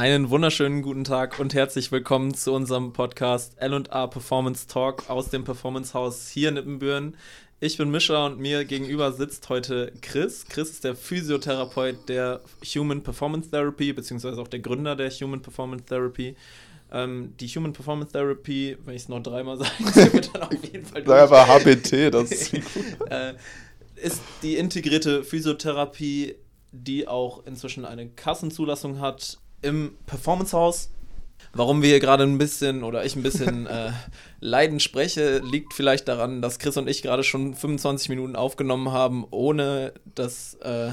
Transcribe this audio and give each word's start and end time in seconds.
Einen 0.00 0.30
wunderschönen 0.30 0.80
guten 0.80 1.04
Tag 1.04 1.38
und 1.40 1.52
herzlich 1.52 1.92
willkommen 1.92 2.32
zu 2.32 2.54
unserem 2.54 2.94
Podcast 2.94 3.58
L&A 3.58 4.06
Performance 4.06 4.66
Talk 4.66 5.10
aus 5.10 5.28
dem 5.28 5.44
Performance 5.44 5.92
Haus 5.92 6.30
hier 6.30 6.48
in 6.48 6.56
Ippenbüren. 6.56 7.18
Ich 7.60 7.76
bin 7.76 7.90
Mischa 7.90 8.24
und 8.24 8.38
mir 8.38 8.64
gegenüber 8.64 9.12
sitzt 9.12 9.50
heute 9.50 9.92
Chris. 10.00 10.46
Chris 10.48 10.70
ist 10.70 10.84
der 10.84 10.96
Physiotherapeut 10.96 12.08
der 12.08 12.40
Human 12.74 13.02
Performance 13.02 13.50
Therapy, 13.50 13.92
beziehungsweise 13.92 14.40
auch 14.40 14.48
der 14.48 14.60
Gründer 14.60 14.96
der 14.96 15.10
Human 15.10 15.42
Performance 15.42 15.84
Therapy. 15.84 16.34
Ähm, 16.90 17.34
die 17.38 17.48
Human 17.48 17.74
Performance 17.74 18.10
Therapy, 18.10 18.78
wenn 18.86 18.94
ich 18.94 19.02
es 19.02 19.08
noch 19.10 19.22
dreimal 19.22 19.58
sage, 19.84 20.14
wird 20.14 20.34
dann 20.34 20.44
auf 20.44 20.64
jeden 20.64 20.86
Fall 20.86 21.04
Sag 21.04 21.20
einfach 21.24 21.46
HPT, 21.46 22.14
das 22.14 22.32
ist 22.32 22.54
äh, 23.10 23.34
ist 23.96 24.22
die 24.42 24.56
integrierte 24.56 25.24
Physiotherapie, 25.24 26.36
die 26.72 27.06
auch 27.06 27.44
inzwischen 27.44 27.84
eine 27.84 28.08
Kassenzulassung 28.08 28.98
hat 28.98 29.36
im 29.62 29.96
Performance 30.06 30.56
Haus. 30.56 30.90
Warum 31.52 31.82
wir 31.82 31.88
hier 31.88 32.00
gerade 32.00 32.22
ein 32.22 32.38
bisschen 32.38 32.84
oder 32.84 33.04
ich 33.04 33.16
ein 33.16 33.22
bisschen 33.22 33.66
äh, 33.66 33.90
leiden 34.40 34.78
spreche, 34.78 35.38
liegt 35.38 35.74
vielleicht 35.74 36.06
daran, 36.06 36.42
dass 36.42 36.58
Chris 36.58 36.76
und 36.76 36.88
ich 36.88 37.02
gerade 37.02 37.24
schon 37.24 37.54
25 37.54 38.08
Minuten 38.08 38.36
aufgenommen 38.36 38.92
haben, 38.92 39.26
ohne 39.30 39.92
das 40.14 40.54
äh, 40.62 40.90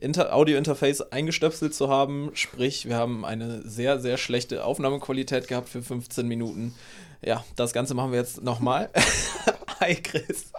Audio-Interface 0.00 1.12
eingestöpselt 1.12 1.74
zu 1.74 1.88
haben. 1.88 2.30
Sprich, 2.34 2.86
wir 2.86 2.96
haben 2.96 3.24
eine 3.24 3.62
sehr, 3.68 3.98
sehr 3.98 4.16
schlechte 4.16 4.64
Aufnahmequalität 4.64 5.48
gehabt 5.48 5.68
für 5.68 5.82
15 5.82 6.28
Minuten. 6.28 6.74
Ja, 7.22 7.44
das 7.56 7.72
Ganze 7.72 7.94
machen 7.94 8.12
wir 8.12 8.18
jetzt 8.18 8.42
nochmal. 8.42 8.90
Hi 9.80 9.94
Chris. 9.96 10.52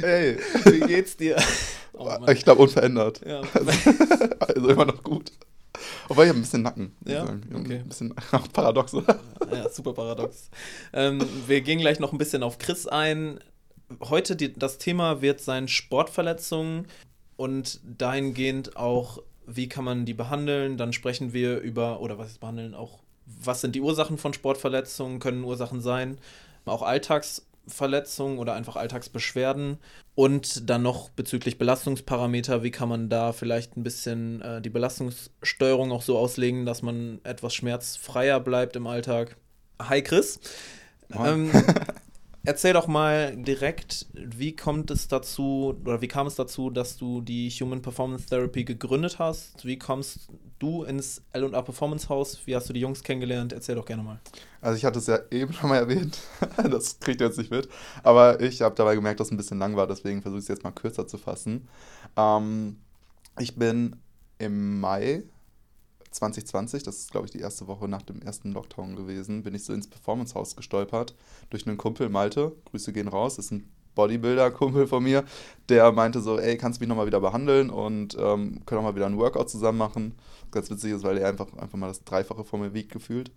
Hey. 0.00 0.38
Wie 0.64 0.80
geht's 0.80 1.16
dir? 1.16 1.36
Oh, 1.92 2.10
ich 2.28 2.42
glaube 2.44 2.62
unverändert. 2.62 3.20
Ja. 3.26 3.42
Also 4.46 4.68
immer 4.68 4.84
noch 4.84 5.02
gut. 5.02 5.32
Wobei 6.08 6.24
ich 6.24 6.28
habe 6.28 6.38
ein 6.38 6.42
bisschen 6.42 6.62
Nacken. 6.62 6.94
Ja? 7.04 7.24
Okay. 7.24 7.78
Ein 7.78 7.88
bisschen 7.88 8.14
paradox, 8.52 8.94
oder? 8.94 9.18
Ja, 9.50 9.68
super 9.68 9.92
paradox. 9.92 10.50
Ähm, 10.92 11.20
wir 11.46 11.60
gehen 11.60 11.80
gleich 11.80 12.00
noch 12.00 12.12
ein 12.12 12.18
bisschen 12.18 12.42
auf 12.42 12.58
Chris 12.58 12.86
ein. 12.86 13.40
Heute 14.00 14.36
die, 14.36 14.52
das 14.52 14.78
Thema 14.78 15.20
wird 15.20 15.40
sein 15.40 15.68
Sportverletzungen 15.68 16.86
und 17.36 17.80
dahingehend 17.84 18.76
auch, 18.76 19.22
wie 19.46 19.68
kann 19.68 19.84
man 19.84 20.04
die 20.06 20.14
behandeln. 20.14 20.76
Dann 20.76 20.92
sprechen 20.92 21.32
wir 21.32 21.58
über, 21.58 22.00
oder 22.00 22.18
was 22.18 22.30
ist 22.30 22.40
behandeln, 22.40 22.74
auch 22.74 23.00
was 23.26 23.60
sind 23.60 23.74
die 23.74 23.80
Ursachen 23.80 24.18
von 24.18 24.32
Sportverletzungen, 24.34 25.18
können 25.18 25.44
Ursachen 25.44 25.80
sein, 25.80 26.18
auch 26.66 26.82
Alltagsverletzungen 27.64 28.38
oder 28.38 28.54
einfach 28.54 28.76
Alltagsbeschwerden. 28.76 29.78
Und 30.14 30.70
dann 30.70 30.82
noch 30.82 31.10
bezüglich 31.10 31.58
Belastungsparameter, 31.58 32.62
wie 32.62 32.70
kann 32.70 32.88
man 32.88 33.08
da 33.08 33.32
vielleicht 33.32 33.76
ein 33.76 33.82
bisschen 33.82 34.40
äh, 34.42 34.60
die 34.60 34.70
Belastungssteuerung 34.70 35.92
auch 35.92 36.02
so 36.02 36.18
auslegen, 36.18 36.66
dass 36.66 36.82
man 36.82 37.20
etwas 37.24 37.54
schmerzfreier 37.54 38.40
bleibt 38.40 38.76
im 38.76 38.86
Alltag. 38.86 39.36
Hi 39.80 40.02
Chris. 40.02 40.38
Ähm, 41.12 41.50
erzähl 42.44 42.72
doch 42.72 42.86
mal 42.86 43.36
direkt, 43.36 44.06
wie 44.12 44.54
kommt 44.54 44.90
es 44.90 45.08
dazu 45.08 45.76
oder 45.84 46.00
wie 46.00 46.08
kam 46.08 46.26
es 46.26 46.34
dazu, 46.34 46.70
dass 46.70 46.96
du 46.96 47.20
die 47.20 47.50
Human 47.50 47.82
Performance 47.82 48.26
Therapy 48.26 48.64
gegründet 48.64 49.18
hast? 49.18 49.64
Wie 49.64 49.78
kommst 49.78 50.28
du 50.58 50.84
ins 50.84 51.22
L&A 51.32 51.62
Performance 51.62 52.08
Haus? 52.08 52.40
Wie 52.46 52.54
hast 52.54 52.68
du 52.68 52.72
die 52.72 52.80
Jungs 52.80 53.02
kennengelernt? 53.02 53.52
Erzähl 53.52 53.74
doch 53.74 53.84
gerne 53.84 54.02
mal. 54.02 54.20
Also 54.60 54.76
ich 54.76 54.84
hatte 54.84 54.98
es 54.98 55.06
ja 55.06 55.18
eben 55.30 55.52
schon 55.52 55.70
mal 55.70 55.78
erwähnt. 55.78 56.18
Das 56.70 56.98
kriegt 56.98 57.20
ihr 57.20 57.26
jetzt 57.26 57.38
nicht 57.38 57.50
mit. 57.50 57.68
Aber 58.02 58.40
ich 58.40 58.62
habe 58.62 58.74
dabei 58.74 58.94
gemerkt, 58.94 59.20
dass 59.20 59.28
es 59.28 59.32
ein 59.32 59.36
bisschen 59.36 59.58
lang 59.58 59.76
war. 59.76 59.86
Deswegen 59.86 60.22
versuche 60.22 60.38
ich 60.38 60.44
es 60.44 60.48
jetzt 60.48 60.64
mal 60.64 60.70
kürzer 60.70 61.06
zu 61.06 61.18
fassen. 61.18 61.68
Ähm, 62.16 62.76
ich 63.38 63.56
bin 63.56 63.96
im 64.38 64.80
Mai 64.80 65.24
2020, 66.14 66.82
das 66.82 66.98
ist 66.98 67.10
glaube 67.10 67.26
ich 67.26 67.32
die 67.32 67.40
erste 67.40 67.66
Woche 67.66 67.88
nach 67.88 68.02
dem 68.02 68.22
ersten 68.22 68.52
Lockdown 68.52 68.96
gewesen, 68.96 69.42
bin 69.42 69.54
ich 69.54 69.64
so 69.64 69.72
ins 69.72 69.88
Performance 69.88 70.34
Haus 70.34 70.56
gestolpert 70.56 71.14
durch 71.50 71.66
einen 71.66 71.76
Kumpel 71.76 72.08
Malte. 72.08 72.52
Grüße 72.66 72.92
gehen 72.92 73.08
raus, 73.08 73.38
ist 73.38 73.50
ein 73.50 73.68
Bodybuilder-Kumpel 73.94 74.86
von 74.86 75.02
mir, 75.02 75.24
der 75.68 75.92
meinte 75.92 76.20
so, 76.20 76.38
ey, 76.38 76.56
kannst 76.56 76.80
du 76.80 76.82
mich 76.82 76.88
nochmal 76.88 77.06
wieder 77.06 77.20
behandeln 77.20 77.70
und 77.70 78.16
ähm, 78.18 78.60
können 78.66 78.80
auch 78.80 78.84
mal 78.84 78.96
wieder 78.96 79.06
ein 79.06 79.18
Workout 79.18 79.50
zusammen 79.50 79.78
machen. 79.78 80.14
Ganz 80.50 80.70
witzig 80.70 80.92
ist, 80.92 81.04
weil 81.04 81.18
er 81.18 81.28
einfach, 81.28 81.52
einfach 81.56 81.78
mal 81.78 81.88
das 81.88 82.04
Dreifache 82.04 82.44
von 82.44 82.60
mir 82.60 82.74
wiegt 82.74 82.92
gefühlt. 82.92 83.30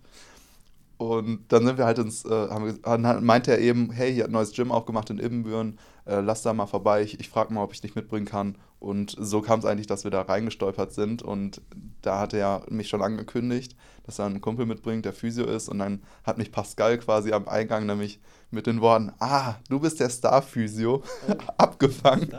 Und 0.96 1.44
dann 1.48 1.64
sind 1.64 1.78
wir 1.78 1.84
halt 1.84 1.98
ins, 1.98 2.24
äh, 2.24 2.48
haben 2.50 3.24
meinte 3.24 3.52
er 3.52 3.60
eben, 3.60 3.92
hey, 3.92 4.12
hier 4.12 4.24
hat 4.24 4.30
ein 4.30 4.32
neues 4.32 4.52
Gym 4.52 4.72
aufgemacht 4.72 5.10
in 5.10 5.20
Ibbenbüren, 5.20 5.78
äh, 6.06 6.20
lass 6.20 6.42
da 6.42 6.52
mal 6.52 6.66
vorbei, 6.66 7.02
ich, 7.02 7.20
ich 7.20 7.28
frage 7.28 7.54
mal, 7.54 7.62
ob 7.62 7.72
ich 7.72 7.80
dich 7.80 7.94
mitbringen 7.94 8.26
kann. 8.26 8.56
Und 8.80 9.16
so 9.18 9.40
kam 9.40 9.58
es 9.58 9.64
eigentlich, 9.64 9.88
dass 9.88 10.04
wir 10.04 10.10
da 10.10 10.22
reingestolpert 10.22 10.92
sind 10.92 11.22
und 11.22 11.60
da 12.00 12.20
hat 12.20 12.32
er 12.32 12.64
mich 12.70 12.88
schon 12.88 13.02
angekündigt, 13.02 13.74
dass 14.04 14.20
er 14.20 14.26
einen 14.26 14.40
Kumpel 14.40 14.66
mitbringt, 14.66 15.04
der 15.04 15.12
Physio 15.12 15.44
ist 15.46 15.68
und 15.68 15.80
dann 15.80 16.02
hat 16.22 16.38
mich 16.38 16.52
Pascal 16.52 16.96
quasi 16.98 17.32
am 17.32 17.48
Eingang 17.48 17.86
nämlich 17.86 18.20
mit 18.50 18.66
den 18.66 18.80
Worten, 18.80 19.12
ah, 19.18 19.56
du 19.68 19.80
bist 19.80 20.00
der 20.00 20.08
Star-Physio, 20.08 21.02
abgefangen. 21.58 22.30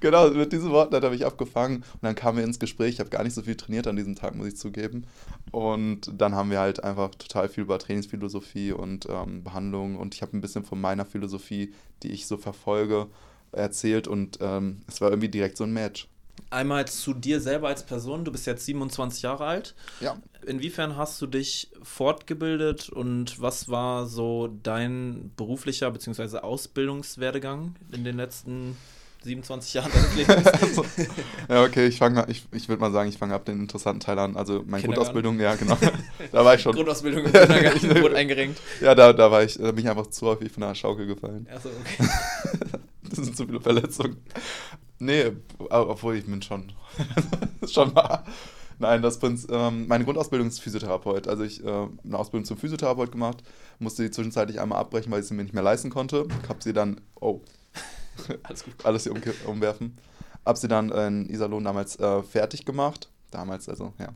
Genau, 0.00 0.28
mit 0.30 0.52
diesen 0.52 0.70
Worten 0.70 0.94
hat 0.94 1.04
er 1.04 1.10
mich 1.10 1.24
abgefangen 1.24 1.76
und 1.76 2.02
dann 2.02 2.14
kamen 2.14 2.38
wir 2.38 2.44
ins 2.44 2.58
Gespräch. 2.58 2.94
Ich 2.94 3.00
habe 3.00 3.08
gar 3.08 3.22
nicht 3.22 3.34
so 3.34 3.42
viel 3.42 3.54
trainiert 3.54 3.86
an 3.86 3.96
diesem 3.96 4.16
Tag, 4.16 4.34
muss 4.34 4.48
ich 4.48 4.56
zugeben. 4.56 5.06
Und 5.52 6.10
dann 6.20 6.34
haben 6.34 6.50
wir 6.50 6.60
halt 6.60 6.84
einfach 6.84 7.14
total 7.14 7.48
viel 7.48 7.64
über 7.64 7.78
Trainingsphilosophie 7.78 8.72
und 8.72 9.06
ähm, 9.08 9.44
Behandlung 9.44 9.96
und 9.96 10.14
ich 10.14 10.22
habe 10.22 10.36
ein 10.36 10.40
bisschen 10.40 10.64
von 10.64 10.80
meiner 10.80 11.06
Philosophie, 11.06 11.72
die 12.02 12.10
ich 12.10 12.26
so 12.26 12.36
verfolge, 12.36 13.06
erzählt 13.52 14.08
und 14.08 14.38
ähm, 14.40 14.82
es 14.88 15.00
war 15.00 15.10
irgendwie 15.10 15.28
direkt 15.28 15.56
so 15.56 15.64
ein 15.64 15.72
Match. 15.72 16.08
Einmal 16.50 16.86
zu 16.86 17.14
dir 17.14 17.40
selber 17.40 17.68
als 17.68 17.82
Person. 17.82 18.24
Du 18.24 18.32
bist 18.32 18.46
jetzt 18.46 18.66
27 18.66 19.22
Jahre 19.22 19.46
alt. 19.46 19.74
Ja. 20.00 20.16
Inwiefern 20.44 20.96
hast 20.96 21.20
du 21.22 21.26
dich 21.26 21.70
fortgebildet 21.82 22.90
und 22.90 23.40
was 23.40 23.68
war 23.68 24.06
so 24.06 24.48
dein 24.62 25.30
beruflicher 25.36 25.90
bzw. 25.90 26.38
Ausbildungswerdegang 26.38 27.76
in 27.92 28.04
den 28.04 28.16
letzten 28.16 28.76
27 29.24 29.74
Jahren 29.74 29.92
deines 29.92 30.14
Lebens? 30.14 30.52
Also, 30.62 30.84
ja, 31.48 31.64
okay, 31.64 31.86
ich 31.86 31.98
fange, 31.98 32.24
ich, 32.28 32.44
ich 32.52 32.68
würde 32.68 32.80
mal 32.80 32.92
sagen, 32.92 33.08
ich 33.08 33.18
fange 33.18 33.34
ab 33.34 33.44
den 33.44 33.60
interessanten 33.60 34.00
Teil 34.00 34.18
an. 34.18 34.36
Also 34.36 34.62
meine. 34.66 34.84
Grundausbildung, 34.84 35.38
ja, 35.40 35.54
genau. 35.54 35.78
da 36.32 36.44
war 36.44 36.54
ich 36.54 36.62
schon. 36.62 36.74
Grundausbildung 36.74 37.24
im 37.24 37.32
Kindergarten 37.32 38.02
wurde 38.02 38.16
eingerenkt. 38.16 38.60
Ja, 38.80 38.94
da, 38.94 39.12
da 39.12 39.30
war 39.30 39.42
ich, 39.42 39.54
da 39.58 39.70
bin 39.70 39.84
ich 39.84 39.90
einfach 39.90 40.08
zu 40.08 40.26
häufig 40.26 40.50
von 40.52 40.62
der 40.62 40.74
Schaukel 40.74 41.06
gefallen. 41.06 41.46
Achso, 41.54 41.68
okay. 41.68 42.08
Sind 43.22 43.36
zu 43.36 43.46
viele 43.46 43.60
Verletzungen. 43.60 44.16
Nee, 44.98 45.32
obwohl 45.58 46.16
ich 46.16 46.26
bin 46.26 46.42
schon. 46.42 46.72
schon 47.68 47.94
wahr. 47.94 48.24
Nein, 48.78 49.02
das 49.02 49.18
Prinz, 49.18 49.46
ähm, 49.50 49.86
meine 49.86 50.04
Grundausbildung 50.04 50.48
ist 50.48 50.60
Physiotherapeut. 50.60 51.28
Also 51.28 51.44
ich 51.44 51.64
äh, 51.64 51.68
eine 52.04 52.18
Ausbildung 52.18 52.44
zum 52.44 52.56
Physiotherapeut 52.56 53.12
gemacht, 53.12 53.42
musste 53.78 54.02
die 54.02 54.10
zwischenzeitlich 54.10 54.60
einmal 54.60 54.78
abbrechen, 54.78 55.12
weil 55.12 55.20
ich 55.20 55.26
sie 55.26 55.34
mir 55.34 55.42
nicht 55.42 55.54
mehr 55.54 55.62
leisten 55.62 55.90
konnte. 55.90 56.26
Hab 56.48 56.62
sie 56.62 56.72
dann, 56.72 57.00
oh, 57.20 57.40
Alles 58.42 58.64
gut. 58.64 58.74
alles 58.84 59.04
hier 59.04 59.14
umwerfen. 59.46 59.96
Hab 60.44 60.58
sie 60.58 60.68
dann 60.68 60.90
in 60.90 61.28
Iserlohn 61.28 61.64
damals 61.64 61.98
äh, 61.98 62.22
fertig 62.22 62.64
gemacht. 62.64 63.10
Damals, 63.30 63.68
also, 63.68 63.92
ja. 63.98 64.08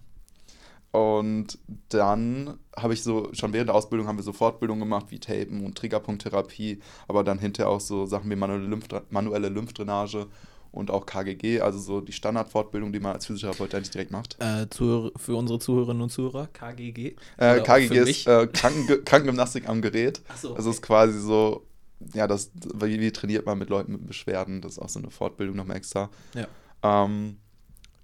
Und 0.92 1.58
dann 1.90 2.58
habe 2.76 2.94
ich 2.94 3.02
so, 3.02 3.28
schon 3.32 3.52
während 3.52 3.68
der 3.68 3.74
Ausbildung 3.74 4.06
haben 4.06 4.16
wir 4.16 4.22
so 4.22 4.32
Fortbildungen 4.32 4.80
gemacht 4.80 5.06
wie 5.10 5.18
Tapen 5.18 5.64
und 5.64 5.76
Triggerpunkttherapie, 5.76 6.80
aber 7.06 7.22
dann 7.22 7.38
hinterher 7.38 7.70
auch 7.70 7.80
so 7.80 8.06
Sachen 8.06 8.30
wie 8.30 8.36
manuelle, 8.36 8.66
Lymphdra 8.66 9.02
manuelle 9.10 9.48
Lymphdrainage 9.48 10.26
und 10.72 10.90
auch 10.90 11.06
KGG, 11.06 11.60
also 11.60 11.78
so 11.78 12.00
die 12.00 12.12
Standardfortbildung, 12.12 12.92
die 12.92 13.00
man 13.00 13.12
als 13.14 13.26
Physiotherapeut 13.26 13.74
eigentlich 13.74 13.90
direkt 13.90 14.10
macht. 14.10 14.36
Äh, 14.40 14.68
zu, 14.68 15.10
für 15.16 15.34
unsere 15.34 15.58
Zuhörerinnen 15.58 16.02
und 16.02 16.10
Zuhörer, 16.10 16.48
KGG. 16.52 17.14
Äh, 17.38 17.60
KGG 17.60 17.98
ist 17.98 18.26
äh, 18.26 18.46
Kranken 18.46 19.04
Krankengymnastik 19.04 19.68
am 19.68 19.80
Gerät. 19.80 20.20
Achso, 20.28 20.54
Das 20.54 20.66
ist 20.66 20.82
quasi 20.82 21.18
so, 21.18 21.66
ja, 22.14 22.26
das, 22.26 22.50
wie, 22.74 23.00
wie 23.00 23.10
trainiert 23.10 23.46
man 23.46 23.58
mit 23.58 23.70
Leuten 23.70 23.92
mit 23.92 24.06
Beschwerden, 24.06 24.60
das 24.60 24.72
ist 24.72 24.78
auch 24.78 24.88
so 24.88 24.98
eine 24.98 25.10
Fortbildung 25.10 25.56
nochmal 25.56 25.78
extra. 25.78 26.10
Ja. 26.34 26.46
Ähm, 26.82 27.38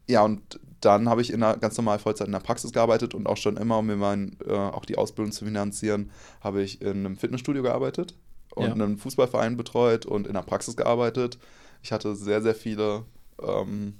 ja, 0.08 0.22
und 0.22 0.60
dann 0.80 1.08
habe 1.08 1.22
ich 1.22 1.32
in 1.32 1.42
einer 1.42 1.56
ganz 1.56 1.76
normal 1.76 1.98
Vollzeit 2.00 2.26
in 2.26 2.32
der 2.32 2.40
Praxis 2.40 2.72
gearbeitet 2.72 3.14
und 3.14 3.26
auch 3.28 3.36
schon 3.36 3.56
immer, 3.56 3.78
um 3.78 3.86
mir 3.86 3.96
mein, 3.96 4.37
äh, 4.46 4.52
auch 4.52 4.84
die 4.84 4.99
Ausbildung 4.99 5.32
zu 5.32 5.44
finanzieren, 5.44 6.10
habe 6.40 6.62
ich 6.62 6.82
in 6.82 6.88
einem 7.06 7.16
Fitnessstudio 7.16 7.62
gearbeitet 7.62 8.16
und 8.54 8.64
Ja. 8.66 8.72
einen 8.72 8.96
Fußballverein 8.99 9.56
betreut 9.56 10.06
und 10.06 10.26
in 10.26 10.34
der 10.34 10.43
Praxis 10.43 10.76
gearbeitet. 10.76 11.38
Ich 11.82 11.93
hatte 11.93 12.16
sehr, 12.16 12.43
sehr 12.43 12.54
viele 12.56 13.04
ähm, 13.40 13.94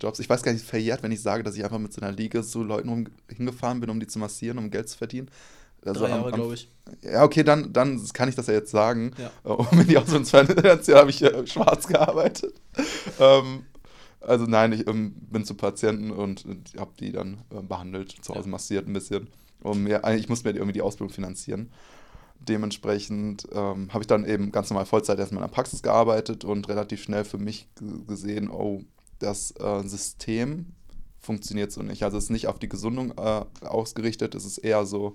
Jobs. 0.00 0.18
Ich 0.18 0.28
weiß 0.28 0.42
gar 0.42 0.52
nicht, 0.52 0.64
verjährt, 0.64 1.02
wenn 1.02 1.12
ich 1.12 1.22
sage, 1.22 1.42
dass 1.44 1.56
ich 1.56 1.64
einfach 1.64 1.78
mit 1.78 1.92
so 1.92 2.00
einer 2.00 2.12
Liege 2.12 2.42
zu 2.42 2.62
Leuten 2.64 2.88
rum, 2.88 3.06
hingefahren 3.28 3.80
bin, 3.80 3.90
um 3.90 4.00
die 4.00 4.06
zu 4.06 4.18
massieren, 4.18 4.58
um 4.58 4.70
Geld 4.70 4.88
zu 4.88 4.98
verdienen. 4.98 5.30
Also 5.84 6.00
Drei 6.00 6.10
Jahre, 6.10 6.30
glaube 6.32 6.54
ich. 6.54 6.68
ja, 7.02 7.22
okay, 7.24 7.42
dann, 7.42 7.72
dann 7.72 8.00
kann 8.12 8.28
ich 8.28 8.34
das 8.34 8.48
ja 8.48 8.54
jetzt 8.54 8.70
sagen. 8.70 9.12
Ja. 9.16 9.30
Äh, 9.44 9.54
Um 9.54 9.80
in 9.80 9.86
die 9.86 9.96
Ausbildung 9.96 10.24
zu 10.24 10.36
finanzieren, 10.46 10.98
habe 11.00 11.10
ich 11.10 11.18
schwarz 11.50 11.86
gearbeitet. 11.86 12.52
ähm, 13.18 13.64
also 14.20 14.44
nein, 14.44 14.72
ich 14.72 14.86
ähm, 14.86 15.14
bin 15.30 15.44
zu 15.44 15.54
Patienten 15.54 16.10
und 16.10 16.44
habe 16.78 16.92
die 16.98 17.12
dann 17.12 17.42
äh, 17.50 17.62
behandelt, 17.62 18.10
zu 18.22 18.34
Hause 18.34 18.48
massiert 18.48 18.86
ein 18.86 18.92
bisschen. 18.92 19.28
Um 19.62 19.82
mir, 19.82 20.02
ich 20.16 20.28
muss 20.28 20.44
mir 20.44 20.50
irgendwie 20.50 20.72
die 20.72 20.82
Ausbildung 20.82 21.12
finanzieren. 21.12 21.70
Dementsprechend 22.40 23.46
ähm, 23.52 23.92
habe 23.92 24.02
ich 24.02 24.06
dann 24.06 24.24
eben 24.24 24.52
ganz 24.52 24.70
normal 24.70 24.86
Vollzeit 24.86 25.18
erstmal 25.18 25.42
in 25.42 25.48
der 25.48 25.54
Praxis 25.54 25.82
gearbeitet 25.82 26.44
und 26.44 26.68
relativ 26.68 27.02
schnell 27.02 27.24
für 27.24 27.36
mich 27.36 27.68
gesehen, 28.06 28.50
oh, 28.50 28.82
das 29.18 29.54
äh, 29.60 29.82
System 29.86 30.72
funktioniert 31.18 31.70
so 31.70 31.82
nicht. 31.82 32.02
Also 32.02 32.16
es 32.16 32.24
ist 32.24 32.30
nicht 32.30 32.46
auf 32.46 32.58
die 32.58 32.70
Gesundung 32.70 33.12
äh, 33.18 33.44
ausgerichtet, 33.60 34.34
es 34.34 34.46
ist 34.46 34.58
eher 34.58 34.86
so, 34.86 35.14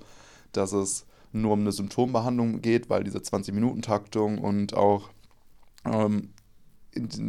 dass 0.52 0.72
es 0.72 1.08
nur 1.32 1.54
um 1.54 1.62
eine 1.62 1.72
Symptombehandlung 1.72 2.62
geht, 2.62 2.90
weil 2.90 3.04
diese 3.04 3.18
20-Minuten-Taktung 3.18 4.38
und 4.38 4.76
auch 4.76 5.10
ähm, 5.84 6.30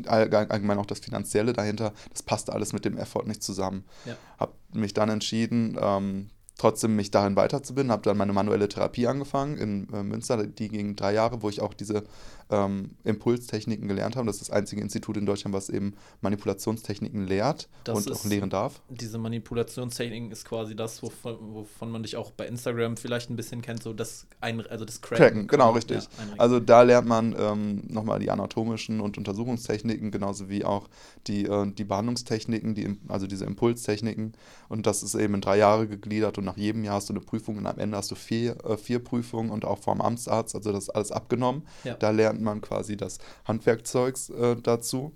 allgemein 0.06 0.78
auch 0.78 0.86
das 0.86 1.00
Finanzielle 1.00 1.52
dahinter, 1.52 1.92
das 2.10 2.22
passte 2.22 2.52
alles 2.52 2.72
mit 2.72 2.84
dem 2.84 2.96
Effort 2.96 3.26
nicht 3.26 3.42
zusammen. 3.42 3.84
Ja. 4.04 4.16
Habe 4.38 4.52
mich 4.72 4.94
dann 4.94 5.08
entschieden, 5.08 5.76
ähm, 5.80 6.30
trotzdem 6.58 6.96
mich 6.96 7.10
darin 7.10 7.36
weiterzubilden, 7.36 7.92
habe 7.92 8.02
dann 8.02 8.16
meine 8.16 8.32
manuelle 8.32 8.68
Therapie 8.68 9.06
angefangen 9.06 9.56
in 9.58 9.92
äh, 9.92 10.02
Münster, 10.02 10.46
die 10.46 10.68
ging 10.68 10.96
drei 10.96 11.12
Jahre, 11.12 11.42
wo 11.42 11.48
ich 11.48 11.60
auch 11.60 11.74
diese 11.74 12.04
ähm, 12.50 12.90
Impulstechniken 13.04 13.88
gelernt 13.88 14.16
habe. 14.16 14.26
Das 14.26 14.36
ist 14.36 14.48
das 14.48 14.50
einzige 14.50 14.80
Institut 14.80 15.16
in 15.16 15.26
Deutschland, 15.26 15.54
was 15.54 15.68
eben 15.68 15.94
Manipulationstechniken 16.20 17.26
lehrt 17.26 17.68
das 17.84 17.96
und 17.96 18.12
auch 18.12 18.24
lehren 18.24 18.50
darf. 18.50 18.80
Diese 18.88 19.18
Manipulationstechniken 19.18 20.30
ist 20.30 20.44
quasi 20.44 20.76
das, 20.76 21.02
wovon, 21.02 21.36
wovon, 21.54 21.90
man 21.90 22.02
dich 22.02 22.16
auch 22.16 22.30
bei 22.30 22.46
Instagram 22.46 22.96
vielleicht 22.96 23.30
ein 23.30 23.36
bisschen 23.36 23.62
kennt, 23.62 23.82
so 23.82 23.92
das 23.92 24.26
ein, 24.40 24.64
also 24.66 24.84
das 24.84 25.00
Cracken. 25.00 25.24
Cracken 25.24 25.46
genau, 25.48 25.72
richtig. 25.72 26.04
Ja, 26.04 26.34
also 26.38 26.60
da 26.60 26.82
lernt 26.82 27.08
man 27.08 27.34
ähm, 27.38 27.82
nochmal 27.88 28.20
die 28.20 28.30
anatomischen 28.30 29.00
und 29.00 29.18
Untersuchungstechniken, 29.18 30.10
genauso 30.10 30.48
wie 30.48 30.64
auch 30.64 30.88
die, 31.26 31.46
äh, 31.46 31.70
die 31.72 31.84
Behandlungstechniken, 31.84 32.74
die, 32.74 32.96
also 33.08 33.26
diese 33.26 33.44
Impulstechniken. 33.44 34.32
Und 34.68 34.86
das 34.86 35.02
ist 35.02 35.14
eben 35.14 35.34
in 35.34 35.40
drei 35.40 35.58
Jahre 35.58 35.88
gegliedert 35.88 36.38
und 36.38 36.44
nach 36.44 36.56
jedem 36.56 36.84
Jahr 36.84 36.96
hast 36.96 37.08
du 37.08 37.12
eine 37.12 37.20
Prüfung 37.20 37.56
und 37.56 37.66
am 37.66 37.78
Ende 37.78 37.96
hast 37.96 38.10
du 38.10 38.14
vier, 38.14 38.56
äh, 38.64 38.76
vier 38.76 39.00
Prüfungen 39.00 39.50
und 39.50 39.64
auch 39.64 39.78
vom 39.78 40.00
Amtsarzt, 40.00 40.54
also 40.54 40.72
das 40.72 40.84
ist 40.84 40.90
alles 40.90 41.12
abgenommen. 41.12 41.62
Ja. 41.84 41.94
Da 41.94 42.10
lernt 42.10 42.35
lernt 42.36 42.42
man 42.42 42.60
quasi 42.60 42.96
das 42.96 43.18
Handwerkzeugs 43.44 44.30
äh, 44.30 44.56
dazu. 44.56 45.12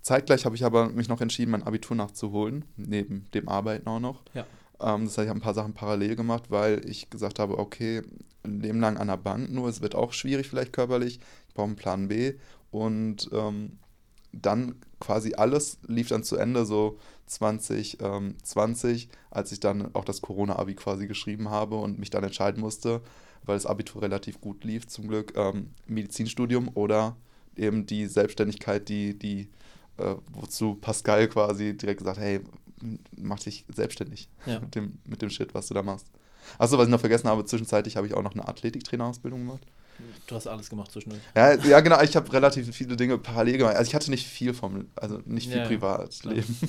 Zeitgleich 0.00 0.44
habe 0.44 0.56
ich 0.56 0.64
aber 0.64 0.88
mich 0.88 1.08
noch 1.08 1.20
entschieden, 1.20 1.52
mein 1.52 1.62
Abitur 1.62 1.96
nachzuholen, 1.96 2.64
neben 2.76 3.26
dem 3.34 3.48
Arbeiten 3.48 3.88
auch 3.88 4.00
noch. 4.00 4.22
Ja. 4.34 4.46
Ähm, 4.80 5.04
das 5.04 5.16
heißt, 5.18 5.24
ich 5.24 5.28
habe 5.28 5.38
ein 5.38 5.42
paar 5.42 5.54
Sachen 5.54 5.74
parallel 5.74 6.16
gemacht, 6.16 6.44
weil 6.50 6.88
ich 6.88 7.10
gesagt 7.10 7.38
habe, 7.38 7.58
okay, 7.58 8.02
Leben 8.44 8.80
lang 8.80 8.96
an 8.96 9.06
der 9.06 9.18
Bank 9.18 9.52
nur, 9.52 9.68
es 9.68 9.80
wird 9.82 9.94
auch 9.94 10.12
schwierig 10.12 10.48
vielleicht 10.48 10.72
körperlich, 10.72 11.20
ich 11.48 11.54
brauche 11.54 11.66
einen 11.66 11.76
Plan 11.76 12.08
B 12.08 12.34
und 12.72 13.30
ähm, 13.32 13.78
dann 14.32 14.74
quasi 14.98 15.34
alles 15.34 15.78
lief 15.86 16.08
dann 16.08 16.24
zu 16.24 16.36
Ende, 16.36 16.64
so 16.64 16.98
2020, 17.26 17.98
ähm, 18.00 19.08
als 19.30 19.52
ich 19.52 19.60
dann 19.60 19.94
auch 19.94 20.04
das 20.04 20.22
Corona-Abi 20.22 20.74
quasi 20.74 21.06
geschrieben 21.06 21.50
habe 21.50 21.76
und 21.76 22.00
mich 22.00 22.10
dann 22.10 22.24
entscheiden 22.24 22.60
musste, 22.60 23.02
weil 23.44 23.56
das 23.56 23.66
Abitur 23.66 24.02
relativ 24.02 24.40
gut 24.40 24.64
lief, 24.64 24.86
zum 24.86 25.08
Glück, 25.08 25.32
ähm, 25.36 25.70
Medizinstudium 25.86 26.70
oder 26.74 27.16
eben 27.56 27.86
die 27.86 28.06
Selbstständigkeit, 28.06 28.88
die, 28.88 29.18
die, 29.18 29.48
äh, 29.98 30.14
wozu 30.32 30.74
Pascal 30.74 31.28
quasi 31.28 31.76
direkt 31.76 31.98
gesagt 31.98 32.18
hey, 32.18 32.40
mach 33.16 33.40
dich 33.40 33.64
selbstständig 33.72 34.28
ja. 34.46 34.60
mit, 34.60 34.74
dem, 34.74 34.98
mit 35.04 35.22
dem 35.22 35.30
Shit, 35.30 35.54
was 35.54 35.68
du 35.68 35.74
da 35.74 35.82
machst. 35.82 36.06
Achso, 36.58 36.76
was 36.76 36.86
ich 36.86 36.90
noch 36.90 37.00
vergessen 37.00 37.28
habe, 37.28 37.44
zwischenzeitlich 37.44 37.96
habe 37.96 38.06
ich 38.06 38.14
auch 38.14 38.22
noch 38.22 38.32
eine 38.32 38.46
Athletiktrainerausbildung 38.48 39.40
gemacht. 39.40 39.66
Du 40.26 40.34
hast 40.34 40.46
alles 40.46 40.68
gemacht 40.68 40.90
zwischendurch. 40.90 41.22
Ja, 41.36 41.54
ja 41.54 41.80
genau, 41.80 42.00
ich 42.00 42.16
habe 42.16 42.32
relativ 42.32 42.74
viele 42.74 42.96
Dinge 42.96 43.18
parallel 43.18 43.58
gemacht. 43.58 43.76
Also 43.76 43.88
ich 43.88 43.94
hatte 43.94 44.10
nicht 44.10 44.26
viel 44.26 44.54
vom, 44.54 44.86
also 44.96 45.20
nicht 45.24 45.48
viel 45.48 45.58
ja, 45.58 45.66
Privatleben. 45.66 46.56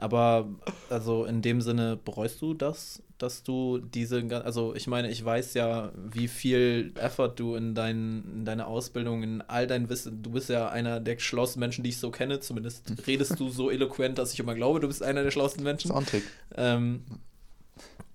Aber 0.00 0.48
also 0.88 1.26
in 1.26 1.42
dem 1.42 1.60
Sinne 1.60 1.98
bereust 2.02 2.40
du 2.40 2.54
das, 2.54 3.02
dass 3.18 3.42
du 3.42 3.78
diese, 3.78 4.24
also 4.44 4.74
ich 4.74 4.86
meine, 4.86 5.10
ich 5.10 5.22
weiß 5.22 5.52
ja, 5.52 5.92
wie 5.94 6.26
viel 6.26 6.94
Effort 6.94 7.34
du 7.36 7.54
in, 7.54 7.74
dein, 7.74 8.24
in 8.34 8.44
deine 8.46 8.66
Ausbildung, 8.66 9.22
in 9.22 9.42
all 9.42 9.66
dein 9.66 9.90
Wissen, 9.90 10.22
du 10.22 10.30
bist 10.30 10.48
ja 10.48 10.70
einer 10.70 11.00
der 11.00 11.18
schlauesten 11.18 11.60
Menschen, 11.60 11.84
die 11.84 11.90
ich 11.90 11.98
so 11.98 12.10
kenne, 12.10 12.40
zumindest 12.40 12.94
redest 13.06 13.38
du 13.38 13.50
so 13.50 13.70
eloquent, 13.70 14.16
dass 14.16 14.32
ich 14.32 14.40
immer 14.40 14.54
glaube, 14.54 14.80
du 14.80 14.88
bist 14.88 15.02
einer 15.02 15.22
der 15.22 15.30
schlauesten 15.30 15.62
Menschen. 15.62 15.88
Das 15.90 15.98
ist 15.98 16.06
ein 16.06 16.10
Trick. 16.10 16.24
Ähm, 16.56 17.04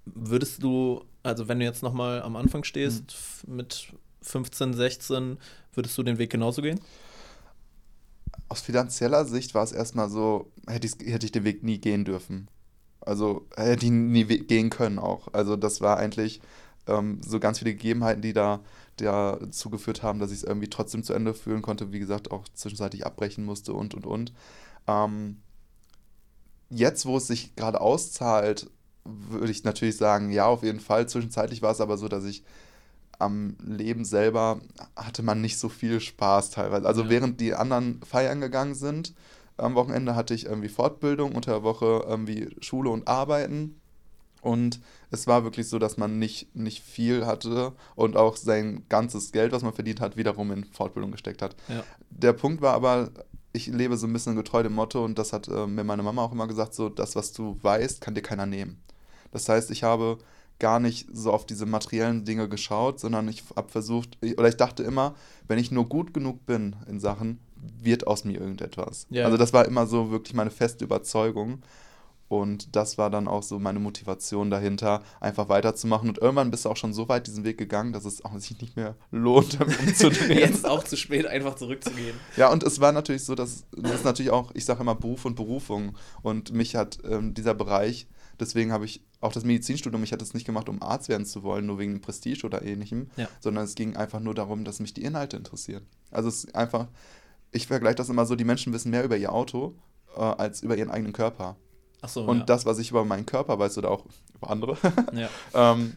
würdest 0.05 0.63
du, 0.63 1.05
also 1.21 1.47
wenn 1.47 1.59
du 1.59 1.65
jetzt 1.65 1.83
nochmal 1.83 2.23
am 2.23 2.35
Anfang 2.35 2.63
stehst, 2.63 3.45
mhm. 3.45 3.57
mit 3.57 3.93
15, 4.23 4.73
16, 4.73 5.37
würdest 5.75 5.95
du 5.99 6.01
den 6.01 6.17
Weg 6.17 6.31
genauso 6.31 6.63
gehen? 6.63 6.79
Aus 8.49 8.61
finanzieller 8.61 9.25
Sicht 9.25 9.55
war 9.55 9.63
es 9.63 9.71
erstmal 9.71 10.09
so, 10.09 10.51
hätte, 10.67 10.87
hätte 11.05 11.25
ich 11.25 11.31
den 11.31 11.43
Weg 11.43 11.63
nie 11.63 11.79
gehen 11.79 12.05
dürfen. 12.05 12.47
Also 13.01 13.47
hätte 13.55 13.85
ich 13.85 13.91
nie 13.91 14.25
gehen 14.25 14.69
können 14.69 14.99
auch. 14.99 15.33
Also 15.33 15.55
das 15.55 15.81
war 15.81 15.97
eigentlich 15.97 16.41
ähm, 16.87 17.21
so 17.23 17.39
ganz 17.39 17.59
viele 17.59 17.73
Gegebenheiten, 17.73 18.21
die 18.21 18.33
da 18.33 18.61
dazu 18.97 19.69
geführt 19.69 20.03
haben, 20.03 20.19
dass 20.19 20.31
ich 20.31 20.37
es 20.37 20.43
irgendwie 20.43 20.69
trotzdem 20.69 21.03
zu 21.03 21.13
Ende 21.13 21.33
führen 21.33 21.61
konnte. 21.61 21.91
Wie 21.91 21.99
gesagt, 21.99 22.31
auch 22.31 22.47
zwischenzeitlich 22.53 23.05
abbrechen 23.05 23.45
musste 23.45 23.73
und, 23.73 23.93
und, 23.93 24.05
und. 24.05 24.33
Ähm, 24.87 25.41
jetzt, 26.69 27.05
wo 27.05 27.17
es 27.17 27.27
sich 27.27 27.55
gerade 27.55 27.81
auszahlt, 27.81 28.69
würde 29.03 29.51
ich 29.51 29.63
natürlich 29.63 29.97
sagen, 29.97 30.31
ja, 30.31 30.45
auf 30.45 30.63
jeden 30.63 30.79
Fall. 30.79 31.07
Zwischenzeitlich 31.07 31.61
war 31.61 31.71
es 31.71 31.81
aber 31.81 31.97
so, 31.97 32.07
dass 32.07 32.25
ich 32.25 32.43
am 33.19 33.55
Leben 33.63 34.05
selber 34.05 34.59
hatte 34.95 35.23
man 35.23 35.41
nicht 35.41 35.57
so 35.57 35.69
viel 35.69 35.99
Spaß 35.99 36.51
teilweise. 36.51 36.87
Also 36.87 37.03
ja. 37.03 37.09
während 37.09 37.39
die 37.41 37.53
anderen 37.53 38.01
feiern 38.03 38.41
gegangen 38.41 38.75
sind, 38.75 39.13
am 39.57 39.75
Wochenende 39.75 40.15
hatte 40.15 40.33
ich 40.33 40.45
irgendwie 40.45 40.69
Fortbildung, 40.69 41.33
unter 41.33 41.51
der 41.51 41.63
Woche 41.63 42.05
irgendwie 42.07 42.49
Schule 42.59 42.89
und 42.89 43.07
Arbeiten. 43.07 43.79
Und 44.41 44.79
es 45.09 45.25
war 45.25 45.43
wirklich 45.43 45.67
so, 45.67 45.79
dass 45.79 45.97
man 45.97 46.19
nicht, 46.19 46.55
nicht 46.55 46.83
viel 46.83 47.25
hatte 47.25 47.73
und 47.95 48.15
auch 48.15 48.37
sein 48.37 48.83
ganzes 48.89 49.31
Geld, 49.31 49.51
was 49.51 49.63
man 49.63 49.73
verdient 49.73 50.01
hat, 50.01 50.17
wiederum 50.17 50.51
in 50.51 50.65
Fortbildung 50.65 51.11
gesteckt 51.11 51.41
hat. 51.41 51.55
Ja. 51.67 51.83
Der 52.11 52.33
Punkt 52.33 52.61
war 52.61 52.75
aber, 52.75 53.09
ich 53.53 53.67
lebe 53.67 53.97
so 53.97 54.05
ein 54.05 54.13
bisschen 54.13 54.35
getreu 54.35 54.61
dem 54.61 54.73
Motto 54.73 55.03
und 55.03 55.17
das 55.17 55.33
hat 55.33 55.47
äh, 55.47 55.65
mir 55.65 55.83
meine 55.83 56.03
Mama 56.03 56.21
auch 56.23 56.31
immer 56.31 56.47
gesagt, 56.47 56.75
so 56.75 56.89
das, 56.89 57.15
was 57.15 57.31
du 57.31 57.57
weißt, 57.61 58.01
kann 58.01 58.13
dir 58.13 58.21
keiner 58.21 58.45
nehmen. 58.45 58.79
Das 59.31 59.49
heißt, 59.49 59.71
ich 59.71 59.83
habe 59.83 60.19
gar 60.59 60.79
nicht 60.79 61.07
so 61.11 61.31
auf 61.31 61.45
diese 61.45 61.65
materiellen 61.65 62.25
Dinge 62.25 62.47
geschaut, 62.47 62.99
sondern 62.99 63.27
ich 63.27 63.43
habe 63.55 63.69
versucht, 63.69 64.17
oder 64.37 64.47
ich 64.47 64.57
dachte 64.57 64.83
immer, 64.83 65.15
wenn 65.47 65.59
ich 65.59 65.71
nur 65.71 65.87
gut 65.87 66.13
genug 66.13 66.45
bin 66.45 66.75
in 66.87 66.99
Sachen, 66.99 67.39
wird 67.81 68.07
aus 68.07 68.25
mir 68.25 68.39
irgendetwas. 68.39 69.07
Yeah. 69.11 69.25
Also 69.25 69.37
das 69.37 69.53
war 69.53 69.65
immer 69.65 69.87
so 69.87 70.11
wirklich 70.11 70.33
meine 70.33 70.51
feste 70.51 70.85
Überzeugung. 70.85 71.61
Und 72.27 72.75
das 72.75 72.97
war 72.97 73.11
dann 73.11 73.27
auch 73.27 73.43
so 73.43 73.59
meine 73.59 73.79
Motivation 73.79 74.49
dahinter, 74.49 75.03
einfach 75.19 75.47
weiterzumachen. 75.47 76.09
Und 76.09 76.17
irgendwann 76.17 76.49
bist 76.49 76.65
du 76.65 76.69
auch 76.69 76.77
schon 76.77 76.91
so 76.91 77.07
weit 77.07 77.27
diesen 77.27 77.43
Weg 77.43 77.59
gegangen, 77.59 77.93
dass 77.93 78.03
es 78.03 78.25
auch 78.25 78.35
sich 78.39 78.59
nicht 78.61 78.75
mehr 78.75 78.95
lohnt, 79.11 79.59
damit 79.59 79.79
umzudrehen. 79.87 80.39
Jetzt 80.39 80.65
auch 80.65 80.83
zu 80.83 80.97
spät, 80.97 81.27
einfach 81.27 81.55
zurückzugehen. 81.55 82.15
Ja, 82.35 82.51
und 82.51 82.63
es 82.63 82.79
war 82.79 82.91
natürlich 82.91 83.23
so, 83.23 83.35
dass 83.35 83.65
das 83.71 83.95
ist 83.95 84.05
natürlich 84.05 84.31
auch, 84.31 84.51
ich 84.55 84.65
sage 84.65 84.81
immer 84.81 84.95
Beruf 84.95 85.25
und 85.25 85.35
Berufung. 85.35 85.95
Und 86.23 86.51
mich 86.51 86.75
hat 86.75 86.97
ähm, 87.07 87.35
dieser 87.35 87.53
Bereich 87.53 88.07
Deswegen 88.39 88.71
habe 88.71 88.85
ich 88.85 89.01
auch 89.21 89.31
das 89.31 89.43
Medizinstudium, 89.43 90.03
ich 90.03 90.11
hatte 90.11 90.23
es 90.23 90.33
nicht 90.33 90.45
gemacht, 90.45 90.69
um 90.69 90.81
Arzt 90.81 91.09
werden 91.09 91.25
zu 91.25 91.43
wollen, 91.43 91.65
nur 91.65 91.79
wegen 91.79 92.01
Prestige 92.01 92.45
oder 92.45 92.61
ähnlichem, 92.61 93.09
ja. 93.17 93.27
sondern 93.39 93.63
es 93.63 93.75
ging 93.75 93.95
einfach 93.95 94.19
nur 94.19 94.33
darum, 94.33 94.63
dass 94.63 94.79
mich 94.79 94.93
die 94.93 95.03
Inhalte 95.03 95.37
interessieren. 95.37 95.85
Also 96.11 96.29
es 96.29 96.45
ist 96.45 96.55
einfach, 96.55 96.87
ich 97.51 97.67
vergleiche 97.67 97.95
das 97.95 98.09
immer 98.09 98.25
so, 98.25 98.35
die 98.35 98.43
Menschen 98.43 98.73
wissen 98.73 98.91
mehr 98.91 99.03
über 99.03 99.17
ihr 99.17 99.31
Auto 99.31 99.75
äh, 100.15 100.21
als 100.21 100.61
über 100.61 100.77
ihren 100.77 100.89
eigenen 100.89 101.13
Körper. 101.13 101.55
Ach 102.01 102.09
so, 102.09 102.23
Und 102.25 102.39
ja. 102.39 102.43
das, 102.45 102.65
was 102.65 102.79
ich 102.79 102.91
über 102.91 103.05
meinen 103.05 103.25
Körper 103.25 103.57
weiß 103.57 103.77
oder 103.77 103.91
auch 103.91 104.05
über 104.35 104.49
andere, 104.49 104.77
ja. 105.13 105.29
ähm, 105.73 105.95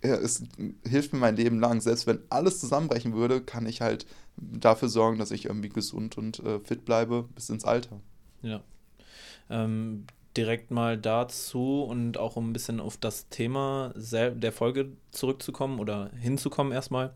es 0.00 0.42
hilft 0.86 1.12
mir 1.12 1.18
mein 1.18 1.36
Leben 1.36 1.58
lang. 1.58 1.80
Selbst 1.80 2.06
wenn 2.06 2.20
alles 2.28 2.60
zusammenbrechen 2.60 3.14
würde, 3.14 3.40
kann 3.40 3.66
ich 3.66 3.80
halt 3.80 4.06
dafür 4.36 4.88
sorgen, 4.88 5.18
dass 5.18 5.30
ich 5.30 5.46
irgendwie 5.46 5.68
gesund 5.68 6.18
und 6.18 6.38
äh, 6.40 6.60
fit 6.60 6.84
bleibe 6.84 7.24
bis 7.34 7.48
ins 7.48 7.64
Alter. 7.64 8.00
Ja. 8.42 8.62
Ähm, 9.48 10.06
direkt 10.36 10.70
mal 10.70 10.98
dazu 10.98 11.82
und 11.82 12.18
auch 12.18 12.36
um 12.36 12.50
ein 12.50 12.52
bisschen 12.52 12.80
auf 12.80 12.96
das 12.96 13.28
Thema 13.28 13.92
der 13.96 14.52
Folge 14.52 14.92
zurückzukommen 15.10 15.80
oder 15.80 16.10
hinzukommen 16.20 16.72
erstmal. 16.72 17.14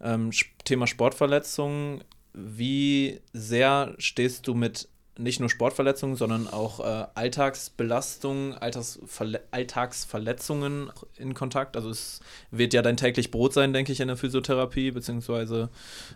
Ähm, 0.00 0.30
Thema 0.64 0.86
Sportverletzungen. 0.86 2.04
Wie 2.32 3.20
sehr 3.32 3.94
stehst 3.98 4.46
du 4.46 4.54
mit 4.54 4.88
nicht 5.18 5.40
nur 5.40 5.50
Sportverletzungen, 5.50 6.16
sondern 6.16 6.46
auch 6.46 6.78
äh, 6.80 7.06
Alltagsbelastungen, 7.14 8.54
Alltagsverle 8.54 9.42
Alltagsverletzungen 9.50 10.92
in 11.16 11.34
Kontakt. 11.34 11.76
Also 11.76 11.90
es 11.90 12.20
wird 12.52 12.72
ja 12.72 12.82
dein 12.82 12.96
täglich 12.96 13.32
Brot 13.32 13.52
sein, 13.52 13.72
denke 13.72 13.90
ich, 13.92 14.00
in 14.00 14.06
der 14.06 14.16
Physiotherapie, 14.16 14.92
beziehungsweise 14.92 15.70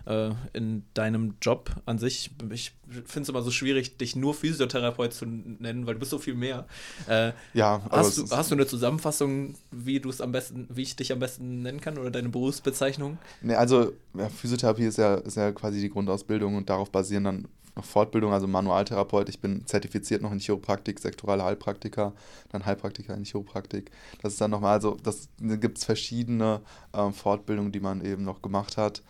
äh, 0.06 0.30
in 0.52 0.84
deinem 0.94 1.34
Job 1.42 1.70
an 1.84 1.98
sich. 1.98 2.30
Ich 2.50 2.72
finde 3.04 3.22
es 3.22 3.28
immer 3.28 3.42
so 3.42 3.50
schwierig, 3.50 3.98
dich 3.98 4.14
nur 4.14 4.34
Physiotherapeut 4.34 5.12
zu 5.12 5.26
nennen, 5.26 5.86
weil 5.86 5.94
du 5.94 6.00
bist 6.00 6.12
so 6.12 6.18
viel 6.18 6.34
mehr. 6.34 6.66
Äh, 7.08 7.32
ja, 7.54 7.82
hast 7.90 8.18
du, 8.18 8.30
hast 8.30 8.52
du 8.52 8.54
eine 8.54 8.66
Zusammenfassung, 8.68 9.56
wie 9.72 9.98
du 9.98 10.10
es 10.10 10.20
am 10.20 10.30
besten, 10.30 10.68
wie 10.70 10.82
ich 10.82 10.94
dich 10.94 11.12
am 11.12 11.18
besten 11.18 11.62
nennen 11.62 11.80
kann 11.80 11.98
oder 11.98 12.12
deine 12.12 12.28
Berufsbezeichnung? 12.28 13.18
Nee, 13.40 13.54
also 13.54 13.92
ja, 14.14 14.28
Physiotherapie 14.28 14.84
ist 14.84 14.98
ja, 14.98 15.16
ist 15.16 15.36
ja 15.36 15.50
quasi 15.50 15.80
die 15.80 15.90
Grundausbildung 15.90 16.54
und 16.54 16.70
darauf 16.70 16.90
basieren 16.90 17.24
dann 17.24 17.48
noch 17.76 17.84
Fortbildung, 17.84 18.32
also 18.32 18.46
Manualtherapeut. 18.46 19.28
Ich 19.28 19.40
bin 19.40 19.66
zertifiziert 19.66 20.22
noch 20.22 20.32
in 20.32 20.38
Chiropraktik, 20.38 20.98
sektorale 21.00 21.44
Heilpraktiker, 21.44 22.12
dann 22.50 22.66
Heilpraktiker 22.66 23.14
in 23.14 23.24
Chiropraktik. 23.24 23.90
Das 24.20 24.34
ist 24.34 24.40
dann 24.40 24.50
nochmal, 24.50 24.74
also 24.74 24.96
das 25.02 25.28
gibt 25.38 25.78
es 25.78 25.84
verschiedene 25.84 26.60
ähm, 26.92 27.12
Fortbildungen, 27.12 27.72
die 27.72 27.80
man 27.80 28.04
eben 28.04 28.24
noch 28.24 28.42
gemacht 28.42 28.76
hat. 28.76 29.02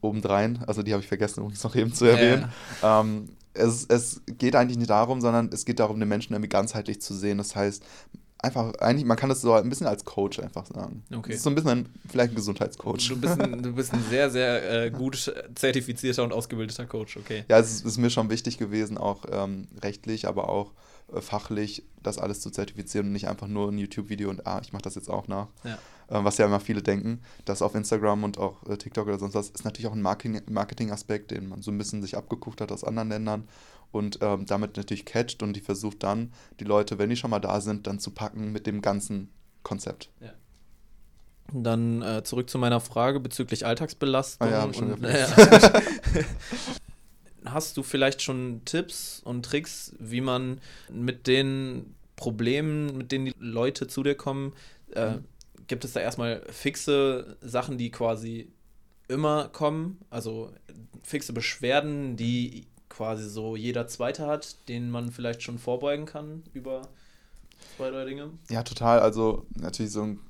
Obendrein, 0.00 0.62
also 0.66 0.82
die 0.82 0.92
habe 0.92 1.02
ich 1.02 1.08
vergessen 1.08 1.40
übrigens 1.40 1.64
noch 1.64 1.74
eben 1.76 1.92
zu 1.92 2.04
erwähnen. 2.04 2.50
Ja. 2.82 3.00
Ähm, 3.00 3.30
es, 3.54 3.86
es 3.86 4.22
geht 4.26 4.56
eigentlich 4.56 4.76
nicht 4.76 4.90
darum, 4.90 5.20
sondern 5.20 5.48
es 5.52 5.64
geht 5.64 5.78
darum, 5.78 5.98
den 5.98 6.08
Menschen 6.08 6.34
irgendwie 6.34 6.48
ganzheitlich 6.48 7.00
zu 7.00 7.14
sehen. 7.14 7.38
Das 7.38 7.56
heißt, 7.56 7.84
einfach, 8.44 8.74
eigentlich, 8.76 9.04
man 9.04 9.16
kann 9.16 9.28
das 9.28 9.40
so 9.40 9.52
ein 9.52 9.68
bisschen 9.68 9.86
als 9.86 10.04
Coach 10.04 10.38
einfach 10.38 10.66
sagen. 10.66 11.02
Okay. 11.10 11.30
Das 11.30 11.36
ist 11.38 11.42
so 11.42 11.50
ein 11.50 11.54
bisschen 11.54 11.70
ein, 11.70 11.88
vielleicht 12.08 12.32
ein 12.32 12.36
Gesundheitscoach. 12.36 13.08
Du 13.08 13.20
bist 13.20 13.40
ein, 13.40 13.62
du 13.62 13.72
bist 13.72 13.92
ein 13.92 14.04
sehr, 14.08 14.30
sehr 14.30 14.84
äh, 14.84 14.90
gut 14.90 15.34
zertifizierter 15.54 16.22
und 16.22 16.32
ausgebildeter 16.32 16.86
Coach, 16.86 17.16
okay. 17.16 17.44
Ja, 17.48 17.58
es 17.58 17.72
ist, 17.72 17.86
ist 17.86 17.98
mir 17.98 18.10
schon 18.10 18.30
wichtig 18.30 18.58
gewesen, 18.58 18.98
auch 18.98 19.24
ähm, 19.30 19.68
rechtlich, 19.82 20.28
aber 20.28 20.48
auch 20.48 20.72
äh, 21.12 21.20
fachlich 21.20 21.84
das 22.02 22.18
alles 22.18 22.40
zu 22.40 22.50
zertifizieren 22.50 23.08
und 23.08 23.12
nicht 23.12 23.28
einfach 23.28 23.48
nur 23.48 23.70
ein 23.70 23.78
YouTube-Video 23.78 24.30
und 24.30 24.46
ah, 24.46 24.60
ich 24.62 24.72
mache 24.72 24.82
das 24.82 24.94
jetzt 24.94 25.08
auch 25.08 25.26
nach. 25.26 25.48
Ja. 25.64 25.78
Äh, 26.08 26.22
was 26.22 26.38
ja 26.38 26.46
immer 26.46 26.60
viele 26.60 26.82
denken, 26.82 27.20
dass 27.44 27.62
auf 27.62 27.74
Instagram 27.74 28.24
und 28.24 28.38
auch 28.38 28.62
äh, 28.68 28.76
TikTok 28.76 29.06
oder 29.06 29.18
sonst 29.18 29.34
was 29.34 29.50
ist 29.50 29.64
natürlich 29.64 29.88
auch 29.88 29.94
ein 29.94 30.02
Marketing-Aspekt, 30.02 31.30
den 31.30 31.48
man 31.48 31.62
so 31.62 31.70
ein 31.70 31.78
bisschen 31.78 32.02
sich 32.02 32.16
abgeguckt 32.16 32.60
hat 32.60 32.72
aus 32.72 32.84
anderen 32.84 33.08
Ländern 33.08 33.48
und 33.92 34.18
ähm, 34.20 34.46
damit 34.46 34.76
natürlich 34.76 35.04
catcht 35.04 35.42
und 35.42 35.54
die 35.54 35.60
versucht 35.60 36.02
dann, 36.02 36.32
die 36.60 36.64
Leute, 36.64 36.98
wenn 36.98 37.10
die 37.10 37.16
schon 37.16 37.30
mal 37.30 37.40
da 37.40 37.60
sind, 37.60 37.86
dann 37.86 37.98
zu 37.98 38.10
packen 38.10 38.52
mit 38.52 38.66
dem 38.66 38.82
ganzen 38.82 39.30
Konzept. 39.62 40.10
Ja. 40.20 40.32
Dann 41.52 42.02
äh, 42.02 42.22
zurück 42.24 42.48
zu 42.50 42.58
meiner 42.58 42.80
Frage 42.80 43.20
bezüglich 43.20 43.66
Alltagsbelastung. 43.66 44.48
Ah, 44.48 44.50
ja, 44.50 44.74
schon 44.74 44.92
und, 44.94 45.04
äh, 45.04 45.26
hast 47.44 47.76
du 47.76 47.82
vielleicht 47.82 48.22
schon 48.22 48.62
Tipps 48.64 49.20
und 49.24 49.44
Tricks, 49.44 49.94
wie 49.98 50.20
man 50.20 50.60
mit 50.90 51.26
den 51.26 51.94
Problemen, 52.16 52.96
mit 52.96 53.12
denen 53.12 53.26
die 53.26 53.34
Leute 53.38 53.86
zu 53.86 54.02
dir 54.02 54.14
kommen, 54.14 54.54
äh, 54.94 55.16
mhm. 55.16 55.24
Gibt 55.66 55.84
es 55.84 55.92
da 55.92 56.00
erstmal 56.00 56.42
fixe 56.50 57.36
Sachen, 57.40 57.78
die 57.78 57.90
quasi 57.90 58.52
immer 59.08 59.48
kommen, 59.48 60.00
also 60.10 60.50
fixe 61.02 61.32
Beschwerden, 61.32 62.16
die 62.16 62.66
quasi 62.88 63.28
so 63.28 63.56
jeder 63.56 63.86
Zweite 63.86 64.26
hat, 64.26 64.68
den 64.68 64.90
man 64.90 65.10
vielleicht 65.10 65.42
schon 65.42 65.58
vorbeugen 65.58 66.06
kann 66.06 66.42
über 66.52 66.88
zwei, 67.76 67.90
drei 67.90 68.04
Dinge? 68.04 68.30
Ja, 68.50 68.62
total. 68.62 69.00
Also 69.00 69.46
natürlich 69.54 69.92
so 69.92 70.02
ein 70.02 70.20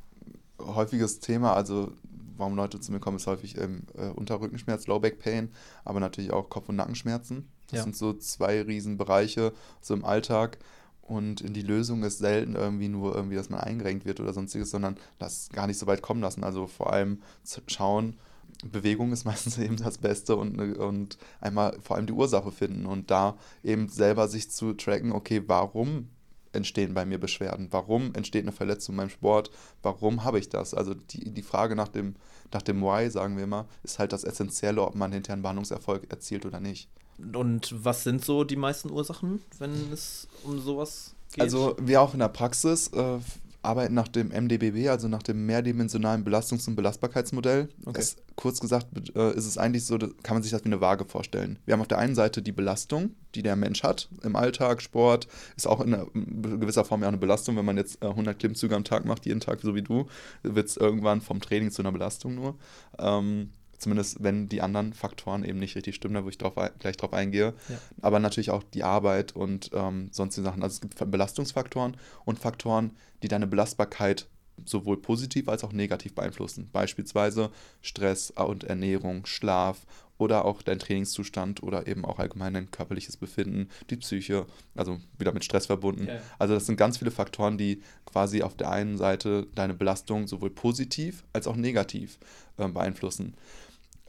häufiges 0.58 1.20
Thema, 1.20 1.54
also 1.54 1.92
warum 2.36 2.56
Leute 2.56 2.80
zu 2.80 2.92
mir 2.92 3.00
kommen, 3.00 3.16
ist 3.18 3.26
häufig 3.26 3.58
ähm, 3.58 3.82
äh, 3.96 4.08
Unterrückenschmerz, 4.08 4.86
Low 4.86 4.98
Back 4.98 5.18
Pain, 5.18 5.50
aber 5.84 6.00
natürlich 6.00 6.32
auch 6.32 6.48
Kopf- 6.48 6.68
und 6.68 6.76
Nackenschmerzen. 6.76 7.48
Das 7.68 7.78
ja. 7.78 7.82
sind 7.84 7.96
so 7.96 8.12
zwei 8.14 8.62
Riesenbereiche 8.62 9.52
so 9.80 9.94
im 9.94 10.04
Alltag. 10.04 10.58
Und 11.06 11.54
die 11.54 11.62
Lösung 11.62 12.02
ist 12.02 12.18
selten 12.18 12.56
irgendwie 12.56 12.88
nur 12.88 13.14
irgendwie, 13.14 13.36
dass 13.36 13.50
man 13.50 13.60
eingerenkt 13.60 14.06
wird 14.06 14.20
oder 14.20 14.32
sonstiges, 14.32 14.70
sondern 14.70 14.96
das 15.18 15.50
gar 15.50 15.66
nicht 15.66 15.78
so 15.78 15.86
weit 15.86 16.00
kommen 16.00 16.22
lassen. 16.22 16.44
Also 16.44 16.66
vor 16.66 16.92
allem 16.92 17.20
schauen, 17.66 18.16
Bewegung 18.64 19.12
ist 19.12 19.24
meistens 19.24 19.58
eben 19.58 19.76
das 19.76 19.98
Beste 19.98 20.36
und, 20.36 20.58
und 20.78 21.18
einmal 21.40 21.76
vor 21.82 21.96
allem 21.96 22.06
die 22.06 22.12
Ursache 22.12 22.52
finden 22.52 22.86
und 22.86 23.10
da 23.10 23.36
eben 23.62 23.88
selber 23.88 24.28
sich 24.28 24.50
zu 24.50 24.72
tracken, 24.72 25.12
okay, 25.12 25.42
warum 25.46 26.08
entstehen 26.54 26.94
bei 26.94 27.04
mir 27.04 27.18
Beschwerden? 27.18 27.68
Warum 27.70 28.14
entsteht 28.14 28.44
eine 28.44 28.52
Verletzung 28.52 28.96
beim 28.96 29.10
Sport? 29.10 29.50
Warum 29.82 30.24
habe 30.24 30.38
ich 30.38 30.48
das? 30.48 30.74
Also 30.74 30.94
die, 30.94 31.30
die 31.30 31.42
Frage 31.42 31.76
nach 31.76 31.88
dem, 31.88 32.14
nach 32.52 32.62
dem 32.62 32.82
Why, 32.82 33.10
sagen 33.10 33.36
wir 33.36 33.44
immer, 33.44 33.66
ist 33.82 33.98
halt 33.98 34.12
das 34.12 34.24
Essentielle, 34.24 34.82
ob 34.82 34.94
man 34.94 35.12
hinterher 35.12 35.34
einen 35.34 35.42
Behandlungserfolg 35.42 36.10
erzielt 36.10 36.46
oder 36.46 36.60
nicht. 36.60 36.88
Und 37.18 37.74
was 37.84 38.02
sind 38.04 38.24
so 38.24 38.44
die 38.44 38.56
meisten 38.56 38.90
Ursachen, 38.90 39.40
wenn 39.58 39.92
es 39.92 40.26
um 40.42 40.60
sowas 40.60 41.14
geht? 41.32 41.42
Also 41.42 41.76
wir 41.80 42.00
auch 42.00 42.12
in 42.12 42.20
der 42.20 42.28
Praxis 42.28 42.88
äh, 42.88 43.18
arbeiten 43.64 43.94
nach 43.94 44.08
dem 44.08 44.28
MDBB, 44.28 44.88
also 44.88 45.08
nach 45.08 45.22
dem 45.22 45.46
mehrdimensionalen 45.46 46.24
Belastungs- 46.24 46.68
und 46.68 46.76
Belastbarkeitsmodell. 46.76 47.68
Okay. 47.84 48.00
Es, 48.00 48.16
kurz 48.36 48.60
gesagt 48.60 48.88
äh, 49.14 49.34
ist 49.34 49.46
es 49.46 49.58
eigentlich 49.58 49.84
so, 49.84 49.98
kann 49.98 50.36
man 50.36 50.42
sich 50.42 50.52
das 50.52 50.62
wie 50.62 50.66
eine 50.66 50.80
Waage 50.80 51.04
vorstellen. 51.04 51.58
Wir 51.64 51.72
haben 51.72 51.80
auf 51.80 51.88
der 51.88 51.98
einen 51.98 52.14
Seite 52.14 52.42
die 52.42 52.52
Belastung, 52.52 53.10
die 53.34 53.42
der 53.42 53.56
Mensch 53.56 53.82
hat 53.82 54.08
im 54.22 54.36
Alltag, 54.36 54.82
Sport, 54.82 55.28
ist 55.56 55.66
auch 55.66 55.80
in, 55.80 55.94
einer, 55.94 56.06
in 56.14 56.60
gewisser 56.60 56.84
Form 56.84 57.00
ja 57.02 57.08
auch 57.08 57.12
eine 57.12 57.18
Belastung. 57.18 57.56
Wenn 57.56 57.64
man 57.64 57.76
jetzt 57.76 58.02
äh, 58.02 58.08
100 58.08 58.38
Klimmzüge 58.38 58.76
am 58.76 58.84
Tag 58.84 59.04
macht, 59.04 59.26
jeden 59.26 59.40
Tag 59.40 59.60
so 59.60 59.74
wie 59.74 59.82
du, 59.82 60.06
wird 60.42 60.68
es 60.68 60.76
irgendwann 60.76 61.20
vom 61.20 61.40
Training 61.40 61.70
zu 61.70 61.82
einer 61.82 61.92
Belastung 61.92 62.34
nur. 62.34 62.56
Ähm, 62.98 63.50
Zumindest 63.84 64.24
wenn 64.24 64.48
die 64.48 64.62
anderen 64.62 64.94
Faktoren 64.94 65.44
eben 65.44 65.58
nicht 65.58 65.76
richtig 65.76 65.94
stimmen, 65.94 66.14
da 66.14 66.24
wo 66.24 66.30
ich 66.30 66.38
drauf, 66.38 66.54
gleich 66.78 66.96
drauf 66.96 67.12
eingehe. 67.12 67.52
Ja. 67.68 67.78
Aber 68.00 68.18
natürlich 68.18 68.48
auch 68.50 68.62
die 68.62 68.82
Arbeit 68.82 69.36
und 69.36 69.70
ähm, 69.74 70.08
sonstige 70.10 70.46
Sachen. 70.46 70.62
Also 70.62 70.76
es 70.76 70.80
gibt 70.80 71.10
Belastungsfaktoren 71.10 71.98
und 72.24 72.38
Faktoren, 72.38 72.92
die 73.22 73.28
deine 73.28 73.46
Belastbarkeit 73.46 74.26
sowohl 74.64 74.96
positiv 74.96 75.50
als 75.50 75.64
auch 75.64 75.72
negativ 75.72 76.14
beeinflussen. 76.14 76.70
Beispielsweise 76.72 77.50
Stress 77.82 78.30
und 78.30 78.64
Ernährung, 78.64 79.26
Schlaf 79.26 79.84
oder 80.16 80.46
auch 80.46 80.62
dein 80.62 80.78
Trainingszustand 80.78 81.62
oder 81.62 81.86
eben 81.86 82.06
auch 82.06 82.18
allgemein 82.18 82.54
dein 82.54 82.70
körperliches 82.70 83.18
Befinden, 83.18 83.68
die 83.90 83.96
Psyche, 83.96 84.46
also 84.74 84.98
wieder 85.18 85.32
mit 85.32 85.44
Stress 85.44 85.66
verbunden. 85.66 86.06
Ja. 86.06 86.20
Also 86.38 86.54
das 86.54 86.64
sind 86.64 86.78
ganz 86.78 86.96
viele 86.96 87.10
Faktoren, 87.10 87.58
die 87.58 87.82
quasi 88.06 88.42
auf 88.42 88.56
der 88.56 88.70
einen 88.70 88.96
Seite 88.96 89.46
deine 89.54 89.74
Belastung 89.74 90.26
sowohl 90.26 90.48
positiv 90.48 91.22
als 91.34 91.46
auch 91.46 91.56
negativ 91.56 92.18
äh, 92.56 92.66
beeinflussen 92.66 93.34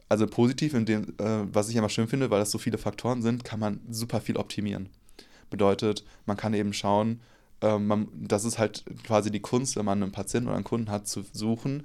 also 0.08 0.26
positiv, 0.26 0.74
in 0.74 0.86
dem, 0.86 1.14
äh, 1.18 1.44
was 1.52 1.68
ich 1.68 1.76
immer 1.76 1.88
schön 1.88 2.08
finde, 2.08 2.30
weil 2.30 2.38
das 2.38 2.50
so 2.50 2.58
viele 2.58 2.78
Faktoren 2.78 3.22
sind, 3.22 3.44
kann 3.44 3.60
man 3.60 3.80
super 3.90 4.20
viel 4.20 4.36
optimieren. 4.36 4.88
Bedeutet, 5.50 6.04
man 6.26 6.36
kann 6.36 6.54
eben 6.54 6.72
schauen, 6.72 7.20
äh, 7.60 7.78
man, 7.78 8.08
das 8.14 8.44
ist 8.44 8.58
halt 8.58 8.84
quasi 9.04 9.30
die 9.30 9.40
Kunst, 9.40 9.76
wenn 9.76 9.84
man 9.84 10.02
einen 10.02 10.12
Patienten 10.12 10.48
oder 10.48 10.56
einen 10.56 10.64
Kunden 10.64 10.90
hat, 10.90 11.08
zu 11.08 11.24
suchen. 11.32 11.84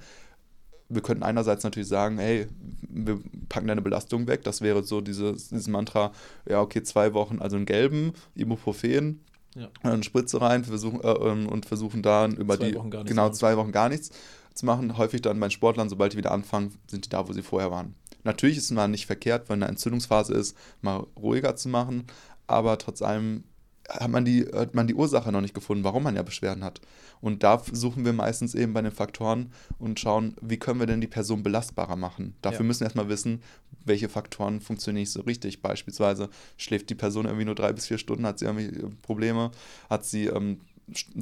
Wir 0.89 1.01
könnten 1.01 1.23
einerseits 1.23 1.63
natürlich 1.63 1.87
sagen, 1.87 2.19
hey, 2.19 2.47
wir 2.81 3.19
packen 3.47 3.67
deine 3.67 3.81
Belastung 3.81 4.27
weg. 4.27 4.43
Das 4.43 4.61
wäre 4.61 4.83
so 4.83 4.99
dieses, 4.99 5.49
dieses 5.49 5.67
Mantra, 5.67 6.11
ja, 6.47 6.61
okay, 6.61 6.83
zwei 6.83 7.13
Wochen, 7.13 7.39
also 7.39 7.55
einen 7.55 7.65
gelben, 7.65 8.13
Ibuprofen, 8.35 9.23
ja. 9.55 9.69
eine 9.83 10.03
Spritze 10.03 10.41
rein 10.41 10.65
versuchen, 10.65 11.01
äh, 11.01 11.11
ähm, 11.11 11.47
und 11.47 11.65
versuchen 11.65 12.03
dann 12.03 12.35
über 12.35 12.57
zwei 12.57 12.71
die, 12.71 13.05
genau, 13.05 13.29
zwei 13.29 13.55
Wochen 13.57 13.71
gar 13.71 13.89
nichts 13.89 14.11
zu 14.53 14.65
machen. 14.65 14.97
Häufig 14.97 15.21
dann 15.21 15.39
bei 15.39 15.49
Sportlern, 15.49 15.89
sobald 15.89 16.13
die 16.13 16.17
wieder 16.17 16.31
anfangen, 16.31 16.75
sind 16.87 17.05
die 17.05 17.09
da, 17.09 17.27
wo 17.27 17.33
sie 17.33 17.41
vorher 17.41 17.71
waren. 17.71 17.95
Natürlich 18.23 18.57
ist 18.57 18.65
es 18.65 18.71
mal 18.71 18.87
nicht 18.87 19.05
verkehrt, 19.05 19.49
wenn 19.49 19.61
eine 19.61 19.69
Entzündungsphase 19.69 20.33
ist, 20.33 20.55
mal 20.81 21.05
ruhiger 21.15 21.55
zu 21.55 21.69
machen, 21.69 22.05
aber 22.47 22.77
trotz 22.77 23.01
allem 23.01 23.43
hat 23.89 24.09
man, 24.09 24.25
die, 24.25 24.45
hat 24.53 24.73
man 24.73 24.87
die 24.87 24.93
Ursache 24.93 25.31
noch 25.31 25.41
nicht 25.41 25.53
gefunden, 25.53 25.83
warum 25.83 26.03
man 26.03 26.15
ja 26.15 26.23
Beschwerden 26.23 26.63
hat. 26.63 26.81
Und 27.19 27.43
da 27.43 27.61
suchen 27.71 28.05
wir 28.05 28.13
meistens 28.13 28.55
eben 28.55 28.73
bei 28.73 28.81
den 28.81 28.91
Faktoren 28.91 29.51
und 29.79 29.99
schauen, 29.99 30.35
wie 30.41 30.57
können 30.57 30.79
wir 30.79 30.87
denn 30.87 31.01
die 31.01 31.07
Person 31.07 31.43
belastbarer 31.43 31.95
machen. 31.95 32.35
Dafür 32.41 32.61
ja. 32.61 32.65
müssen 32.65 32.81
wir 32.81 32.85
erstmal 32.85 33.09
wissen, 33.09 33.41
welche 33.83 34.09
Faktoren 34.09 34.61
funktionieren 34.61 35.01
nicht 35.01 35.11
so 35.11 35.21
richtig. 35.21 35.61
Beispielsweise 35.61 36.29
schläft 36.57 36.89
die 36.89 36.95
Person 36.95 37.25
irgendwie 37.25 37.45
nur 37.45 37.55
drei 37.55 37.73
bis 37.73 37.87
vier 37.87 37.97
Stunden, 37.97 38.25
hat 38.25 38.39
sie 38.39 38.45
irgendwie 38.45 38.95
Probleme, 39.01 39.51
hat 39.89 40.05
sie 40.05 40.27
ähm, 40.27 40.61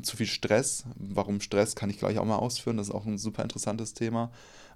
zu 0.02 0.18
viel 0.18 0.28
Stress. 0.28 0.84
Warum 0.96 1.42
Stress, 1.42 1.76
kann 1.76 1.90
ich 1.90 2.00
gleich 2.00 2.20
auch 2.20 2.26
mal 2.26 2.38
ausführen, 2.38 2.78
das 2.78 2.90
ist 2.90 2.94
auch 2.94 3.06
ein 3.06 3.18
super 3.18 3.44
interessantes 3.44 3.94
Thema. 3.94 4.32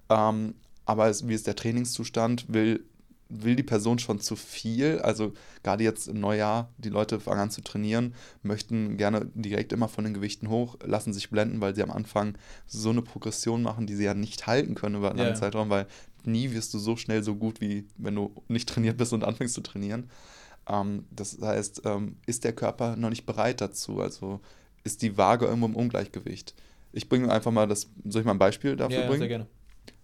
Ähm, 0.09 0.55
aber 0.85 1.07
es, 1.07 1.27
wie 1.27 1.33
ist 1.33 1.47
der 1.47 1.55
Trainingszustand? 1.55 2.45
Will, 2.53 2.83
will 3.29 3.55
die 3.55 3.63
Person 3.63 3.99
schon 3.99 4.19
zu 4.19 4.35
viel? 4.35 4.99
Also 4.99 5.33
gerade 5.63 5.83
jetzt 5.83 6.07
im 6.07 6.19
Neujahr, 6.19 6.69
die 6.77 6.89
Leute 6.89 7.19
fangen 7.19 7.41
an 7.41 7.51
zu 7.51 7.61
trainieren, 7.61 8.13
möchten 8.41 8.97
gerne 8.97 9.27
direkt 9.33 9.73
immer 9.73 9.87
von 9.87 10.03
den 10.03 10.13
Gewichten 10.13 10.49
hoch, 10.49 10.77
lassen 10.83 11.13
sich 11.13 11.29
blenden, 11.29 11.61
weil 11.61 11.75
sie 11.75 11.83
am 11.83 11.91
Anfang 11.91 12.37
so 12.67 12.89
eine 12.89 13.01
Progression 13.01 13.61
machen, 13.61 13.87
die 13.87 13.95
sie 13.95 14.03
ja 14.03 14.13
nicht 14.13 14.47
halten 14.47 14.75
können 14.75 14.95
über 14.95 15.09
einen 15.09 15.19
langen 15.19 15.31
yeah. 15.31 15.39
Zeitraum, 15.39 15.69
weil 15.69 15.87
nie 16.25 16.51
wirst 16.51 16.73
du 16.73 16.79
so 16.79 16.95
schnell 16.95 17.23
so 17.23 17.35
gut, 17.35 17.61
wie 17.61 17.87
wenn 17.97 18.15
du 18.15 18.33
nicht 18.47 18.69
trainiert 18.69 18.97
bist 18.97 19.13
und 19.13 19.23
anfängst 19.23 19.53
zu 19.53 19.61
trainieren. 19.61 20.09
Ähm, 20.67 21.05
das 21.11 21.39
heißt, 21.41 21.81
ähm, 21.85 22.17
ist 22.25 22.43
der 22.43 22.53
Körper 22.53 22.95
noch 22.95 23.09
nicht 23.09 23.25
bereit 23.25 23.61
dazu? 23.61 23.99
Also 23.99 24.39
ist 24.83 25.01
die 25.01 25.17
Waage 25.17 25.45
irgendwo 25.45 25.67
im 25.67 25.75
Ungleichgewicht? 25.75 26.53
Ich 26.91 27.09
bringe 27.09 27.31
einfach 27.31 27.51
mal 27.51 27.67
das, 27.67 27.89
soll 28.05 28.21
ich 28.21 28.25
mal 28.25 28.33
ein 28.33 28.39
Beispiel 28.39 28.75
dafür 28.75 28.99
ja, 28.99 29.07
bringen? 29.07 29.13
Ja, 29.13 29.19
sehr 29.19 29.27
gerne. 29.27 29.47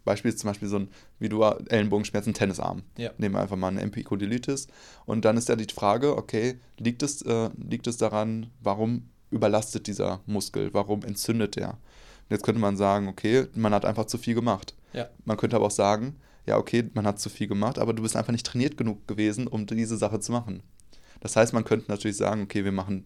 Beispiel 0.03 0.29
ist 0.29 0.39
zum 0.39 0.49
Beispiel 0.49 0.67
so 0.67 0.77
ein, 0.77 0.89
wie 1.19 1.29
du 1.29 1.43
Ellenbogenschmerzen, 1.43 2.33
Tennisarm. 2.33 2.83
Ja. 2.97 3.11
Nehmen 3.17 3.35
wir 3.35 3.41
einfach 3.41 3.55
mal 3.55 3.67
eine 3.67 3.81
Epikondylitis. 3.81 4.67
Und 5.05 5.25
dann 5.25 5.37
ist 5.37 5.49
ja 5.49 5.55
die 5.55 5.71
Frage, 5.73 6.17
okay, 6.17 6.59
liegt 6.77 7.03
es, 7.03 7.21
äh, 7.21 7.49
liegt 7.57 7.87
es 7.87 7.97
daran, 7.97 8.47
warum 8.61 9.09
überlastet 9.31 9.87
dieser 9.87 10.21
Muskel? 10.25 10.73
Warum 10.73 11.03
entzündet 11.03 11.55
der? 11.55 11.69
Und 11.69 12.31
jetzt 12.31 12.43
könnte 12.43 12.61
man 12.61 12.77
sagen, 12.77 13.07
okay, 13.07 13.47
man 13.55 13.73
hat 13.73 13.85
einfach 13.85 14.05
zu 14.05 14.17
viel 14.17 14.35
gemacht. 14.35 14.75
Ja. 14.93 15.09
Man 15.25 15.37
könnte 15.37 15.55
aber 15.55 15.65
auch 15.67 15.71
sagen, 15.71 16.15
ja, 16.45 16.57
okay, 16.57 16.89
man 16.93 17.05
hat 17.05 17.19
zu 17.19 17.29
viel 17.29 17.47
gemacht, 17.47 17.77
aber 17.77 17.93
du 17.93 18.01
bist 18.01 18.15
einfach 18.15 18.31
nicht 18.31 18.45
trainiert 18.45 18.77
genug 18.77 19.07
gewesen, 19.07 19.47
um 19.47 19.65
diese 19.67 19.97
Sache 19.97 20.19
zu 20.19 20.31
machen. 20.31 20.63
Das 21.19 21.35
heißt, 21.35 21.53
man 21.53 21.63
könnte 21.63 21.91
natürlich 21.91 22.17
sagen, 22.17 22.41
okay, 22.41 22.63
wir 22.63 22.71
machen 22.71 23.05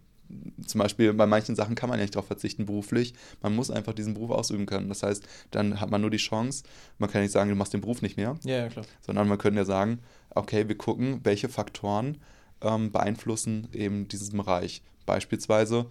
zum 0.66 0.80
Beispiel 0.80 1.14
bei 1.14 1.26
manchen 1.26 1.56
Sachen 1.56 1.76
kann 1.76 1.90
man 1.90 2.00
ja 2.00 2.04
nicht 2.04 2.16
darauf 2.16 2.28
verzichten 2.28 2.66
beruflich. 2.66 3.14
Man 3.42 3.56
muss 3.56 3.70
einfach 3.70 3.94
diesen 3.94 4.14
Beruf 4.14 4.32
ausüben 4.32 4.66
können. 4.66 4.90
Das 4.90 5.04
heißt, 5.04 5.24
dann 5.52 5.80
hat 5.80 5.92
man 5.92 6.02
nur 6.02 6.10
die 6.10 6.18
Chance, 6.18 6.64
man 6.98 7.10
kann 7.10 7.22
nicht 7.22 7.32
sagen, 7.32 7.50
du 7.50 7.56
machst 7.56 7.74
den 7.74 7.82
Beruf 7.82 8.02
nicht 8.02 8.18
mehr. 8.18 8.38
Ja, 8.44 8.58
ja 8.58 8.70
klar. 8.70 8.86
Sondern 9.02 9.28
man 9.28 9.38
könnte 9.38 9.60
ja 9.60 9.66
sagen, 9.66 10.00
okay, 10.32 10.68
wir 10.68 10.78
gucken, 10.78 11.20
welche 11.24 11.50
Faktoren 11.50 12.18
ähm, 12.62 12.92
beeinflussen 12.92 13.68
eben 13.74 14.08
diesen 14.08 14.38
Bereich. 14.38 14.82
Beispielsweise 15.06 15.86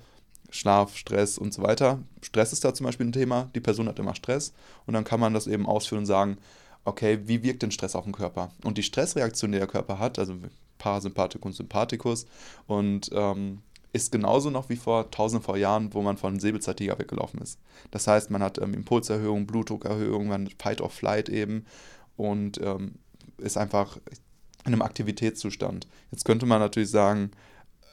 Schlaf, 0.50 0.96
Stress 0.96 1.38
und 1.38 1.54
so 1.54 1.62
weiter. 1.62 2.02
Stress 2.20 2.52
ist 2.52 2.64
da 2.64 2.74
zum 2.74 2.84
Beispiel 2.84 3.06
ein 3.06 3.12
Thema. 3.12 3.50
Die 3.54 3.60
Person 3.60 3.88
hat 3.88 3.98
immer 3.98 4.14
Stress. 4.14 4.52
Und 4.86 4.94
dann 4.94 5.04
kann 5.04 5.20
man 5.20 5.34
das 5.34 5.46
eben 5.46 5.66
ausführen 5.66 6.00
und 6.00 6.06
sagen, 6.06 6.38
okay, 6.84 7.20
wie 7.24 7.42
wirkt 7.42 7.62
denn 7.62 7.70
Stress 7.70 7.94
auf 7.94 8.04
den 8.04 8.12
Körper? 8.12 8.50
Und 8.64 8.76
die 8.78 8.82
Stressreaktion, 8.82 9.52
die 9.52 9.58
der 9.58 9.66
Körper 9.66 9.98
hat, 9.98 10.18
also 10.18 10.34
Parasympathikus 10.78 11.50
und 11.50 11.56
Sympathikus. 11.56 12.26
Und 12.66 13.10
ähm, 13.12 13.62
ist 13.92 14.10
genauso 14.10 14.50
noch 14.50 14.68
wie 14.68 14.76
vor 14.76 15.10
tausenden 15.10 15.44
vor 15.44 15.56
Jahren, 15.56 15.92
wo 15.92 16.02
man 16.02 16.16
von 16.16 16.40
Säbelzahntiger 16.40 16.98
weggelaufen 16.98 17.40
ist. 17.40 17.58
Das 17.90 18.06
heißt, 18.06 18.30
man 18.30 18.42
hat 18.42 18.58
ähm, 18.58 18.74
Impulserhöhung, 18.74 19.46
Blutdruckerhöhung, 19.46 20.28
man 20.28 20.46
hat 20.46 20.54
Fight 20.58 20.80
or 20.80 20.90
Flight 20.90 21.28
eben 21.28 21.66
und 22.16 22.60
ähm, 22.62 22.94
ist 23.38 23.58
einfach 23.58 23.98
in 24.64 24.72
einem 24.72 24.82
Aktivitätszustand. 24.82 25.86
Jetzt 26.10 26.24
könnte 26.24 26.46
man 26.46 26.60
natürlich 26.60 26.90
sagen, 26.90 27.32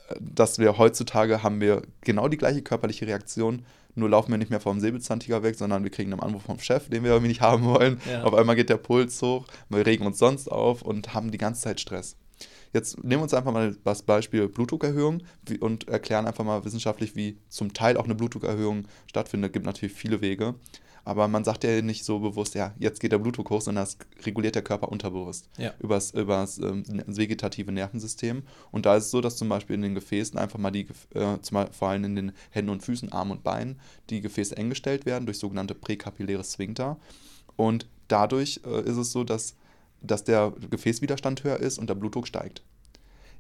äh, 0.10 0.16
dass 0.20 0.58
wir 0.58 0.78
heutzutage 0.78 1.44
haben 1.44 1.60
wir 1.60 1.82
genau 2.02 2.28
die 2.30 2.38
gleiche 2.38 2.62
körperliche 2.62 3.08
Reaktion, 3.08 3.66
nur 3.96 4.10
laufen 4.10 4.32
wir 4.32 4.38
nicht 4.38 4.52
mehr 4.52 4.62
vom 4.62 4.80
Säbelzahntiger 4.80 5.44
weg, 5.44 5.56
sondern 5.56 5.84
wir 5.84 5.92
kriegen 5.92 6.14
einen 6.14 6.22
Anruf 6.22 6.44
vom 6.44 6.60
Chef, 6.60 6.90
den 6.90 7.04
wir 7.04 7.12
irgendwie 7.12 7.30
nicht 7.30 7.42
haben 7.42 7.66
wollen. 7.66 8.00
Ja. 8.10 8.24
Auf 8.24 8.34
einmal 8.34 8.56
geht 8.56 8.70
der 8.70 8.78
Puls 8.78 9.22
hoch, 9.22 9.48
wir 9.68 9.86
regen 9.86 10.06
uns 10.06 10.20
sonst 10.20 10.50
auf 10.50 10.82
und 10.82 11.14
haben 11.14 11.32
die 11.32 11.38
ganze 11.38 11.62
Zeit 11.62 11.82
Stress. 11.82 12.16
Jetzt 12.74 13.04
nehmen 13.04 13.22
wir 13.22 13.24
uns 13.24 13.34
einfach 13.34 13.52
mal 13.52 13.76
das 13.84 14.04
Beispiel 14.04 14.48
Blutdruckerhöhung 14.48 15.24
und 15.60 15.88
erklären 15.88 16.28
einfach 16.28 16.44
mal 16.44 16.64
wissenschaftlich, 16.66 17.16
wie 17.16 17.38
zum 17.50 17.74
Teil 17.74 17.98
auch 17.98 18.06
eine 18.06 18.16
Blutdruckerhöhung 18.16 18.86
stattfindet. 19.08 19.50
Es 19.50 19.54
gibt 19.54 19.66
natürlich 19.66 19.96
viele 19.96 20.22
Wege. 20.22 20.56
Aber 21.06 21.28
man 21.28 21.44
sagt 21.44 21.64
ja 21.64 21.82
nicht 21.82 22.06
so 22.06 22.20
bewusst, 22.20 22.54
ja, 22.56 22.76
jetzt 22.78 23.00
geht 23.00 23.12
der 23.12 23.18
Blutdruck 23.18 23.50
hoch, 23.50 23.62
sondern 23.62 23.86
das 23.86 23.98
reguliert 24.26 24.54
der 24.54 24.62
Körper 24.62 24.90
unterbewusst 24.90 25.50
ja. 25.58 25.74
übers, 25.80 26.12
übers 26.12 26.60
ähm, 26.60 26.84
vegetative 27.08 27.72
Nervensystem. 27.72 28.44
Und 28.70 28.86
da 28.86 28.96
ist 28.96 29.06
es 29.06 29.12
so, 29.12 29.20
dass 29.20 29.38
zum 29.38 29.50
Beispiel 29.50 29.76
in 29.76 29.82
den 29.82 29.96
Gefäßen 29.96 30.38
einfach 30.38 30.60
mal 30.60 30.70
die, 30.70 30.88
äh, 31.16 31.40
zum, 31.42 31.66
vor 31.72 31.90
allem 31.90 32.04
in 32.04 32.16
den 32.16 32.32
Händen 32.52 32.70
und 32.70 32.84
Füßen, 32.84 33.12
Armen 33.12 33.32
und 33.32 33.44
Beinen, 33.44 33.80
die 34.10 34.22
Gefäße 34.22 34.56
eng 34.58 34.70
gestellt 34.70 35.06
werden 35.08 35.26
durch 35.26 35.40
sogenannte 35.40 35.74
präkapilläre 35.74 36.44
Sphinkter. 36.44 36.98
Und 37.56 37.88
dadurch 38.08 38.62
äh, 38.66 38.82
ist 38.82 38.98
es 38.98 39.12
so, 39.12 39.24
dass 39.24 39.56
dass 40.02 40.24
der 40.24 40.54
Gefäßwiderstand 40.70 41.44
höher 41.44 41.60
ist 41.60 41.78
und 41.78 41.90
der 41.90 41.96
Blutdruck 41.96 42.28
steigt. 42.28 42.64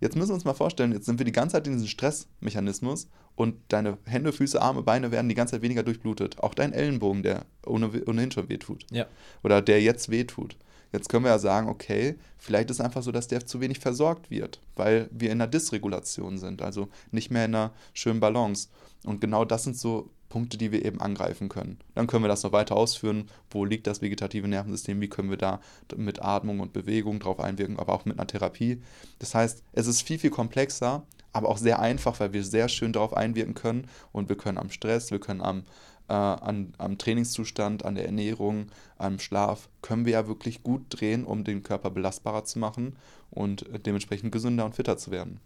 Jetzt 0.02 0.16
müssen 0.16 0.30
wir 0.30 0.36
uns 0.36 0.46
mal 0.46 0.54
vorstellen, 0.54 0.94
jetzt 0.94 1.06
sind 1.06 1.20
wir 1.20 1.26
die 1.26 1.32
ganze 1.32 1.54
Zeit 1.54 1.68
in 1.68 1.74
diesem 1.74 1.88
Stressmechanismus 1.88 3.10
und 3.36 3.56
deine 3.68 3.98
Hände, 4.06 4.32
Füße, 4.32 4.62
Arme, 4.62 4.82
Beine 4.82 5.12
werden 5.12 5.30
die 5.30 5.36
ganze 5.36 5.56
Zeit 5.56 5.62
weniger 5.62 5.84
durchblutet. 5.84 6.40
Auch 6.40 6.54
dein 6.54 6.74
Ellenbogen, 6.74 7.24
der 7.24 7.46
ohnehin 7.66 8.32
schon 8.32 8.50
wehtut. 8.50 8.86
Ja. 8.92 9.08
Oder 9.44 9.62
der 9.62 9.82
jetzt 9.82 10.10
wehtut. 10.10 10.56
Jetzt 10.92 11.10
können 11.10 11.24
wir 11.24 11.32
ja 11.32 11.40
sagen, 11.40 11.70
okay, 11.70 12.16
vielleicht 12.38 12.70
ist 12.70 12.80
es 12.80 12.86
einfach 12.86 13.04
so, 13.04 13.12
dass 13.12 13.28
der 13.28 13.46
zu 13.46 13.62
wenig 13.62 13.80
versorgt 13.80 14.32
wird, 14.32 14.60
weil 14.76 15.08
wir 15.12 15.32
in 15.32 15.40
einer 15.40 15.48
Dysregulation 15.48 16.38
sind, 16.38 16.62
also 16.62 16.90
nicht 17.12 17.30
mehr 17.30 17.46
in 17.46 17.54
einer 17.54 17.74
schönen 17.94 18.20
Balance. 18.20 18.70
Und 19.04 19.22
genau 19.22 19.46
das 19.46 19.66
sind 19.66 19.78
so 19.78 20.10
Punkte, 20.30 20.58
die 20.58 20.72
wir 20.72 20.86
eben 20.86 21.02
angreifen 21.02 21.50
können. 21.50 21.80
Dann 21.96 22.08
können 22.08 22.24
wir 22.24 22.30
das 22.30 22.44
noch 22.44 22.52
weiter 22.52 22.76
ausführen. 22.76 23.30
Wo 23.50 23.66
liegt 23.66 23.88
das 23.88 24.02
vegetative 24.02 24.48
Nervensystem? 24.48 25.02
Wie 25.02 25.10
können 25.10 25.30
wir 25.30 25.38
da 25.38 25.60
mit 25.96 26.22
Atmung 26.22 26.60
und 26.60 26.72
Bewegung 26.72 27.20
drauf 27.20 27.40
einwirken, 27.40 27.80
aber 27.80 27.94
auch 27.94 28.06
mit 28.06 28.18
einer 28.18 28.28
Therapie? 28.28 28.82
Das 29.18 29.36
heißt, 29.36 29.64
es 29.74 29.88
ist 29.88 30.02
viel, 30.02 30.20
viel 30.20 30.30
komplexer, 30.30 31.04
aber 31.34 31.50
auch 31.50 31.58
sehr 31.58 31.80
einfach, 31.80 32.20
weil 32.20 32.34
wir 32.34 32.44
sehr 32.44 32.70
schön 32.70 32.94
darauf 32.94 33.16
einwirken 33.16 33.56
können 33.56 33.88
und 34.12 34.30
wir 34.30 34.38
können 34.38 34.58
am 34.58 34.70
Stress, 34.70 35.12
wir 35.12 35.20
können 35.20 35.42
am, 35.42 35.64
äh, 36.08 36.14
an, 36.14 36.74
am 36.78 36.98
Trainingszustand, 36.98 37.86
an 37.86 37.96
der 37.96 38.06
Ernährung, 38.06 38.68
am 38.98 39.20
Schlaf, 39.20 39.70
können 39.82 40.06
wir 40.06 40.14
ja 40.14 40.28
wirklich 40.28 40.64
gut 40.64 40.86
drehen, 40.90 41.24
um 41.24 41.44
den 41.44 41.64
Körper 41.64 41.90
belastbarer 41.90 42.46
zu 42.46 42.60
machen 42.60 42.96
und 43.32 43.66
dementsprechend 43.86 44.32
gesünder 44.32 44.66
und 44.66 44.76
fitter 44.76 44.98
zu 44.98 45.12
werden. 45.12 45.40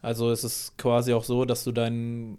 Also 0.00 0.30
es 0.30 0.44
ist 0.44 0.78
quasi 0.78 1.12
auch 1.12 1.24
so, 1.24 1.44
dass 1.44 1.64
du 1.64 1.72
deinen, 1.72 2.38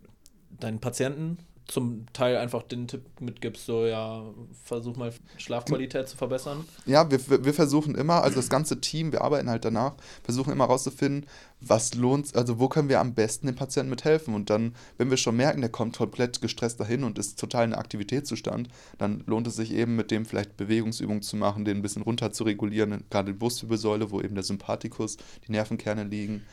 deinen 0.59 0.79
Patienten 0.79 1.39
zum 1.69 2.05
Teil 2.13 2.37
einfach 2.37 2.63
den 2.63 2.87
Tipp 2.87 3.03
mitgibst, 3.19 3.65
so 3.65 3.85
ja, 3.85 4.23
versuch 4.63 4.97
mal 4.97 5.13
Schlafqualität 5.37 6.07
zu 6.07 6.17
verbessern? 6.17 6.65
Ja, 6.85 7.09
wir, 7.11 7.45
wir 7.45 7.53
versuchen 7.53 7.93
immer, 7.93 8.23
also 8.23 8.37
das 8.37 8.49
ganze 8.49 8.81
Team, 8.81 9.11
wir 9.11 9.21
arbeiten 9.21 9.49
halt 9.49 9.65
danach, 9.65 9.93
versuchen 10.23 10.51
immer 10.51 10.65
rauszufinden, 10.65 11.29
was 11.61 11.93
lohnt, 11.93 12.35
also 12.35 12.59
wo 12.59 12.69
können 12.69 12.89
wir 12.89 12.99
am 12.99 13.13
besten 13.13 13.45
dem 13.45 13.55
Patienten 13.55 13.91
mithelfen. 13.91 14.33
Und 14.33 14.49
dann, 14.49 14.73
wenn 14.97 15.11
wir 15.11 15.17
schon 15.17 15.35
merken, 15.35 15.61
der 15.61 15.69
kommt 15.69 15.97
komplett 15.97 16.41
gestresst 16.41 16.79
dahin 16.79 17.03
und 17.03 17.19
ist 17.19 17.39
total 17.39 17.65
in 17.65 17.75
Aktivitätszustand, 17.75 18.69
dann 18.97 19.23
lohnt 19.27 19.45
es 19.45 19.55
sich 19.55 19.71
eben 19.73 19.95
mit 19.95 20.09
dem 20.09 20.25
vielleicht 20.25 20.57
Bewegungsübungen 20.57 21.21
zu 21.21 21.37
machen, 21.37 21.65
den 21.65 21.77
ein 21.77 21.81
bisschen 21.83 22.01
runter 22.01 22.31
zu 22.31 22.45
regulieren, 22.45 23.03
gerade 23.11 23.31
die 23.31 23.37
Brustwirbelsäule, 23.37 24.09
wo 24.09 24.21
eben 24.21 24.35
der 24.35 24.43
Sympathikus, 24.43 25.17
die 25.47 25.51
Nervenkerne 25.51 26.03
liegen, 26.03 26.43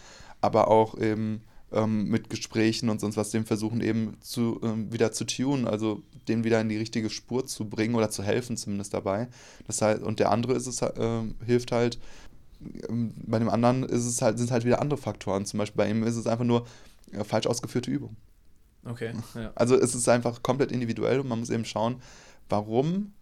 aber 0.43 0.69
auch 0.69 0.99
eben 0.99 1.41
ähm, 1.73 2.09
mit 2.09 2.31
Gesprächen 2.31 2.89
und 2.89 3.01
sonst 3.01 3.17
was, 3.17 3.31
dem 3.31 3.45
versuchen 3.45 3.81
eben 3.81 4.17
zu, 4.21 4.61
ähm, 4.63 4.93
wieder 4.93 5.13
zu 5.13 5.25
tunen, 5.25 5.67
also 5.67 6.03
den 6.29 6.45
wieder 6.45 6.61
in 6.61 6.69
die 6.69 6.77
richtige 6.77 7.11
Spur 7.11 7.47
zu 7.47 7.69
bringen 7.69 7.95
oder 7.95 8.11
zu 8.11 8.23
helfen 8.23 8.57
zumindest 8.57 8.95
dabei. 8.95 9.29
Das 9.67 9.83
heißt, 9.83 10.03
und 10.03 10.21
der 10.21 10.31
andere 10.31 10.55
ist 10.55 10.67
es, 10.67 10.81
äh, 10.83 11.23
hilft 11.45 11.73
halt, 11.73 11.99
ähm, 12.89 13.15
bei 13.27 13.39
dem 13.39 13.49
anderen 13.49 13.83
ist 13.83 14.07
es 14.07 14.23
halt, 14.23 14.39
sind 14.39 14.47
es 14.47 14.53
halt 14.53 14.65
wieder 14.65 14.81
andere 14.81 14.99
Faktoren. 14.99 15.45
Zum 15.45 15.59
Beispiel 15.59 15.77
bei 15.77 15.91
ihm 15.91 16.05
ist 16.05 16.17
es 16.17 16.27
einfach 16.27 16.45
nur 16.45 16.67
äh, 17.13 17.25
falsch 17.25 17.47
ausgeführte 17.47 17.91
Übung. 17.91 18.17
Okay. 18.85 19.13
Ja. 19.35 19.51
Also 19.55 19.77
es 19.77 19.95
ist 19.95 20.09
einfach 20.09 20.43
komplett 20.43 20.73
individuell 20.73 21.21
und 21.21 21.29
man 21.29 21.41
muss 21.41 21.51
eben 21.51 21.65
schauen, 21.65 21.97
warum 22.49 23.13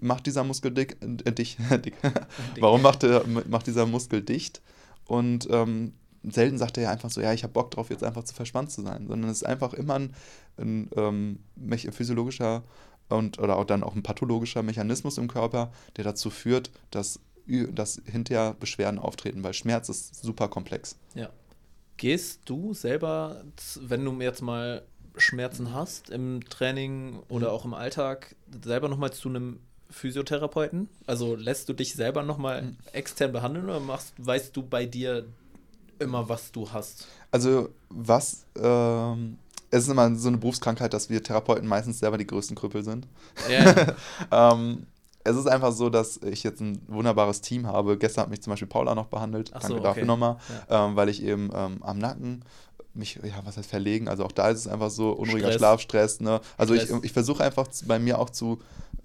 macht 0.00 0.26
dieser 0.26 0.44
Muskel 0.44 0.72
dick, 0.72 0.96
äh, 1.00 1.32
dick, 1.32 1.56
dick. 1.84 1.94
warum 2.60 2.82
macht, 2.82 3.02
der, 3.02 3.24
macht 3.26 3.66
dieser 3.66 3.86
Muskel 3.86 4.22
dicht 4.22 4.60
und 5.06 5.48
ähm, 5.50 5.94
selten 6.22 6.58
sagt 6.58 6.76
er 6.76 6.84
ja 6.84 6.90
einfach 6.90 7.10
so, 7.10 7.20
ja, 7.20 7.32
ich 7.32 7.42
habe 7.42 7.52
Bock 7.52 7.70
drauf, 7.70 7.90
jetzt 7.90 8.04
einfach 8.04 8.24
zu 8.24 8.34
verspannt 8.34 8.70
zu 8.70 8.82
sein, 8.82 9.06
sondern 9.06 9.30
es 9.30 9.38
ist 9.38 9.46
einfach 9.46 9.74
immer 9.74 9.94
ein, 9.94 10.14
ein 10.56 10.90
ähm, 10.96 11.38
physiologischer 11.90 12.64
und 13.08 13.38
oder 13.38 13.56
auch 13.56 13.64
dann 13.64 13.82
auch 13.82 13.94
ein 13.94 14.02
pathologischer 14.02 14.62
Mechanismus 14.62 15.18
im 15.18 15.28
Körper, 15.28 15.72
der 15.96 16.04
dazu 16.04 16.30
führt, 16.30 16.70
dass, 16.90 17.20
dass 17.46 18.02
hinterher 18.04 18.54
Beschwerden 18.58 18.98
auftreten, 18.98 19.42
weil 19.44 19.54
Schmerz 19.54 19.88
ist 19.88 20.22
super 20.22 20.48
komplex. 20.48 20.96
Ja. 21.14 21.30
Gehst 21.96 22.42
du 22.44 22.74
selber, 22.74 23.42
wenn 23.80 24.04
du 24.04 24.20
jetzt 24.20 24.42
mal 24.42 24.82
Schmerzen 25.16 25.72
hast 25.72 26.10
im 26.10 26.44
Training 26.48 27.18
oder 27.28 27.48
mhm. 27.48 27.54
auch 27.54 27.64
im 27.64 27.74
Alltag, 27.74 28.36
selber 28.62 28.88
nochmal 28.88 29.12
zu 29.12 29.28
einem 29.28 29.58
Physiotherapeuten? 29.90 30.88
Also 31.06 31.34
lässt 31.34 31.68
du 31.68 31.72
dich 31.72 31.94
selber 31.94 32.22
nochmal 32.22 32.62
mhm. 32.62 32.76
extern 32.92 33.32
behandeln 33.32 33.64
oder 33.64 33.80
machst, 33.80 34.14
weißt 34.18 34.56
du 34.56 34.62
bei 34.62 34.86
dir 34.86 35.26
immer, 35.98 36.28
was 36.28 36.52
du 36.52 36.70
hast. 36.70 37.06
Also, 37.30 37.70
was, 37.88 38.44
ähm, 38.56 39.38
es 39.70 39.84
ist 39.84 39.90
immer 39.90 40.14
so 40.14 40.28
eine 40.28 40.38
Berufskrankheit, 40.38 40.94
dass 40.94 41.10
wir 41.10 41.22
Therapeuten 41.22 41.68
meistens 41.68 41.98
selber 41.98 42.18
die 42.18 42.26
größten 42.26 42.56
Krüppel 42.56 42.82
sind. 42.82 43.06
Yeah. 43.48 43.94
ähm, 44.32 44.86
es 45.24 45.36
ist 45.36 45.46
einfach 45.46 45.72
so, 45.72 45.90
dass 45.90 46.18
ich 46.18 46.42
jetzt 46.42 46.60
ein 46.60 46.80
wunderbares 46.86 47.40
Team 47.40 47.66
habe. 47.66 47.98
Gestern 47.98 48.22
hat 48.22 48.30
mich 48.30 48.40
zum 48.40 48.52
Beispiel 48.52 48.68
Paula 48.68 48.94
noch 48.94 49.06
behandelt. 49.06 49.50
Ach 49.52 49.60
Danke 49.60 49.68
so, 49.68 49.74
okay. 49.74 49.82
dafür 49.82 50.04
nochmal. 50.06 50.36
Ja. 50.70 50.86
Ähm, 50.86 50.96
weil 50.96 51.08
ich 51.08 51.22
eben 51.22 51.50
ähm, 51.54 51.82
am 51.82 51.98
Nacken 51.98 52.44
mich, 52.98 53.18
ja, 53.22 53.40
was 53.44 53.56
heißt 53.56 53.68
verlegen? 53.68 54.08
Also 54.08 54.24
auch 54.24 54.32
da 54.32 54.50
ist 54.50 54.58
es 54.58 54.68
einfach 54.68 54.90
so 54.90 55.12
unruhiger 55.12 55.46
Stress. 55.46 55.56
Schlafstress. 55.56 56.20
Ne? 56.20 56.40
Also 56.56 56.74
Stress. 56.74 56.90
ich, 56.90 57.04
ich 57.04 57.12
versuche 57.12 57.42
einfach 57.44 57.68
bei 57.86 57.98
mir 57.98 58.18
auch 58.18 58.30
zu 58.30 58.58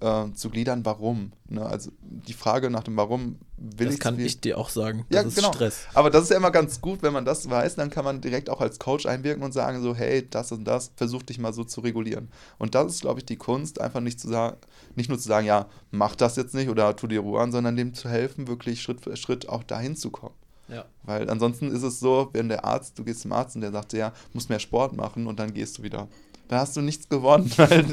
äh, 0.04 0.34
zu 0.34 0.50
gliedern, 0.50 0.86
warum. 0.86 1.32
Ne? 1.48 1.66
Also 1.66 1.92
die 2.02 2.34
Frage 2.34 2.70
nach 2.70 2.84
dem 2.84 2.98
Warum 2.98 3.38
will 3.58 3.88
das 3.88 3.96
ich. 3.96 4.00
Das 4.00 4.04
kann 4.04 4.20
ich 4.20 4.42
dir 4.42 4.58
auch 4.58 4.70
sagen. 4.70 5.06
Das 5.10 5.22
ja, 5.22 5.28
ist 5.28 5.36
genau. 5.36 5.54
Stress. 5.54 5.88
Aber 5.94 6.10
das 6.10 6.24
ist 6.24 6.30
ja 6.30 6.38
immer 6.38 6.52
ganz 6.52 6.82
gut, 6.82 7.02
wenn 7.02 7.14
man 7.14 7.24
das 7.24 7.50
weiß, 7.50 7.76
dann 7.76 7.90
kann 7.90 8.04
man 8.04 8.20
direkt 8.20 8.50
auch 8.50 8.60
als 8.60 8.80
Coach 8.80 9.06
einwirken 9.06 9.44
und 9.44 9.54
sagen 9.54 9.82
so, 9.82 9.96
hey, 9.96 10.28
das 10.30 10.52
und 10.52 10.66
das, 10.66 10.92
versuch 10.96 11.24
dich 11.24 11.40
mal 11.40 11.54
so 11.54 11.64
zu 11.64 11.82
regulieren. 11.82 12.30
Und 12.58 12.76
das 12.76 12.96
ist, 12.96 13.02
glaube 13.02 13.22
ich, 13.22 13.26
die 13.26 13.38
Kunst, 13.38 13.80
einfach 13.80 14.02
nicht 14.02 14.20
zu 14.20 14.28
sagen, 14.28 14.58
nicht 14.96 15.10
nur 15.10 15.18
zu 15.18 15.28
sagen, 15.28 15.48
ja, 15.48 15.68
mach 15.92 16.16
das 16.16 16.36
jetzt 16.36 16.54
nicht 16.54 16.70
oder 16.70 16.96
tu 16.96 17.08
dir 17.08 17.22
Ruhe 17.22 17.40
an, 17.40 17.52
sondern 17.52 17.78
dem 17.78 17.94
zu 17.94 18.10
helfen, 18.10 18.48
wirklich 18.48 18.82
Schritt 18.82 19.02
für 19.02 19.16
Schritt 19.16 19.48
auch 19.48 19.64
dahin 19.64 19.96
zu 19.96 20.12
kommen. 20.12 20.36
Ja. 20.68 20.86
Weil 21.04 21.30
ansonsten 21.30 21.72
ist 21.72 21.84
es 21.84 22.00
so, 22.00 22.30
wenn 22.34 22.50
der 22.50 22.64
Arzt, 22.64 22.98
du 22.98 23.04
gehst 23.04 23.22
zum 23.22 23.34
Arzt 23.34 23.56
und 23.56 23.62
der 23.62 23.72
sagt, 23.72 23.94
ja, 23.94 24.14
musst 24.34 24.50
mehr 24.50 24.60
Sport 24.60 24.96
machen 24.96 25.28
und 25.28 25.40
dann 25.40 25.54
gehst 25.54 25.78
du 25.78 25.84
wieder 25.84 26.08
da 26.54 26.60
hast 26.60 26.76
du 26.78 26.82
nichts 26.82 27.10
gewonnen. 27.10 27.52
Weil 27.58 27.86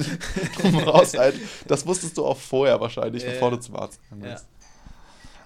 drum 0.56 0.76
raus 0.76 1.16
halt. 1.16 1.34
Das 1.66 1.86
wusstest 1.86 2.18
du 2.18 2.24
auch 2.24 2.36
vorher 2.36 2.80
wahrscheinlich, 2.80 3.24
äh, 3.24 3.30
bevor 3.30 3.50
du 3.50 3.60
zum 3.60 3.76
Arzt 3.76 4.02
gegangen 4.02 4.32
bist. 4.32 4.44
Ja. 4.44 4.60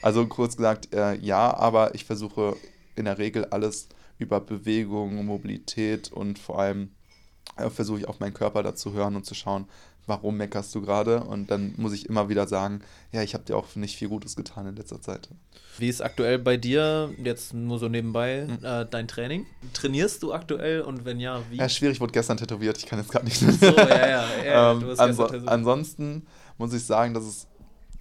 Also 0.02 0.26
kurz 0.26 0.56
gesagt, 0.56 0.92
äh, 0.92 1.14
ja, 1.16 1.56
aber 1.56 1.94
ich 1.94 2.04
versuche 2.04 2.56
in 2.96 3.06
der 3.06 3.18
Regel 3.18 3.46
alles 3.46 3.88
über 4.18 4.40
Bewegung, 4.40 5.24
Mobilität 5.24 6.12
und 6.12 6.38
vor 6.38 6.58
allem 6.58 6.90
äh, 7.56 7.70
versuche 7.70 8.00
ich 8.00 8.08
auf 8.08 8.20
meinen 8.20 8.34
Körper 8.34 8.62
dazu 8.62 8.92
hören 8.92 9.16
und 9.16 9.24
zu 9.24 9.34
schauen, 9.34 9.66
warum 10.06 10.36
meckerst 10.36 10.74
du 10.74 10.82
gerade? 10.82 11.22
Und 11.22 11.50
dann 11.50 11.74
muss 11.76 11.92
ich 11.92 12.08
immer 12.08 12.28
wieder 12.28 12.46
sagen, 12.46 12.80
ja, 13.12 13.22
ich 13.22 13.34
habe 13.34 13.44
dir 13.44 13.56
auch 13.56 13.74
nicht 13.74 13.96
viel 13.96 14.08
Gutes 14.08 14.36
getan 14.36 14.66
in 14.66 14.76
letzter 14.76 15.00
Zeit. 15.00 15.28
Wie 15.78 15.88
ist 15.88 16.02
aktuell 16.02 16.38
bei 16.38 16.56
dir, 16.56 17.12
jetzt 17.22 17.54
nur 17.54 17.78
so 17.78 17.88
nebenbei, 17.88 18.46
mhm. 18.46 18.64
äh, 18.64 18.86
dein 18.88 19.08
Training? 19.08 19.46
Trainierst 19.72 20.22
du 20.22 20.32
aktuell 20.32 20.82
und 20.82 21.04
wenn 21.04 21.20
ja, 21.20 21.42
wie? 21.50 21.56
Ja, 21.56 21.68
schwierig, 21.68 21.96
ich 21.96 22.00
wurde 22.00 22.12
gestern 22.12 22.36
tätowiert, 22.36 22.78
ich 22.78 22.86
kann 22.86 22.98
jetzt 22.98 23.10
gerade 23.10 23.24
nicht. 23.24 23.38
So, 23.38 23.66
ja, 23.66 24.08
ja, 24.08 24.24
ja. 24.44 24.72
ähm, 24.72 24.94
anso 24.98 25.24
ansonsten 25.24 26.26
muss 26.58 26.72
ich 26.72 26.84
sagen, 26.84 27.14
dass 27.14 27.24
es 27.24 27.46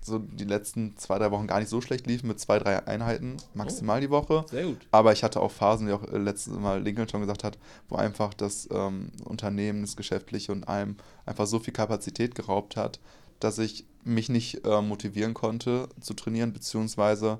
so 0.03 0.19
die 0.19 0.43
letzten 0.43 0.97
zwei, 0.97 1.17
drei 1.17 1.31
Wochen 1.31 1.47
gar 1.47 1.59
nicht 1.59 1.69
so 1.69 1.81
schlecht 1.81 2.07
liefen 2.07 2.27
mit 2.27 2.39
zwei, 2.39 2.59
drei 2.59 2.85
Einheiten 2.87 3.37
maximal 3.53 3.97
oh, 3.97 4.01
die 4.01 4.09
Woche. 4.09 4.45
Sehr 4.49 4.65
gut. 4.65 4.77
Aber 4.91 5.13
ich 5.13 5.23
hatte 5.23 5.41
auch 5.41 5.51
Phasen, 5.51 5.87
wie 5.87 5.93
auch 5.93 6.03
äh, 6.03 6.17
letztes 6.17 6.57
Mal 6.57 6.81
Lincoln 6.81 7.09
schon 7.09 7.21
gesagt 7.21 7.43
hat, 7.43 7.57
wo 7.89 7.95
einfach 7.95 8.33
das 8.33 8.67
ähm, 8.71 9.11
Unternehmen, 9.23 9.81
das 9.81 9.95
Geschäftliche 9.95 10.51
und 10.51 10.67
allem 10.67 10.97
einfach 11.25 11.47
so 11.47 11.59
viel 11.59 11.73
Kapazität 11.73 12.35
geraubt 12.35 12.75
hat, 12.75 12.99
dass 13.39 13.57
ich 13.59 13.85
mich 14.03 14.29
nicht 14.29 14.65
äh, 14.65 14.81
motivieren 14.81 15.33
konnte 15.33 15.87
zu 16.01 16.13
trainieren, 16.13 16.53
beziehungsweise 16.53 17.39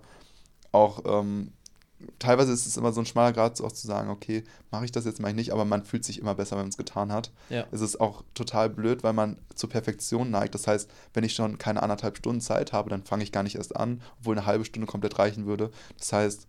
auch 0.72 1.02
ähm, 1.06 1.52
teilweise 2.20 2.52
ist 2.52 2.66
es 2.66 2.78
immer 2.78 2.92
so 2.92 3.02
ein 3.02 3.06
schmaler 3.06 3.34
Grad, 3.34 3.60
auch 3.62 3.72
zu 3.72 3.88
sagen, 3.88 4.10
okay, 4.10 4.44
mache 4.72 4.86
ich 4.86 4.92
das 4.92 5.06
jetzt, 5.06 5.20
mache 5.20 5.32
ich 5.32 5.36
nicht, 5.36 5.52
aber 5.52 5.66
man 5.66 5.84
fühlt 5.84 6.04
sich 6.04 6.20
immer 6.20 6.36
besser, 6.36 6.56
wenn 6.56 6.64
man 6.64 6.70
es 6.70 6.78
getan 6.78 7.12
hat. 7.12 7.32
Ja. 7.50 7.66
Es 7.72 7.82
ist 7.82 8.00
auch 8.00 8.24
total 8.34 8.70
blöd, 8.70 9.04
weil 9.04 9.14
man 9.14 9.38
zur 9.56 9.70
Perfektion 9.70 10.32
neigt. 10.32 10.56
Das 10.56 10.68
heißt, 10.68 10.90
wenn 11.14 11.24
ich 11.24 11.34
schon 11.34 11.58
keine 11.58 11.84
anderthalb 11.84 12.18
Stunden 12.18 12.42
Zeit 12.42 12.74
habe, 12.74 12.90
dann 12.90 13.04
fange 13.04 13.24
ich 13.24 13.32
gar 13.32 13.44
nicht 13.44 13.56
erst 13.56 13.76
an, 13.76 14.02
obwohl 14.20 14.38
eine 14.38 14.46
halbe 14.46 14.66
Stunde 14.66 14.88
komplett 14.88 15.20
reichen 15.20 15.46
würde. 15.46 15.72
Das 15.98 16.14
heißt, 16.14 16.48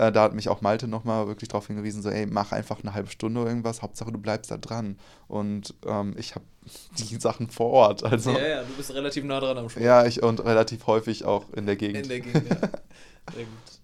äh, 0.00 0.10
da 0.10 0.22
hat 0.22 0.34
mich 0.34 0.48
auch 0.48 0.62
Malte 0.62 0.88
nochmal 0.88 1.26
wirklich 1.26 1.48
darauf 1.48 1.66
hingewiesen, 1.66 2.00
so, 2.00 2.08
ey, 2.08 2.24
mach 2.24 2.52
einfach 2.52 2.80
eine 2.82 2.94
halbe 2.94 3.10
Stunde 3.10 3.44
irgendwas, 3.44 3.82
Hauptsache 3.82 4.10
du 4.10 4.18
bleibst 4.18 4.50
da 4.50 4.56
dran. 4.56 4.98
Und 5.28 5.74
ähm, 5.86 6.14
ich 6.16 6.34
habe 6.34 6.44
die 6.98 7.20
Sachen 7.20 7.50
vor 7.50 7.70
Ort. 7.70 8.02
Also, 8.02 8.32
ja, 8.32 8.46
ja, 8.46 8.62
du 8.62 8.72
bist 8.78 8.94
relativ 8.94 9.24
nah 9.24 9.40
dran 9.40 9.58
am 9.58 9.68
Sport. 9.68 9.84
Ja, 9.84 10.06
ich 10.06 10.22
und 10.22 10.42
relativ 10.42 10.86
häufig 10.86 11.26
auch 11.26 11.52
in 11.52 11.66
der 11.66 11.76
Gegend. 11.76 12.04
In 12.04 12.08
der 12.08 12.20
Gegend, 12.20 12.48
ja. 12.48 12.56
Sehr 13.34 13.44
gut. 13.44 13.79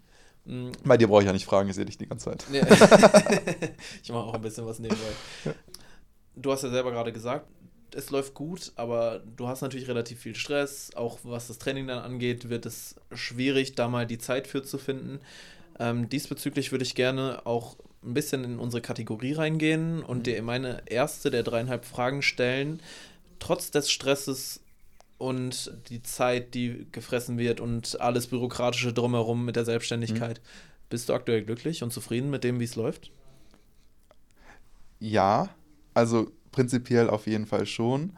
Bei 0.85 0.97
dir 0.97 1.09
brauche 1.09 1.23
ich 1.23 1.27
ja 1.27 1.33
nicht 1.33 1.47
fragen, 1.47 1.69
ich 1.69 1.75
sehe 1.75 1.85
dich 1.85 1.99
die 1.99 2.07
ganze 2.07 2.31
Zeit. 2.31 2.45
Ja. 2.53 2.63
ich 4.03 4.11
mache 4.11 4.25
auch 4.25 4.35
ein 4.35 4.43
bisschen 4.43 4.67
was 4.67 4.79
nebenbei. 4.79 5.03
Du 6.37 6.53
hast 6.53 6.63
ja 6.63 6.71
selber 6.71 6.93
gerade 6.93 7.13
gesagt, 7.13 7.47
es 7.95 8.11
läuft 8.11 8.35
gut, 8.35 8.73
aber 8.77 9.23
du 9.37 9.49
hast 9.49 9.63
natürlich 9.63 9.89
relativ 9.89 10.21
viel 10.21 10.35
Stress. 10.35 10.91
Auch 10.95 11.19
was 11.23 11.49
das 11.49 11.59
Training 11.59 11.87
dann 11.87 11.99
angeht, 11.99 12.49
wird 12.49 12.67
es 12.67 12.97
schwierig, 13.13 13.75
da 13.75 13.89
mal 13.89 14.07
die 14.07 14.19
Zeit 14.19 14.47
für 14.47 14.63
zu 14.63 14.79
finden. 14.79 15.21
Ähm, 15.79 16.09
diesbezüglich 16.09 16.73
würde 16.73 16.85
ich 16.85 16.95
gerne 16.95 17.45
auch 17.45 17.77
ein 18.05 18.15
bisschen 18.15 18.45
in 18.45 18.59
unsere 18.59 18.83
Kategorie 18.83 19.33
reingehen 19.33 20.03
und 20.03 20.19
mhm. 20.19 20.23
dir 20.23 20.43
meine 20.43 20.83
erste 20.87 21.31
der 21.31 21.43
dreieinhalb 21.43 21.85
Fragen 21.85 22.23
stellen. 22.23 22.81
Trotz 23.39 23.71
des 23.71 23.91
Stresses 23.91 24.61
und 25.19 25.73
die 25.89 26.03
Zeit, 26.03 26.55
die 26.55 26.87
gefressen 26.93 27.39
wird 27.39 27.61
und 27.61 28.01
alles 28.01 28.27
Bürokratische 28.27 28.93
drumherum 28.93 29.45
mit 29.45 29.57
der 29.57 29.65
Selbstständigkeit. 29.65 30.39
Mhm. 30.39 30.89
Bist 30.89 31.09
du 31.09 31.15
aktuell 31.15 31.43
glücklich 31.43 31.83
und 31.83 31.93
zufrieden 31.93 32.31
mit 32.31 32.45
dem, 32.45 32.61
wie 32.61 32.65
es 32.65 32.77
läuft? 32.77 33.11
Ja, 35.01 35.49
also 35.95 36.31
prinzipiell 36.53 37.11
auf 37.11 37.27
jeden 37.27 37.47
Fall 37.47 37.67
schon. 37.67 38.13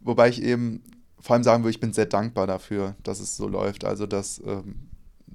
Wobei 0.00 0.28
ich 0.28 0.42
eben 0.42 0.82
vor 1.20 1.34
allem 1.34 1.44
sagen 1.44 1.62
würde, 1.62 1.70
ich 1.70 1.80
bin 1.80 1.92
sehr 1.92 2.06
dankbar 2.06 2.46
dafür, 2.46 2.96
dass 3.04 3.20
es 3.20 3.36
so 3.36 3.46
läuft. 3.46 3.84
Also, 3.84 4.06
dass, 4.06 4.42
ähm, 4.44 4.88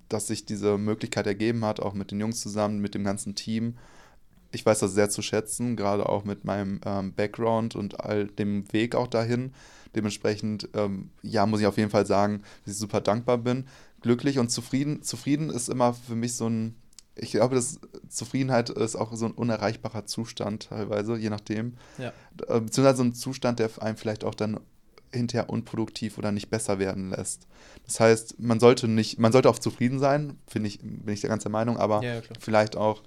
dass 0.10 0.28
sich 0.28 0.46
diese 0.46 0.78
Möglichkeit 0.78 1.26
ergeben 1.26 1.64
hat, 1.64 1.80
auch 1.80 1.94
mit 1.94 2.12
den 2.12 2.20
Jungs 2.20 2.42
zusammen, 2.42 2.80
mit 2.80 2.94
dem 2.94 3.06
ganzen 3.06 3.36
Team. 3.36 3.78
Ich 4.52 4.66
weiß 4.66 4.80
das 4.80 4.94
sehr 4.94 5.10
zu 5.10 5.22
schätzen, 5.22 5.76
gerade 5.78 6.08
auch 6.08 6.26
mit 6.26 6.44
meinem 6.44 6.82
ähm, 6.86 7.14
Background 7.14 7.76
und 7.76 8.02
all 8.02 8.28
dem 8.28 8.72
Weg 8.74 8.96
auch 8.96 9.08
dahin. 9.08 9.54
Dementsprechend, 9.96 10.70
ähm, 10.74 11.12
ja, 11.22 11.46
muss 11.46 11.60
ich 11.60 11.66
auf 11.66 11.78
jeden 11.78 11.90
Fall 11.90 12.06
sagen, 12.06 12.44
dass 12.64 12.74
ich 12.74 12.80
super 12.80 13.02
dankbar 13.02 13.38
bin. 13.38 13.66
Glücklich 14.02 14.40
und 14.40 14.50
zufrieden. 14.50 15.02
Zufrieden 15.02 15.50
ist 15.50 15.70
immer 15.70 15.94
für 15.94 16.16
mich 16.16 16.36
so 16.36 16.48
ein, 16.48 16.76
ich 17.16 17.32
glaube, 17.32 17.56
dass 17.56 17.80
Zufriedenheit 18.10 18.70
ist 18.70 18.96
auch 18.96 19.14
so 19.16 19.26
ein 19.26 19.32
unerreichbarer 19.32 20.06
Zustand 20.06 20.70
teilweise, 20.70 21.18
je 21.18 21.30
nachdem. 21.30 21.76
Ja. 21.98 22.14
Äh, 22.48 22.62
beziehungsweise 22.62 22.98
so 22.98 23.04
ein 23.04 23.14
Zustand, 23.14 23.60
der 23.60 23.70
einem 23.82 23.98
vielleicht 23.98 24.24
auch 24.24 24.36
dann 24.36 24.60
hinterher 25.12 25.50
unproduktiv 25.50 26.18
oder 26.18 26.32
nicht 26.32 26.50
besser 26.50 26.80
werden 26.80 27.12
lässt. 27.12 27.48
Das 27.86 28.00
heißt, 28.00 28.40
man 28.40 28.60
sollte 28.60 28.88
nicht, 28.88 29.20
man 29.20 29.32
sollte 29.32 29.50
auch 29.50 29.60
zufrieden 29.60 30.00
sein, 30.00 30.38
finde 30.48 30.68
ich, 30.68 30.80
bin 30.80 31.14
ich 31.14 31.22
der 31.22 31.30
ganzen 31.30 31.52
Meinung, 31.52 31.78
aber 31.78 32.04
ja, 32.04 32.22
vielleicht 32.40 32.76
auch 32.76 33.04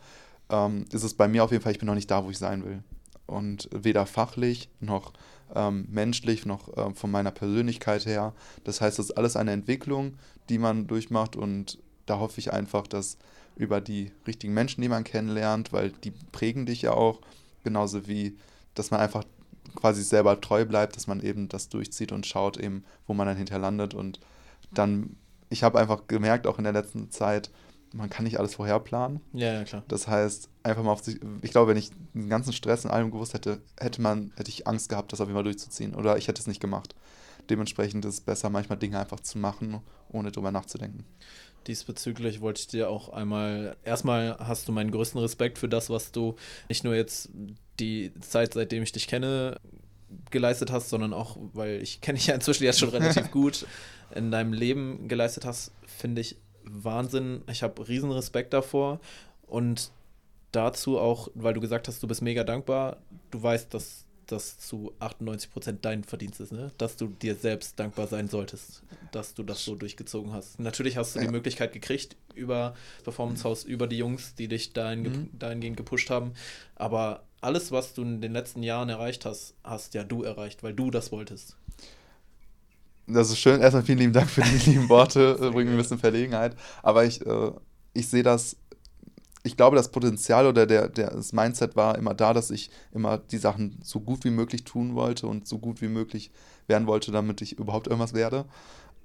ähm, 0.48 0.84
ist 0.92 1.02
es 1.02 1.14
bei 1.14 1.28
mir 1.28 1.44
auf 1.44 1.52
jeden 1.52 1.62
Fall, 1.62 1.72
ich 1.72 1.78
bin 1.78 1.86
noch 1.86 1.94
nicht 1.94 2.10
da, 2.10 2.24
wo 2.24 2.30
ich 2.30 2.38
sein 2.38 2.64
will. 2.64 2.82
Und 3.26 3.68
weder 3.72 4.06
fachlich 4.06 4.70
noch 4.80 5.12
ähm, 5.54 5.86
menschlich 5.90 6.46
noch 6.46 6.76
äh, 6.76 6.94
von 6.94 7.10
meiner 7.10 7.30
Persönlichkeit 7.30 8.06
her. 8.06 8.34
Das 8.64 8.80
heißt, 8.80 8.98
das 8.98 9.06
ist 9.06 9.16
alles 9.16 9.36
eine 9.36 9.52
Entwicklung, 9.52 10.14
die 10.48 10.58
man 10.58 10.86
durchmacht 10.86 11.36
und 11.36 11.78
da 12.06 12.18
hoffe 12.18 12.40
ich 12.40 12.52
einfach, 12.52 12.86
dass 12.86 13.18
über 13.56 13.80
die 13.80 14.10
richtigen 14.26 14.54
Menschen, 14.54 14.80
die 14.80 14.88
man 14.88 15.04
kennenlernt, 15.04 15.72
weil 15.72 15.90
die 15.90 16.10
prägen 16.10 16.66
dich 16.66 16.82
ja 16.82 16.92
auch, 16.92 17.20
genauso 17.62 18.06
wie, 18.06 18.36
dass 18.74 18.90
man 18.90 19.00
einfach 19.00 19.24
quasi 19.74 20.02
selber 20.02 20.40
treu 20.40 20.64
bleibt, 20.64 20.96
dass 20.96 21.06
man 21.06 21.20
eben 21.20 21.48
das 21.48 21.68
durchzieht 21.68 22.12
und 22.12 22.26
schaut 22.26 22.56
eben, 22.56 22.84
wo 23.06 23.14
man 23.14 23.26
dann 23.26 23.36
hinterher 23.36 23.60
landet 23.60 23.94
und 23.94 24.20
dann, 24.72 25.16
ich 25.48 25.62
habe 25.62 25.78
einfach 25.78 26.06
gemerkt, 26.06 26.46
auch 26.46 26.58
in 26.58 26.64
der 26.64 26.72
letzten 26.72 27.10
Zeit, 27.10 27.50
man 27.92 28.10
kann 28.10 28.24
nicht 28.24 28.38
alles 28.38 28.54
vorherplanen. 28.54 29.20
Ja, 29.32 29.52
ja, 29.52 29.64
klar. 29.64 29.82
Das 29.88 30.06
heißt, 30.06 30.48
einfach 30.62 30.82
mal 30.82 30.92
auf 30.92 31.02
sich, 31.02 31.18
ich 31.42 31.50
glaube, 31.50 31.70
wenn 31.70 31.76
ich 31.76 31.90
den 32.14 32.28
ganzen 32.28 32.52
Stress 32.52 32.84
in 32.84 32.90
allem 32.90 33.10
gewusst 33.10 33.34
hätte, 33.34 33.60
hätte 33.78 34.00
man, 34.00 34.32
hätte 34.36 34.50
ich 34.50 34.66
Angst 34.66 34.88
gehabt, 34.88 35.12
das 35.12 35.20
auf 35.20 35.28
jeden 35.28 35.36
Fall 35.36 35.44
durchzuziehen. 35.44 35.94
Oder 35.94 36.16
ich 36.16 36.28
hätte 36.28 36.40
es 36.40 36.46
nicht 36.46 36.60
gemacht. 36.60 36.94
Dementsprechend 37.48 38.04
ist 38.04 38.14
es 38.14 38.20
besser, 38.20 38.50
manchmal 38.50 38.78
Dinge 38.78 38.98
einfach 38.98 39.20
zu 39.20 39.38
machen, 39.38 39.80
ohne 40.08 40.30
drüber 40.30 40.52
nachzudenken. 40.52 41.04
Diesbezüglich 41.66 42.40
wollte 42.40 42.60
ich 42.60 42.68
dir 42.68 42.88
auch 42.88 43.10
einmal, 43.10 43.76
erstmal 43.84 44.36
hast 44.38 44.68
du 44.68 44.72
meinen 44.72 44.90
größten 44.90 45.20
Respekt 45.20 45.58
für 45.58 45.68
das, 45.68 45.90
was 45.90 46.12
du 46.12 46.36
nicht 46.68 46.84
nur 46.84 46.94
jetzt 46.94 47.30
die 47.80 48.12
Zeit, 48.20 48.54
seitdem 48.54 48.82
ich 48.82 48.92
dich 48.92 49.08
kenne, 49.08 49.60
geleistet 50.30 50.70
hast, 50.70 50.90
sondern 50.90 51.12
auch, 51.12 51.36
weil 51.52 51.82
ich 51.82 52.00
kenne 52.00 52.18
dich 52.18 52.28
ja 52.28 52.34
inzwischen 52.34 52.64
jetzt 52.64 52.78
schon 52.78 52.88
relativ 52.90 53.30
gut, 53.30 53.66
in 54.14 54.30
deinem 54.30 54.52
Leben 54.52 55.08
geleistet 55.08 55.44
hast, 55.44 55.72
finde 55.86 56.20
ich 56.20 56.36
Wahnsinn. 56.64 57.42
Ich 57.50 57.62
habe 57.62 57.88
riesen 57.88 58.10
Respekt 58.10 58.52
davor 58.52 59.00
und 59.46 59.90
dazu 60.52 60.98
auch, 60.98 61.28
weil 61.34 61.54
du 61.54 61.60
gesagt 61.60 61.88
hast, 61.88 62.02
du 62.02 62.08
bist 62.08 62.22
mega 62.22 62.44
dankbar. 62.44 62.98
Du 63.30 63.42
weißt, 63.42 63.72
dass 63.72 64.06
das 64.30 64.58
zu 64.58 64.92
98 65.00 65.50
Prozent 65.50 65.84
dein 65.84 66.04
Verdienst 66.04 66.40
ist, 66.40 66.52
ne? 66.52 66.70
dass 66.78 66.96
du 66.96 67.08
dir 67.08 67.34
selbst 67.34 67.78
dankbar 67.78 68.06
sein 68.06 68.28
solltest, 68.28 68.82
dass 69.12 69.34
du 69.34 69.42
das 69.42 69.64
so 69.64 69.74
durchgezogen 69.74 70.32
hast. 70.32 70.60
Natürlich 70.60 70.96
hast 70.96 71.14
du 71.14 71.18
ja. 71.18 71.26
die 71.26 71.32
Möglichkeit 71.32 71.72
gekriegt 71.72 72.16
über 72.34 72.74
Performance 73.02 73.44
House, 73.44 73.64
über 73.64 73.86
die 73.86 73.98
Jungs, 73.98 74.34
die 74.36 74.48
dich 74.48 74.72
dahin, 74.72 75.02
mhm. 75.02 75.30
dahingehend 75.38 75.76
gepusht 75.76 76.10
haben. 76.10 76.32
Aber 76.76 77.24
alles, 77.40 77.72
was 77.72 77.94
du 77.94 78.02
in 78.02 78.20
den 78.20 78.32
letzten 78.32 78.62
Jahren 78.62 78.88
erreicht 78.88 79.24
hast, 79.24 79.54
hast 79.64 79.94
ja 79.94 80.04
du 80.04 80.22
erreicht, 80.22 80.62
weil 80.62 80.74
du 80.74 80.90
das 80.90 81.10
wolltest. 81.10 81.56
Das 83.06 83.30
ist 83.30 83.38
schön. 83.38 83.60
Erstmal 83.60 83.82
vielen 83.82 83.98
lieben 83.98 84.12
Dank 84.12 84.30
für 84.30 84.42
die 84.42 84.70
lieben 84.70 84.88
Worte. 84.88 85.34
Bringen 85.52 85.70
mir 85.70 85.76
ein 85.76 85.78
bisschen 85.78 85.98
Verlegenheit. 85.98 86.56
Aber 86.82 87.04
ich, 87.04 87.24
äh, 87.26 87.50
ich 87.92 88.08
sehe 88.08 88.22
das, 88.22 88.56
ich 89.42 89.56
glaube, 89.56 89.76
das 89.76 89.90
Potenzial 89.90 90.46
oder 90.46 90.66
der, 90.66 90.88
der, 90.88 91.10
das 91.10 91.32
Mindset 91.32 91.76
war 91.76 91.96
immer 91.96 92.14
da, 92.14 92.34
dass 92.34 92.50
ich 92.50 92.70
immer 92.92 93.18
die 93.18 93.38
Sachen 93.38 93.78
so 93.82 94.00
gut 94.00 94.24
wie 94.24 94.30
möglich 94.30 94.64
tun 94.64 94.94
wollte 94.94 95.26
und 95.26 95.48
so 95.48 95.58
gut 95.58 95.80
wie 95.80 95.88
möglich 95.88 96.30
werden 96.66 96.86
wollte, 96.86 97.10
damit 97.10 97.40
ich 97.40 97.58
überhaupt 97.58 97.86
irgendwas 97.86 98.14
werde. 98.14 98.44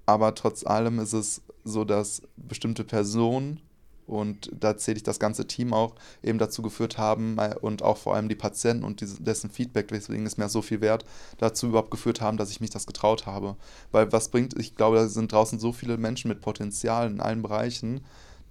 Aber 0.05 0.36
trotz 0.36 0.65
allem 0.65 0.99
ist 0.99 1.13
es 1.13 1.41
so, 1.63 1.84
dass 1.84 2.21
bestimmte 2.36 2.84
Personen 2.84 3.60
und 4.07 4.51
da 4.59 4.77
zähle 4.77 4.97
ich 4.97 5.03
das 5.03 5.19
ganze 5.19 5.47
Team 5.47 5.73
auch, 5.73 5.95
eben 6.21 6.37
dazu 6.37 6.61
geführt 6.61 6.97
haben 6.97 7.37
äh, 7.37 7.55
und 7.59 7.81
auch 7.81 7.97
vor 7.97 8.15
allem 8.15 8.29
die 8.29 8.35
Patienten 8.35 8.83
und 8.83 9.03
dessen 9.25 9.49
Feedback, 9.49 9.87
deswegen 9.87 10.25
ist 10.25 10.37
mir 10.37 10.49
so 10.49 10.61
viel 10.61 10.81
wert, 10.81 11.05
dazu 11.37 11.67
überhaupt 11.67 11.91
geführt 11.91 12.21
haben, 12.21 12.37
dass 12.37 12.51
ich 12.51 12.61
mich 12.61 12.69
das 12.69 12.87
getraut 12.87 13.25
habe. 13.25 13.55
Weil 13.91 14.11
was 14.11 14.29
bringt, 14.29 14.57
ich 14.59 14.75
glaube, 14.75 14.97
da 14.97 15.07
sind 15.07 15.31
draußen 15.31 15.59
so 15.59 15.71
viele 15.71 15.97
Menschen 15.97 16.29
mit 16.29 16.41
Potenzial 16.41 17.09
in 17.09 17.19
allen 17.19 17.41
Bereichen, 17.41 18.01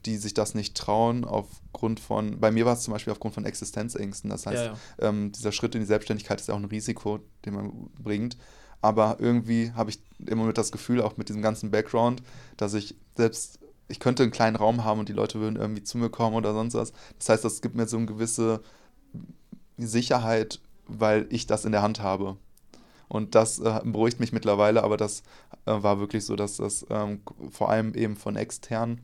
die 0.07 0.17
sich 0.17 0.35
das 0.35 0.55
nicht 0.55 0.77
trauen 0.77 1.25
aufgrund 1.25 1.99
von, 2.01 2.39
bei 2.39 2.51
mir 2.51 2.67
war 2.67 2.75
es 2.75 2.83
zum 2.83 2.93
Beispiel 2.93 3.13
aufgrund 3.13 3.35
von 3.35 3.47
Existenzängsten. 3.47 4.31
Das 4.31 4.47
heißt, 4.47 4.65
ja, 4.65 4.73
ja. 4.73 5.09
Ähm, 5.09 5.33
dieser 5.33 5.53
Schritt 5.53 5.75
in 5.75 5.81
die 5.81 5.87
Selbstständigkeit 5.87 6.41
ist 6.41 6.49
ja 6.49 6.55
auch 6.55 6.59
ein 6.59 6.67
Risiko, 6.67 7.21
den 7.45 7.55
man 7.55 7.73
bringt. 7.99 8.37
Aber 8.83 9.17
irgendwie 9.19 9.73
habe 9.73 9.89
ich 9.89 9.99
immer 10.27 10.45
mit 10.45 10.59
das 10.59 10.71
Gefühl, 10.71 11.01
auch 11.01 11.17
mit 11.17 11.31
diesem 11.31 11.41
ganzen 11.41 11.71
Background, 11.71 12.23
dass 12.59 12.75
ich 12.75 12.95
selbst 13.17 13.59
ich 13.89 14.01
könnte 14.01 14.23
einen 14.23 14.33
kleinen 14.33 14.57
Raum 14.57 14.85
haben 14.85 15.01
und 15.01 15.09
die 15.09 15.15
Leute 15.15 15.41
würden 15.41 15.57
irgendwie 15.57 15.83
zu 15.83 15.99
mir 15.99 16.11
kommen 16.11 16.37
oder 16.37 16.53
sonst 16.53 16.75
was. 16.75 16.93
Das 17.19 17.29
heißt, 17.29 17.45
das 17.45 17.63
gibt 17.63 17.75
mir 17.75 17.87
so 17.87 17.97
eine 17.97 18.07
gewisse 18.07 18.61
Sicherheit, 19.77 20.61
weil 20.87 21.27
ich 21.31 21.47
das 21.47 21.65
in 21.65 21.73
der 21.73 21.83
Hand 21.83 22.01
habe. 22.01 22.37
Und 23.09 23.35
das 23.35 23.59
äh, 23.59 23.81
beruhigt 23.85 24.21
mich 24.21 24.33
mittlerweile, 24.33 24.83
aber 24.83 24.97
das 24.97 25.23
äh, 25.67 25.83
war 25.83 26.01
wirklich 26.01 26.25
so, 26.25 26.37
dass 26.37 26.57
das 26.57 26.87
ähm, 26.91 27.21
vor 27.51 27.71
allem 27.71 27.95
eben 27.95 28.17
von 28.17 28.37
extern 28.37 29.01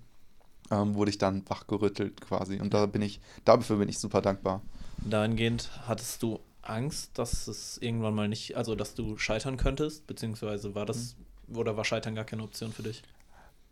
ähm, 0.71 0.95
wurde 0.95 1.11
ich 1.11 1.19
dann 1.19 1.49
wachgerüttelt 1.49 2.21
quasi. 2.21 2.61
Und 2.61 2.73
da 2.73 2.87
bin 2.87 3.03
ich, 3.03 3.21
dafür 3.45 3.77
bin 3.77 3.89
ich 3.89 3.99
super 3.99 4.23
dankbar. 4.23 4.63
Dahingehend 4.99 5.71
hattest 5.87 6.23
du 6.23 6.41
Angst, 6.63 7.19
dass 7.19 7.49
es 7.49 7.79
irgendwann 7.79 8.15
mal 8.15 8.29
nicht, 8.29 8.57
also 8.57 8.75
dass 8.75 8.95
du 8.95 9.17
scheitern 9.19 9.57
könntest, 9.57 10.07
beziehungsweise 10.07 10.75
war 10.75 10.87
das 10.87 11.17
mhm. 11.47 11.57
oder 11.57 11.77
war 11.77 11.85
Scheitern 11.85 12.15
gar 12.15 12.25
keine 12.25 12.43
Option 12.43 12.73
für 12.73 12.83
dich? 12.83 13.03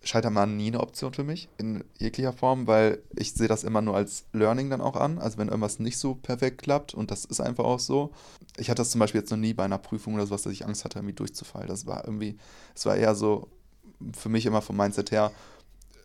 Scheitern 0.02 0.34
war 0.34 0.46
nie 0.46 0.68
eine 0.68 0.80
Option 0.80 1.12
für 1.12 1.24
mich 1.24 1.48
in 1.58 1.84
jeglicher 1.98 2.32
Form, 2.32 2.66
weil 2.66 3.02
ich 3.16 3.34
sehe 3.34 3.48
das 3.48 3.64
immer 3.64 3.82
nur 3.82 3.96
als 3.96 4.26
Learning 4.32 4.70
dann 4.70 4.80
auch 4.80 4.96
an. 4.96 5.18
Also 5.18 5.38
wenn 5.38 5.48
irgendwas 5.48 5.80
nicht 5.80 5.98
so 5.98 6.14
perfekt 6.14 6.62
klappt 6.62 6.94
und 6.94 7.10
das 7.10 7.24
ist 7.24 7.40
einfach 7.40 7.64
auch 7.64 7.80
so. 7.80 8.12
Ich 8.56 8.70
hatte 8.70 8.80
das 8.80 8.90
zum 8.90 9.00
Beispiel 9.00 9.20
jetzt 9.20 9.30
noch 9.30 9.38
nie 9.38 9.54
bei 9.54 9.64
einer 9.64 9.78
Prüfung 9.78 10.14
oder 10.14 10.26
sowas, 10.26 10.42
dass 10.42 10.52
ich 10.52 10.64
Angst 10.64 10.84
hatte, 10.84 10.98
irgendwie 10.98 11.14
durchzufallen. 11.14 11.68
Das 11.68 11.86
war 11.86 12.04
irgendwie, 12.04 12.38
es 12.74 12.86
war 12.86 12.96
eher 12.96 13.14
so 13.14 13.48
für 14.16 14.28
mich 14.28 14.46
immer 14.46 14.62
vom 14.62 14.76
Mindset 14.76 15.10
her, 15.10 15.32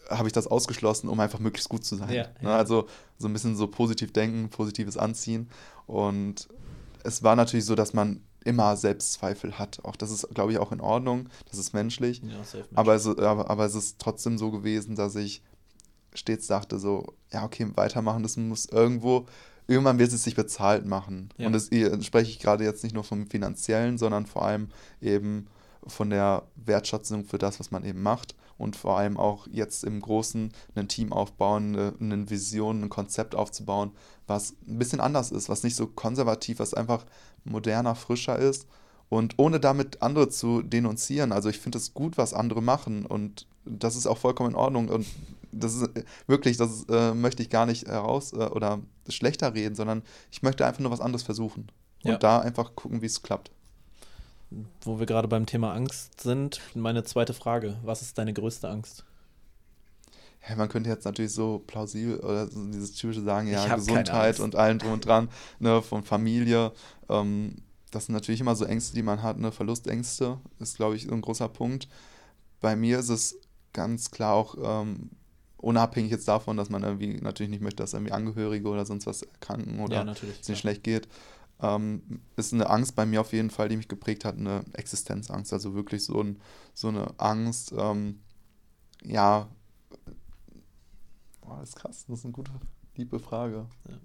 habe 0.09 0.27
ich 0.27 0.33
das 0.33 0.47
ausgeschlossen, 0.47 1.07
um 1.07 1.19
einfach 1.19 1.39
möglichst 1.39 1.69
gut 1.69 1.85
zu 1.85 1.95
sein. 1.95 2.11
Ja, 2.11 2.23
ne, 2.41 2.49
ja. 2.49 2.57
Also 2.57 2.87
so 3.17 3.27
ein 3.27 3.33
bisschen 3.33 3.55
so 3.55 3.67
positiv 3.67 4.11
denken, 4.11 4.49
positives 4.49 4.97
Anziehen. 4.97 5.49
Und 5.85 6.49
es 7.03 7.23
war 7.23 7.35
natürlich 7.35 7.65
so, 7.65 7.75
dass 7.75 7.93
man 7.93 8.21
immer 8.45 8.75
Selbstzweifel 8.75 9.57
hat. 9.57 9.83
Auch 9.83 9.95
das 9.95 10.11
ist, 10.11 10.27
glaube 10.33 10.51
ich, 10.51 10.57
auch 10.57 10.71
in 10.71 10.81
Ordnung. 10.81 11.29
Das 11.49 11.59
ist 11.59 11.73
menschlich. 11.73 12.21
Ja, 12.23 12.63
aber, 12.75 12.95
es, 12.95 13.07
aber, 13.07 13.49
aber 13.49 13.65
es 13.65 13.75
ist 13.75 13.99
trotzdem 13.99 14.37
so 14.37 14.51
gewesen, 14.51 14.95
dass 14.95 15.15
ich 15.15 15.41
stets 16.13 16.47
dachte, 16.47 16.79
so, 16.79 17.13
ja, 17.31 17.43
okay, 17.43 17.67
weitermachen, 17.75 18.23
das 18.23 18.37
muss 18.37 18.65
irgendwo, 18.65 19.25
irgendwann 19.67 19.99
wird 19.99 20.13
es 20.13 20.23
sich 20.23 20.35
bezahlt 20.35 20.85
machen. 20.85 21.29
Ja. 21.37 21.47
Und 21.47 21.53
das 21.53 21.65
spreche 22.05 22.29
ich 22.29 22.39
gerade 22.39 22.63
jetzt 22.63 22.83
nicht 22.83 22.93
nur 22.93 23.03
vom 23.03 23.27
finanziellen, 23.27 23.97
sondern 23.97 24.25
vor 24.25 24.43
allem 24.43 24.69
eben 25.01 25.47
von 25.85 26.09
der 26.09 26.43
Wertschätzung 26.55 27.25
für 27.25 27.37
das, 27.37 27.59
was 27.59 27.71
man 27.71 27.83
eben 27.83 28.01
macht 28.01 28.35
und 28.57 28.75
vor 28.75 28.97
allem 28.97 29.17
auch 29.17 29.47
jetzt 29.51 29.83
im 29.83 29.99
Großen 29.99 30.53
ein 30.75 30.87
Team 30.87 31.11
aufbauen, 31.11 31.75
eine, 31.75 31.93
eine 31.99 32.29
Vision, 32.29 32.83
ein 32.83 32.89
Konzept 32.89 33.35
aufzubauen, 33.35 33.91
was 34.27 34.55
ein 34.67 34.79
bisschen 34.79 35.01
anders 35.01 35.31
ist, 35.31 35.49
was 35.49 35.63
nicht 35.63 35.75
so 35.75 35.87
konservativ, 35.87 36.59
was 36.59 36.73
einfach 36.73 37.05
moderner, 37.43 37.95
frischer 37.95 38.37
ist 38.37 38.67
und 39.09 39.35
ohne 39.37 39.59
damit 39.59 40.01
andere 40.01 40.29
zu 40.29 40.61
denunzieren. 40.61 41.31
Also 41.31 41.49
ich 41.49 41.59
finde 41.59 41.77
es 41.77 41.93
gut, 41.93 42.17
was 42.17 42.33
andere 42.33 42.61
machen 42.61 43.05
und 43.05 43.47
das 43.65 43.95
ist 43.95 44.07
auch 44.07 44.17
vollkommen 44.17 44.51
in 44.51 44.55
Ordnung 44.55 44.89
und 44.89 45.05
das 45.51 45.75
ist 45.75 45.89
wirklich, 46.27 46.57
das 46.57 46.85
äh, 46.89 47.13
möchte 47.13 47.43
ich 47.43 47.49
gar 47.49 47.65
nicht 47.65 47.87
heraus 47.87 48.33
äh, 48.33 48.37
oder 48.37 48.79
schlechter 49.07 49.53
reden, 49.53 49.75
sondern 49.75 50.01
ich 50.31 50.41
möchte 50.41 50.65
einfach 50.65 50.81
nur 50.81 50.91
was 50.91 51.01
anderes 51.01 51.23
versuchen 51.23 51.67
und 52.03 52.11
ja. 52.11 52.17
da 52.17 52.39
einfach 52.39 52.75
gucken, 52.75 53.01
wie 53.01 53.05
es 53.05 53.21
klappt 53.21 53.51
wo 54.81 54.99
wir 54.99 55.05
gerade 55.05 55.27
beim 55.27 55.45
Thema 55.45 55.73
Angst 55.73 56.21
sind, 56.21 56.61
meine 56.75 57.03
zweite 57.03 57.33
Frage: 57.33 57.77
Was 57.83 58.01
ist 58.01 58.17
deine 58.17 58.33
größte 58.33 58.69
Angst? 58.69 59.05
Ja, 60.47 60.55
man 60.55 60.69
könnte 60.69 60.89
jetzt 60.89 61.05
natürlich 61.05 61.31
so 61.31 61.63
plausibel 61.65 62.19
oder 62.19 62.47
so 62.47 62.65
dieses 62.65 62.93
typische 62.93 63.21
sagen, 63.21 63.47
ja, 63.47 63.75
Gesundheit 63.75 64.39
und 64.39 64.55
allem 64.55 64.79
drum 64.79 64.93
und 64.93 65.05
dran, 65.05 65.29
ne, 65.59 65.81
von 65.81 66.03
Familie. 66.03 66.73
Ähm, 67.09 67.55
das 67.91 68.07
sind 68.07 68.13
natürlich 68.13 68.41
immer 68.41 68.55
so 68.55 68.65
Ängste, 68.65 68.95
die 68.95 69.03
man 69.03 69.23
hat, 69.23 69.39
ne, 69.39 69.51
Verlustängste 69.51 70.39
ist, 70.59 70.75
glaube 70.75 70.95
ich, 70.95 71.09
ein 71.09 71.21
großer 71.21 71.47
Punkt. 71.47 71.87
Bei 72.59 72.75
mir 72.75 72.99
ist 72.99 73.09
es 73.09 73.39
ganz 73.71 74.11
klar 74.11 74.33
auch 74.33 74.55
ähm, 74.61 75.11
unabhängig 75.57 76.11
jetzt 76.11 76.27
davon, 76.27 76.57
dass 76.57 76.69
man 76.69 76.83
irgendwie 76.83 77.21
natürlich 77.21 77.49
nicht 77.49 77.63
möchte, 77.63 77.83
dass 77.83 77.93
irgendwie 77.93 78.11
Angehörige 78.11 78.67
oder 78.67 78.85
sonst 78.85 79.07
was 79.07 79.21
erkranken 79.21 79.79
oder 79.79 80.05
ja, 80.05 80.11
es 80.11 80.21
nicht 80.23 80.47
ja. 80.49 80.55
schlecht 80.55 80.83
geht 80.83 81.07
ähm, 81.63 82.21
ist 82.35 82.53
eine 82.53 82.69
Angst 82.69 82.95
bei 82.95 83.05
mir 83.05 83.21
auf 83.21 83.31
jeden 83.31 83.49
Fall, 83.49 83.69
die 83.69 83.77
mich 83.77 83.87
geprägt 83.87 84.25
hat, 84.25 84.37
eine 84.37 84.63
Existenzangst. 84.73 85.53
Also 85.53 85.73
wirklich 85.73 86.03
so, 86.03 86.21
ein, 86.21 86.39
so 86.73 86.89
eine 86.89 87.17
Angst, 87.17 87.73
ähm, 87.75 88.19
ja, 89.03 89.47
boah, 91.45 91.59
das 91.59 91.69
ist 91.69 91.75
krass, 91.75 92.05
das 92.07 92.19
ist 92.19 92.25
eine 92.25 92.33
gute, 92.33 92.51
liebe 92.95 93.19
Frage. 93.19 93.65
Ja. 93.89 93.97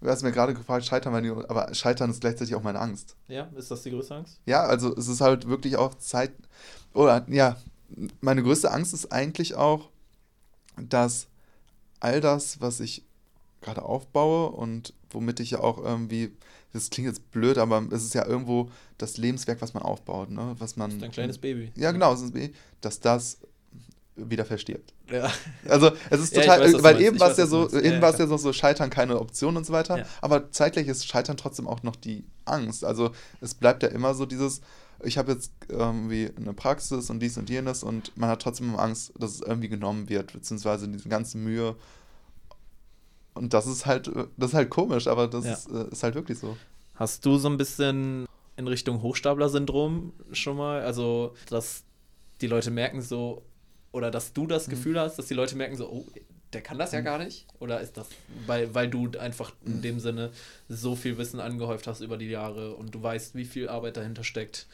Du 0.00 0.10
hast 0.10 0.22
mir 0.22 0.32
gerade 0.32 0.54
gefragt, 0.54 0.84
Scheitern, 0.84 1.14
aber 1.48 1.74
Scheitern 1.74 2.10
ist 2.10 2.20
gleichzeitig 2.20 2.54
auch 2.54 2.62
meine 2.62 2.78
Angst. 2.78 3.16
Ja, 3.28 3.44
ist 3.56 3.70
das 3.70 3.82
die 3.82 3.90
größte 3.90 4.14
Angst? 4.14 4.40
Ja, 4.44 4.62
also 4.62 4.94
es 4.94 5.08
ist 5.08 5.20
halt 5.20 5.48
wirklich 5.48 5.76
auch 5.76 5.94
Zeit, 5.94 6.32
oder 6.92 7.26
ja, 7.28 7.56
meine 8.20 8.42
größte 8.42 8.70
Angst 8.70 8.92
ist 8.92 9.10
eigentlich 9.10 9.54
auch, 9.54 9.88
dass 10.76 11.28
all 12.00 12.20
das, 12.20 12.60
was 12.60 12.80
ich 12.80 13.04
gerade 13.62 13.82
aufbaue 13.82 14.50
und 14.50 14.92
womit 15.10 15.40
ich 15.40 15.52
ja 15.52 15.60
auch 15.60 15.78
irgendwie, 15.78 16.36
das 16.72 16.90
klingt 16.90 17.08
jetzt 17.08 17.30
blöd, 17.30 17.56
aber 17.56 17.82
es 17.90 18.04
ist 18.04 18.14
ja 18.14 18.26
irgendwo 18.26 18.70
das 18.98 19.16
Lebenswerk, 19.16 19.62
was 19.62 19.72
man 19.72 19.82
aufbaut, 19.82 20.30
ne? 20.30 20.54
Was 20.58 20.76
man. 20.76 21.02
Ein 21.02 21.10
kleines 21.10 21.38
Baby. 21.38 21.72
Ja, 21.74 21.90
genau, 21.90 22.12
es 22.12 22.20
ist 22.20 22.26
ein 22.26 22.32
Baby, 22.32 22.54
dass 22.82 23.00
das 23.00 23.38
wieder 24.16 24.44
verstirbt. 24.44 24.94
Ja. 25.10 25.30
Also 25.68 25.92
es 26.10 26.20
ist 26.20 26.34
total, 26.34 26.60
ja, 26.60 26.74
weiß, 26.74 26.82
weil 26.82 27.00
eben 27.00 27.20
war 27.20 27.30
es 27.30 27.36
ja 27.36 27.46
so, 27.46 27.70
eben 27.70 28.00
war 28.00 28.12
es 28.12 28.18
ja 28.18 28.26
so 28.26 28.52
Scheitern 28.52 28.90
keine 28.90 29.20
Option 29.20 29.56
und 29.56 29.66
so 29.66 29.72
weiter, 29.72 29.98
ja. 29.98 30.04
aber 30.20 30.50
zeitgleich 30.50 30.88
ist 30.88 31.06
Scheitern 31.06 31.36
trotzdem 31.36 31.66
auch 31.68 31.82
noch 31.82 31.96
die 31.96 32.24
Angst. 32.44 32.84
Also 32.84 33.10
es 33.40 33.54
bleibt 33.54 33.82
ja 33.82 33.90
immer 33.90 34.14
so 34.14 34.26
dieses, 34.26 34.60
ich 35.02 35.18
habe 35.18 35.32
jetzt 35.32 35.52
irgendwie 35.68 36.30
eine 36.36 36.54
Praxis 36.54 37.10
und 37.10 37.20
dies 37.20 37.36
und 37.36 37.50
jenes 37.50 37.82
und 37.82 38.16
man 38.16 38.30
hat 38.30 38.42
trotzdem 38.42 38.76
Angst, 38.76 39.12
dass 39.18 39.32
es 39.32 39.40
irgendwie 39.40 39.68
genommen 39.68 40.08
wird, 40.08 40.32
beziehungsweise 40.32 40.88
diese 40.88 41.08
ganze 41.08 41.36
Mühe 41.38 41.76
und 43.36 43.52
das 43.52 43.66
ist 43.66 43.84
halt, 43.84 44.10
das 44.36 44.50
ist 44.50 44.54
halt 44.54 44.70
komisch, 44.70 45.06
aber 45.06 45.28
das 45.28 45.44
ist, 45.44 45.70
äh, 45.70 45.88
ist 45.90 46.02
halt 46.02 46.14
wirklich 46.14 46.38
so. 46.38 46.56
Hast 46.94 47.26
du 47.26 47.36
so 47.36 47.48
ein 47.48 47.58
bisschen 47.58 48.26
in 48.56 48.66
Richtung 48.66 49.02
Hochstapler-Syndrom 49.02 50.14
schon 50.32 50.56
mal? 50.56 50.80
Also, 50.80 51.34
dass 51.50 51.84
die 52.40 52.46
Leute 52.46 52.70
merken 52.70 53.02
so, 53.02 53.42
oder 53.96 54.10
dass 54.10 54.34
du 54.34 54.46
das 54.46 54.66
mhm. 54.66 54.72
Gefühl 54.72 55.00
hast, 55.00 55.16
dass 55.16 55.26
die 55.26 55.34
Leute 55.34 55.56
merken 55.56 55.74
so, 55.74 55.88
oh, 55.88 56.06
der 56.52 56.60
kann 56.60 56.78
das 56.78 56.92
ja 56.92 57.00
mhm. 57.00 57.04
gar 57.04 57.18
nicht? 57.18 57.46
Oder 57.60 57.80
ist 57.80 57.96
das, 57.96 58.08
weil, 58.46 58.74
weil 58.74 58.88
du 58.88 59.10
einfach 59.18 59.52
in 59.64 59.78
mhm. 59.78 59.82
dem 59.82 60.00
Sinne 60.00 60.30
so 60.68 60.94
viel 60.94 61.16
Wissen 61.16 61.40
angehäuft 61.40 61.86
hast 61.86 62.02
über 62.02 62.18
die 62.18 62.28
Jahre 62.28 62.74
und 62.76 62.94
du 62.94 63.02
weißt, 63.02 63.34
wie 63.34 63.46
viel 63.46 63.70
Arbeit 63.70 63.96
dahinter 63.96 64.22
steckt, 64.22 64.66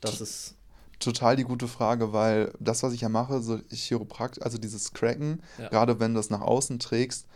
dass 0.00 0.20
es. 0.20 0.54
Total 1.00 1.36
die 1.36 1.44
gute 1.44 1.68
Frage, 1.68 2.12
weil 2.12 2.52
das, 2.60 2.82
was 2.82 2.94
ich 2.94 3.02
ja 3.02 3.08
mache, 3.08 3.42
so 3.42 3.60
Chiroprakt, 3.70 4.40
also 4.40 4.56
dieses 4.56 4.92
Cracken, 4.92 5.42
ja. 5.58 5.68
gerade 5.68 6.00
wenn 6.00 6.14
du 6.14 6.18
das 6.18 6.30
nach 6.30 6.40
außen 6.40 6.78
trägst, 6.78 7.26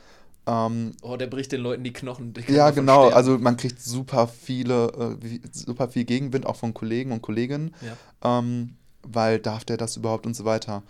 ähm, 0.47 0.93
oh, 1.03 1.17
der 1.17 1.27
bricht 1.27 1.51
den 1.53 1.61
Leuten 1.61 1.83
die 1.83 1.93
Knochen. 1.93 2.33
Ja, 2.47 2.71
genau. 2.71 3.07
Sterben. 3.07 3.17
Also 3.17 3.39
man 3.39 3.57
kriegt 3.57 3.83
super 3.83 4.29
viele, 4.29 5.19
äh, 5.21 5.41
super 5.53 5.89
viel 5.89 6.05
Gegenwind 6.05 6.47
auch 6.47 6.57
von 6.57 6.73
Kollegen 6.73 7.11
und 7.11 7.21
Kolleginnen, 7.21 7.75
ja. 7.83 8.39
ähm, 8.39 8.77
weil 9.03 9.41
darf 9.41 9.65
der 9.65 9.77
das 9.77 9.97
überhaupt 9.97 10.25
und 10.25 10.35
so 10.35 10.45
weiter. 10.45 10.83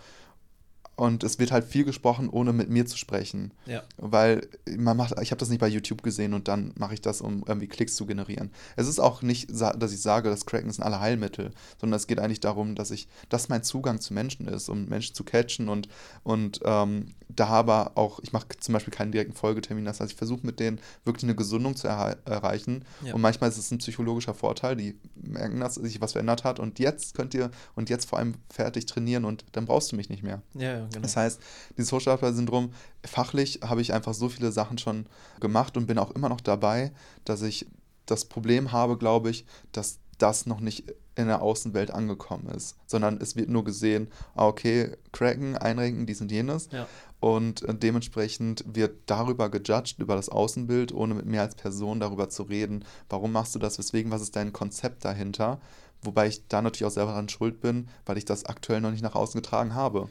Und 0.97 1.23
es 1.23 1.37
wird 1.37 1.51
halt 1.51 1.63
viel 1.63 1.85
gesprochen, 1.85 2.27
ohne 2.27 2.53
mit 2.53 2.71
mir 2.71 2.87
zu 2.87 2.97
sprechen. 2.97 3.53
Ja. 3.67 3.83
Weil 3.97 4.47
man 4.77 4.97
macht, 4.97 5.13
ich 5.21 5.29
habe 5.29 5.37
das 5.37 5.49
nicht 5.49 5.59
bei 5.59 5.67
YouTube 5.67 6.01
gesehen 6.01 6.33
und 6.33 6.47
dann 6.47 6.73
mache 6.75 6.95
ich 6.95 7.01
das, 7.01 7.21
um 7.21 7.43
irgendwie 7.47 7.67
Klicks 7.67 7.95
zu 7.95 8.07
generieren. 8.07 8.49
Es 8.75 8.87
ist 8.87 8.97
auch 8.97 9.21
nicht, 9.21 9.51
dass 9.51 9.93
ich 9.93 10.01
sage, 10.01 10.29
das 10.31 10.47
Cracken 10.47 10.71
sind 10.71 10.83
alle 10.83 10.99
Heilmittel, 10.99 11.51
sondern 11.79 11.97
es 11.97 12.07
geht 12.07 12.19
eigentlich 12.19 12.39
darum, 12.39 12.73
dass 12.73 12.89
ich, 12.89 13.07
dass 13.29 13.47
mein 13.47 13.61
Zugang 13.61 14.01
zu 14.01 14.11
Menschen 14.11 14.47
ist, 14.47 14.69
um 14.69 14.85
Menschen 14.85 15.13
zu 15.13 15.23
catchen 15.23 15.69
und, 15.69 15.87
und 16.23 16.61
ähm, 16.65 17.13
da 17.29 17.47
aber 17.47 17.91
auch, 17.95 18.19
ich 18.23 18.33
mache 18.33 18.47
zum 18.59 18.73
Beispiel 18.73 18.93
keinen 18.93 19.11
direkten 19.11 19.35
Folgetermin, 19.35 19.85
das 19.85 19.99
heißt, 19.99 20.11
ich 20.11 20.17
versuche 20.17 20.45
mit 20.45 20.59
denen 20.59 20.79
wirklich 21.05 21.25
eine 21.25 21.35
Gesundung 21.35 21.75
zu 21.75 21.87
erreichen. 21.87 22.85
Ja. 23.03 23.13
Und 23.13 23.21
manchmal 23.21 23.49
ist 23.49 23.57
es 23.57 23.69
ein 23.69 23.77
psychologischer 23.77 24.33
Vorteil, 24.33 24.75
die 24.75 24.97
merken, 25.15 25.59
dass 25.59 25.75
sich 25.75 26.01
was 26.01 26.13
verändert 26.13 26.43
hat 26.43 26.59
und 26.59 26.79
jetzt 26.79 27.13
könnt 27.13 27.35
ihr 27.35 27.51
und 27.75 27.89
jetzt 27.89 28.05
vor 28.09 28.17
allem 28.17 28.35
fertig 28.49 28.87
trainieren 28.87 29.25
und 29.25 29.45
dann 29.51 29.65
brauchst 29.65 29.91
du 29.91 29.95
mich 29.95 30.09
nicht 30.09 30.23
mehr. 30.23 30.41
Ja, 30.55 30.86
genau. 30.89 31.03
Das 31.03 31.17
heißt, 31.17 31.41
dieses 31.77 31.91
Hochstapler-Syndrom, 31.91 32.71
fachlich 33.05 33.59
habe 33.63 33.81
ich 33.81 33.93
einfach 33.93 34.13
so 34.13 34.29
viele 34.29 34.51
Sachen 34.51 34.77
schon 34.77 35.05
gemacht 35.39 35.77
und 35.77 35.87
bin 35.87 35.97
auch 35.97 36.11
immer 36.11 36.29
noch 36.29 36.41
dabei, 36.41 36.91
dass 37.25 37.41
ich 37.41 37.67
das 38.05 38.25
Problem 38.25 38.71
habe, 38.71 38.97
glaube 38.97 39.29
ich, 39.29 39.45
dass 39.71 39.99
das 40.17 40.45
noch 40.45 40.59
nicht 40.59 40.85
in 41.17 41.27
der 41.27 41.41
Außenwelt 41.41 41.91
angekommen 41.91 42.47
ist, 42.55 42.75
sondern 42.85 43.19
es 43.19 43.35
wird 43.35 43.49
nur 43.49 43.63
gesehen, 43.63 44.07
ah, 44.35 44.47
okay, 44.47 44.95
cracken, 45.11 45.57
einrenken, 45.57 46.05
dies 46.05 46.21
und 46.21 46.31
jenes. 46.31 46.69
Ja. 46.71 46.87
Und 47.19 47.63
äh, 47.63 47.73
dementsprechend 47.73 48.63
wird 48.67 48.97
darüber 49.07 49.49
gejudged, 49.49 49.99
über 49.99 50.15
das 50.15 50.29
Außenbild, 50.29 50.93
ohne 50.93 51.15
mit 51.15 51.25
mir 51.25 51.41
als 51.41 51.55
Person 51.55 51.99
darüber 51.99 52.29
zu 52.29 52.43
reden, 52.43 52.85
warum 53.09 53.31
machst 53.31 53.55
du 53.55 53.59
das, 53.59 53.79
weswegen, 53.79 54.11
was 54.11 54.21
ist 54.21 54.35
dein 54.35 54.53
Konzept 54.53 55.03
dahinter. 55.03 55.59
Wobei 56.03 56.27
ich 56.27 56.47
da 56.47 56.61
natürlich 56.61 56.85
auch 56.85 56.93
selber 56.93 57.11
daran 57.11 57.29
schuld 57.29 57.59
bin, 57.59 57.89
weil 58.05 58.19
ich 58.19 58.25
das 58.25 58.45
aktuell 58.45 58.81
noch 58.81 58.91
nicht 58.91 59.01
nach 59.01 59.15
außen 59.15 59.41
getragen 59.41 59.73
habe. 59.73 60.09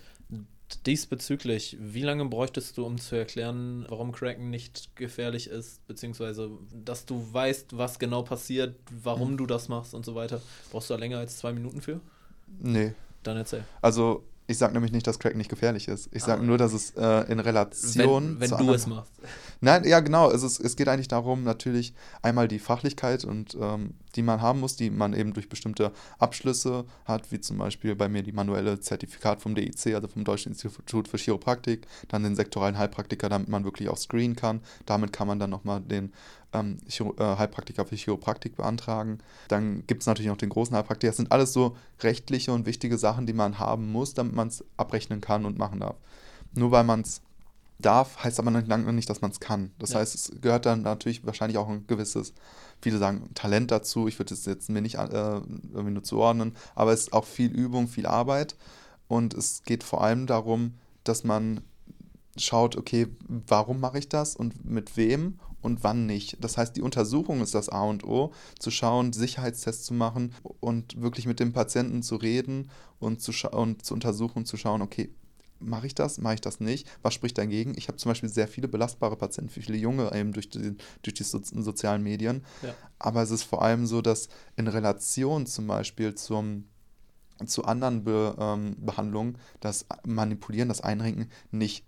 Diesbezüglich, 0.84 1.76
wie 1.80 2.02
lange 2.02 2.24
bräuchtest 2.24 2.76
du, 2.76 2.84
um 2.84 2.98
zu 2.98 3.14
erklären, 3.16 3.86
warum 3.88 4.12
Kraken 4.12 4.50
nicht 4.50 4.96
gefährlich 4.96 5.48
ist, 5.48 5.86
beziehungsweise 5.86 6.50
dass 6.72 7.06
du 7.06 7.32
weißt, 7.32 7.76
was 7.76 7.98
genau 7.98 8.22
passiert, 8.22 8.76
warum 8.90 9.32
mhm. 9.32 9.36
du 9.36 9.46
das 9.46 9.68
machst 9.68 9.94
und 9.94 10.04
so 10.04 10.14
weiter? 10.14 10.40
Brauchst 10.70 10.90
du 10.90 10.94
da 10.94 11.00
länger 11.00 11.18
als 11.18 11.38
zwei 11.38 11.52
Minuten 11.52 11.80
für? 11.80 12.00
Nee. 12.60 12.94
Dann 13.22 13.36
erzähl. 13.36 13.64
Also 13.80 14.24
ich 14.46 14.58
sage 14.58 14.72
nämlich 14.72 14.92
nicht, 14.92 15.06
dass 15.06 15.18
Crack 15.18 15.36
nicht 15.36 15.50
gefährlich 15.50 15.88
ist. 15.88 16.08
Ich 16.12 16.22
sage 16.22 16.42
ah. 16.42 16.44
nur, 16.44 16.56
dass 16.56 16.72
es 16.72 16.90
äh, 16.96 17.30
in 17.30 17.40
Relation. 17.40 18.38
Wenn, 18.38 18.40
wenn 18.40 18.50
du 18.50 18.56
anderen, 18.56 18.76
es 18.76 18.86
machst. 18.86 19.12
Nein, 19.60 19.84
ja, 19.84 20.00
genau. 20.00 20.30
Es, 20.30 20.42
ist, 20.42 20.60
es 20.60 20.76
geht 20.76 20.88
eigentlich 20.88 21.08
darum, 21.08 21.42
natürlich 21.42 21.94
einmal 22.22 22.46
die 22.46 22.58
Fachlichkeit 22.58 23.24
und 23.24 23.56
ähm, 23.60 23.94
die 24.14 24.22
man 24.22 24.40
haben 24.40 24.60
muss, 24.60 24.76
die 24.76 24.90
man 24.90 25.14
eben 25.14 25.32
durch 25.32 25.48
bestimmte 25.48 25.92
Abschlüsse 26.18 26.84
hat, 27.04 27.32
wie 27.32 27.40
zum 27.40 27.58
Beispiel 27.58 27.94
bei 27.96 28.08
mir 28.08 28.22
die 28.22 28.32
manuelle 28.32 28.80
Zertifikat 28.80 29.40
vom 29.40 29.54
DIC, 29.54 29.94
also 29.94 30.08
vom 30.08 30.24
Deutschen 30.24 30.52
Institut 30.52 31.08
für 31.08 31.18
Chiropraktik, 31.18 31.86
dann 32.08 32.22
den 32.22 32.36
sektoralen 32.36 32.78
Heilpraktiker, 32.78 33.28
damit 33.28 33.48
man 33.48 33.64
wirklich 33.64 33.88
auch 33.88 33.98
screenen 33.98 34.36
kann. 34.36 34.60
Damit 34.86 35.12
kann 35.12 35.26
man 35.26 35.38
dann 35.38 35.50
nochmal 35.50 35.80
den 35.80 36.12
ähm, 36.56 36.78
äh, 36.88 37.22
Heilpraktiker 37.22 37.84
für 37.84 37.96
Chiropraktik 37.96 38.56
beantragen. 38.56 39.18
Dann 39.48 39.86
gibt 39.86 40.02
es 40.02 40.06
natürlich 40.06 40.28
noch 40.28 40.36
den 40.36 40.48
großen 40.48 40.74
Heilpraktiker. 40.74 41.10
Das 41.10 41.16
sind 41.16 41.32
alles 41.32 41.52
so 41.52 41.76
rechtliche 42.00 42.52
und 42.52 42.66
wichtige 42.66 42.98
Sachen, 42.98 43.26
die 43.26 43.32
man 43.32 43.58
haben 43.58 43.90
muss, 43.90 44.14
damit 44.14 44.34
man 44.34 44.48
es 44.48 44.64
abrechnen 44.76 45.20
kann 45.20 45.44
und 45.44 45.58
machen 45.58 45.80
darf. 45.80 45.96
Nur 46.54 46.70
weil 46.70 46.84
man 46.84 47.02
es 47.02 47.20
darf, 47.78 48.24
heißt 48.24 48.38
aber 48.38 48.50
noch 48.50 48.66
lange 48.66 48.92
nicht, 48.92 49.10
dass 49.10 49.20
man 49.20 49.30
es 49.30 49.40
kann. 49.40 49.70
Das 49.78 49.90
ja. 49.90 50.00
heißt, 50.00 50.14
es 50.14 50.32
gehört 50.40 50.66
dann 50.66 50.82
natürlich 50.82 51.26
wahrscheinlich 51.26 51.58
auch 51.58 51.68
ein 51.68 51.86
gewisses, 51.86 52.32
viele 52.80 52.98
sagen 52.98 53.30
Talent 53.34 53.70
dazu. 53.70 54.08
Ich 54.08 54.18
würde 54.18 54.34
es 54.34 54.46
jetzt 54.46 54.70
mir 54.70 54.80
nicht 54.80 54.96
äh, 54.96 54.98
irgendwie 55.04 55.90
nur 55.90 56.02
zuordnen, 56.02 56.56
aber 56.74 56.92
es 56.92 57.00
ist 57.00 57.12
auch 57.12 57.24
viel 57.24 57.50
Übung, 57.50 57.88
viel 57.88 58.06
Arbeit. 58.06 58.56
Und 59.08 59.34
es 59.34 59.62
geht 59.64 59.84
vor 59.84 60.02
allem 60.02 60.26
darum, 60.26 60.74
dass 61.04 61.22
man 61.22 61.60
schaut, 62.36 62.76
okay, 62.76 63.08
warum 63.28 63.80
mache 63.80 63.98
ich 63.98 64.08
das 64.08 64.36
und 64.36 64.64
mit 64.64 64.96
wem 64.96 65.38
und 65.66 65.82
wann 65.82 66.06
nicht. 66.06 66.36
Das 66.40 66.56
heißt, 66.56 66.76
die 66.76 66.80
Untersuchung 66.80 67.40
ist 67.40 67.54
das 67.54 67.68
A 67.68 67.82
und 67.82 68.04
O, 68.04 68.32
zu 68.56 68.70
schauen, 68.70 69.12
Sicherheitstests 69.12 69.84
zu 69.84 69.94
machen 69.94 70.32
und 70.60 71.02
wirklich 71.02 71.26
mit 71.26 71.40
dem 71.40 71.52
Patienten 71.52 72.04
zu 72.04 72.14
reden 72.14 72.70
und 73.00 73.20
zu, 73.20 73.32
und 73.50 73.84
zu 73.84 73.92
untersuchen 73.92 74.38
und 74.38 74.46
zu 74.46 74.56
schauen, 74.56 74.80
okay, 74.80 75.10
mache 75.58 75.88
ich 75.88 75.94
das, 75.96 76.18
mache 76.18 76.34
ich 76.34 76.40
das 76.40 76.60
nicht? 76.60 76.86
Was 77.02 77.14
spricht 77.14 77.36
dagegen? 77.36 77.74
Ich 77.76 77.88
habe 77.88 77.98
zum 77.98 78.10
Beispiel 78.10 78.28
sehr 78.28 78.46
viele 78.46 78.68
belastbare 78.68 79.16
Patienten, 79.16 79.50
viele 79.50 79.76
junge 79.76 80.14
eben 80.14 80.32
durch 80.32 80.48
die, 80.48 80.76
durch 81.02 81.14
die 81.14 81.24
so 81.24 81.40
sozialen 81.42 82.04
Medien. 82.04 82.44
Ja. 82.62 82.72
Aber 83.00 83.22
es 83.22 83.32
ist 83.32 83.42
vor 83.42 83.62
allem 83.62 83.86
so, 83.86 84.02
dass 84.02 84.28
in 84.54 84.68
Relation 84.68 85.46
zum 85.46 85.66
Beispiel 85.66 86.14
zum, 86.14 86.68
zu 87.44 87.64
anderen 87.64 88.04
Be, 88.04 88.36
ähm, 88.38 88.76
Behandlungen 88.78 89.36
das 89.58 89.84
Manipulieren, 90.06 90.68
das 90.68 90.80
Einrenken 90.80 91.28
nicht 91.50 91.84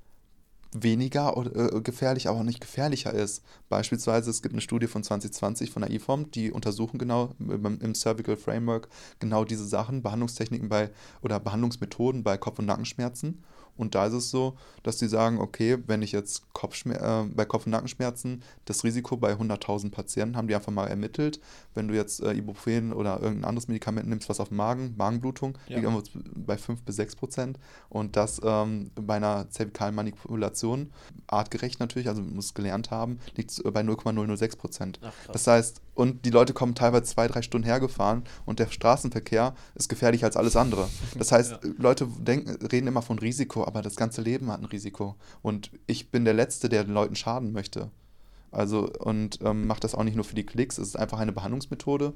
weniger 0.73 1.35
äh, 1.55 1.81
gefährlich, 1.81 2.29
aber 2.29 2.39
auch 2.39 2.45
nicht 2.45 2.61
gefährlicher 2.61 3.13
ist. 3.13 3.43
Beispielsweise, 3.69 4.31
es 4.31 4.43
gibt 4.43 4.55
eine 4.55 4.61
Studie 4.61 4.87
von 4.87 5.03
2020 5.03 5.71
von 5.71 5.83
der 5.83 5.91
IFOM, 5.91 6.31
die 6.31 6.53
untersuchen 6.53 6.99
genau 6.99 7.35
im, 7.39 7.81
im 7.81 7.95
Cervical 7.95 8.37
Framework 8.37 8.89
genau 9.19 9.45
diese 9.45 9.67
Sachen, 9.67 10.03
Behandlungstechniken 10.03 10.69
bei 10.69 10.91
oder 11.23 11.41
Behandlungsmethoden 11.41 12.23
bei 12.23 12.37
Kopf- 12.37 12.59
und 12.59 12.67
Nackenschmerzen. 12.67 13.43
Und 13.79 13.95
da 13.95 14.07
ist 14.07 14.13
es 14.13 14.31
so, 14.31 14.57
dass 14.83 14.99
die 14.99 15.07
sagen, 15.07 15.39
okay, 15.39 15.79
wenn 15.87 16.03
ich 16.03 16.13
jetzt 16.13 16.53
Kopfschmer 16.53 17.23
äh, 17.23 17.25
bei 17.35 17.45
Kopf- 17.45 17.67
und 17.67 17.73
Nackenschmerzen 17.73 18.43
das 18.65 18.85
Risiko 18.85 19.17
bei 19.17 19.33
100.000 19.33 19.91
Patienten 19.91 20.37
haben 20.37 20.49
die 20.49 20.55
einfach 20.55 20.73
mal 20.73 20.87
ermittelt. 20.87 21.41
Wenn 21.75 21.89
du 21.89 21.95
jetzt 21.95 22.21
äh, 22.21 22.33
Ibuprofen 22.33 22.93
oder 22.93 23.21
irgendein 23.21 23.45
anderes 23.45 23.69
Medikament 23.69 24.09
nimmst, 24.09 24.29
was 24.29 24.41
auf 24.41 24.51
Magen, 24.51 24.95
Magenblutung, 24.97 25.57
ja. 25.69 25.77
liegt 25.77 25.85
irgendwo 25.85 26.03
bei 26.35 26.59
5 26.59 26.83
bis 26.83 26.97
6 26.97 27.17
Prozent. 27.17 27.59
Und 27.89 28.17
das 28.17 28.41
ähm, 28.45 28.91
bei 28.95 29.17
einer 29.17 29.49
zervikalen 29.51 29.95
Manipulation, 29.95 30.93
artgerecht 31.27 31.81
natürlich, 31.81 32.09
also 32.09 32.23
muss 32.23 32.55
gelernt 32.55 32.91
haben, 32.91 33.19
liegt 33.37 33.51
es 33.51 33.63
bei 33.63 33.83
0,006 33.83 34.57
Prozent. 34.57 35.01
Das 35.33 35.47
heißt, 35.47 35.81
und 35.99 36.25
die 36.25 36.31
Leute 36.31 36.55
kommen 36.55 36.77
teilweise 36.77 37.03
zwei, 37.03 37.27
drei 37.27 37.43
Stunden 37.43 37.67
hergefahren 37.67 38.23
und 38.47 38.61
der 38.61 38.69
Straßenverkehr 38.69 39.57
ist 39.75 39.89
gefährlicher 39.89 40.27
als 40.27 40.37
alles 40.37 40.55
andere. 40.55 40.89
Das 41.19 41.33
heißt, 41.33 41.51
ja. 41.51 41.59
Leute 41.77 42.07
denken, 42.21 42.65
reden 42.67 42.87
immer 42.87 43.03
von 43.03 43.19
Risiko, 43.19 43.67
aber 43.67 43.83
das 43.83 43.97
ganze 43.97 44.23
Leben 44.23 44.49
hat 44.53 44.61
ein 44.61 44.67
Risiko. 44.67 45.17
Und 45.43 45.73
ich 45.89 46.13
bin 46.13 46.25
der 46.25 46.35
Letzte, 46.35 46.69
der 46.69 46.85
den 46.85 46.95
Leuten 46.95 47.17
schaden 47.17 47.51
möchte. 47.51 47.91
Also, 48.53 48.89
und 49.01 49.41
ähm, 49.43 49.67
macht 49.67 49.83
das 49.83 49.97
auch 49.97 50.05
nicht 50.05 50.15
nur 50.15 50.25
für 50.25 50.37
die 50.37 50.47
Klicks, 50.47 50.79
es 50.79 50.91
ist 50.91 50.97
einfach 50.97 51.19
eine 51.19 51.33
Behandlungsmethode, 51.33 52.13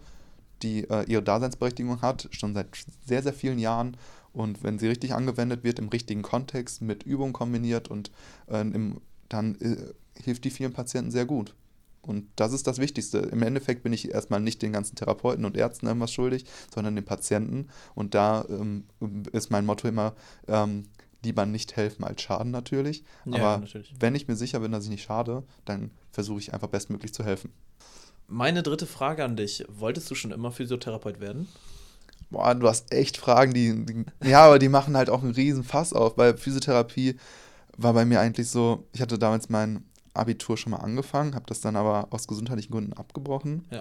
die 0.62 0.88
äh, 0.88 1.02
ihre 1.08 1.24
Daseinsberechtigung 1.24 2.02
hat, 2.02 2.28
schon 2.30 2.54
seit 2.54 2.68
sehr, 3.04 3.24
sehr 3.24 3.34
vielen 3.34 3.58
Jahren. 3.58 3.96
Und 4.32 4.62
wenn 4.62 4.78
sie 4.78 4.86
richtig 4.86 5.12
angewendet 5.12 5.64
wird, 5.64 5.80
im 5.80 5.88
richtigen 5.88 6.22
Kontext, 6.22 6.82
mit 6.82 7.02
Übung 7.02 7.32
kombiniert 7.32 7.88
und 7.88 8.12
äh, 8.46 8.60
im, 8.60 9.00
dann 9.28 9.56
äh, 9.56 9.76
hilft 10.22 10.44
die 10.44 10.50
vielen 10.50 10.72
Patienten 10.72 11.10
sehr 11.10 11.26
gut. 11.26 11.52
Und 12.02 12.26
das 12.36 12.52
ist 12.52 12.66
das 12.66 12.78
Wichtigste. 12.78 13.18
Im 13.18 13.42
Endeffekt 13.42 13.84
bin 13.84 13.92
ich 13.92 14.10
erstmal 14.10 14.40
nicht 14.40 14.60
den 14.60 14.72
ganzen 14.72 14.96
Therapeuten 14.96 15.44
und 15.44 15.56
Ärzten 15.56 15.86
irgendwas 15.86 16.12
schuldig, 16.12 16.44
sondern 16.74 16.96
den 16.96 17.04
Patienten. 17.04 17.68
Und 17.94 18.14
da 18.14 18.44
ähm, 18.48 18.84
ist 19.32 19.50
mein 19.50 19.64
Motto 19.64 19.86
immer, 19.86 20.14
ähm, 20.48 20.84
lieber 21.24 21.46
nicht 21.46 21.76
helfen 21.76 22.04
als 22.04 22.22
schaden 22.22 22.50
natürlich. 22.50 23.04
Ja, 23.24 23.34
Aber 23.34 23.58
natürlich. 23.58 23.94
wenn 24.00 24.14
ich 24.14 24.26
mir 24.26 24.36
sicher 24.36 24.60
bin, 24.60 24.72
dass 24.72 24.84
ich 24.84 24.90
nicht 24.90 25.04
schade, 25.04 25.44
dann 25.64 25.92
versuche 26.10 26.40
ich 26.40 26.52
einfach 26.52 26.68
bestmöglich 26.68 27.14
zu 27.14 27.24
helfen. 27.24 27.52
Meine 28.26 28.62
dritte 28.62 28.86
Frage 28.86 29.24
an 29.24 29.36
dich. 29.36 29.64
Wolltest 29.68 30.10
du 30.10 30.14
schon 30.14 30.32
immer 30.32 30.50
Physiotherapeut 30.50 31.20
werden? 31.20 31.48
Boah, 32.30 32.54
du 32.54 32.66
hast 32.66 32.92
echt 32.92 33.18
Fragen, 33.18 33.52
die, 33.52 33.84
die 33.84 34.28
ja, 34.28 34.46
aber 34.46 34.58
die 34.58 34.70
machen 34.70 34.96
halt 34.96 35.10
auch 35.10 35.22
einen 35.22 35.34
riesen 35.34 35.64
Fass 35.64 35.92
auf, 35.92 36.16
weil 36.16 36.36
Physiotherapie 36.36 37.16
war 37.76 37.92
bei 37.92 38.04
mir 38.04 38.20
eigentlich 38.20 38.48
so, 38.48 38.88
ich 38.92 39.02
hatte 39.02 39.18
damals 39.18 39.50
mein 39.50 39.84
Abitur 40.14 40.56
schon 40.56 40.72
mal 40.72 40.78
angefangen, 40.78 41.34
habe 41.34 41.46
das 41.46 41.60
dann 41.60 41.76
aber 41.76 42.08
aus 42.10 42.26
gesundheitlichen 42.26 42.72
Gründen 42.72 42.92
abgebrochen. 42.92 43.64
Ja. 43.70 43.80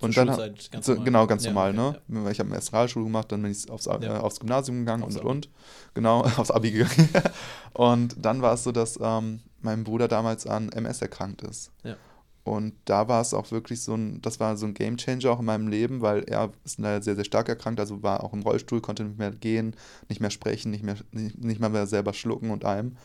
Und 0.00 0.16
dann 0.16 0.26
ganz 0.26 0.86
so, 0.86 1.00
genau 1.00 1.28
ganz 1.28 1.44
ja, 1.44 1.52
normal, 1.52 1.70
okay, 1.70 2.00
ne? 2.08 2.24
Ja. 2.24 2.30
Ich 2.30 2.40
habe 2.40 2.48
eine 2.48 2.56
erste 2.56 2.72
Realschule 2.72 3.04
gemacht, 3.04 3.30
dann 3.30 3.42
bin 3.42 3.52
ich 3.52 3.70
aufs, 3.70 3.86
äh, 3.86 4.08
aufs 4.08 4.40
Gymnasium 4.40 4.80
gegangen 4.80 5.04
aufs 5.04 5.16
und 5.16 5.24
und 5.24 5.48
genau 5.94 6.22
aufs 6.36 6.50
Abi 6.50 6.72
gegangen. 6.72 7.08
und 7.74 8.16
dann 8.18 8.42
war 8.42 8.54
es 8.54 8.64
so, 8.64 8.72
dass 8.72 8.98
ähm, 9.00 9.40
mein 9.60 9.84
Bruder 9.84 10.08
damals 10.08 10.46
an 10.46 10.70
MS 10.70 11.02
erkrankt 11.02 11.42
ist. 11.42 11.70
Ja. 11.84 11.96
Und 12.44 12.74
da 12.86 13.06
war 13.06 13.20
es 13.20 13.34
auch 13.34 13.52
wirklich 13.52 13.82
so 13.82 13.94
ein, 13.94 14.20
das 14.20 14.40
war 14.40 14.56
so 14.56 14.66
ein 14.66 14.74
Game 14.74 14.96
Changer 14.96 15.30
auch 15.30 15.38
in 15.38 15.44
meinem 15.44 15.68
Leben, 15.68 16.00
weil 16.00 16.24
er 16.24 16.50
ist 16.64 16.78
sehr, 16.78 17.00
sehr 17.00 17.24
stark 17.24 17.48
erkrankt, 17.48 17.78
also 17.78 18.02
war 18.02 18.24
auch 18.24 18.32
im 18.32 18.42
Rollstuhl, 18.42 18.80
konnte 18.80 19.04
nicht 19.04 19.18
mehr 19.18 19.30
gehen, 19.30 19.76
nicht 20.08 20.20
mehr 20.20 20.30
sprechen, 20.30 20.72
nicht 20.72 20.82
mehr, 20.82 20.96
nicht, 21.12 21.38
nicht 21.38 21.60
mal 21.60 21.70
mehr 21.70 21.86
selber 21.86 22.12
schlucken 22.12 22.50
und 22.50 22.64
allem. 22.64 22.96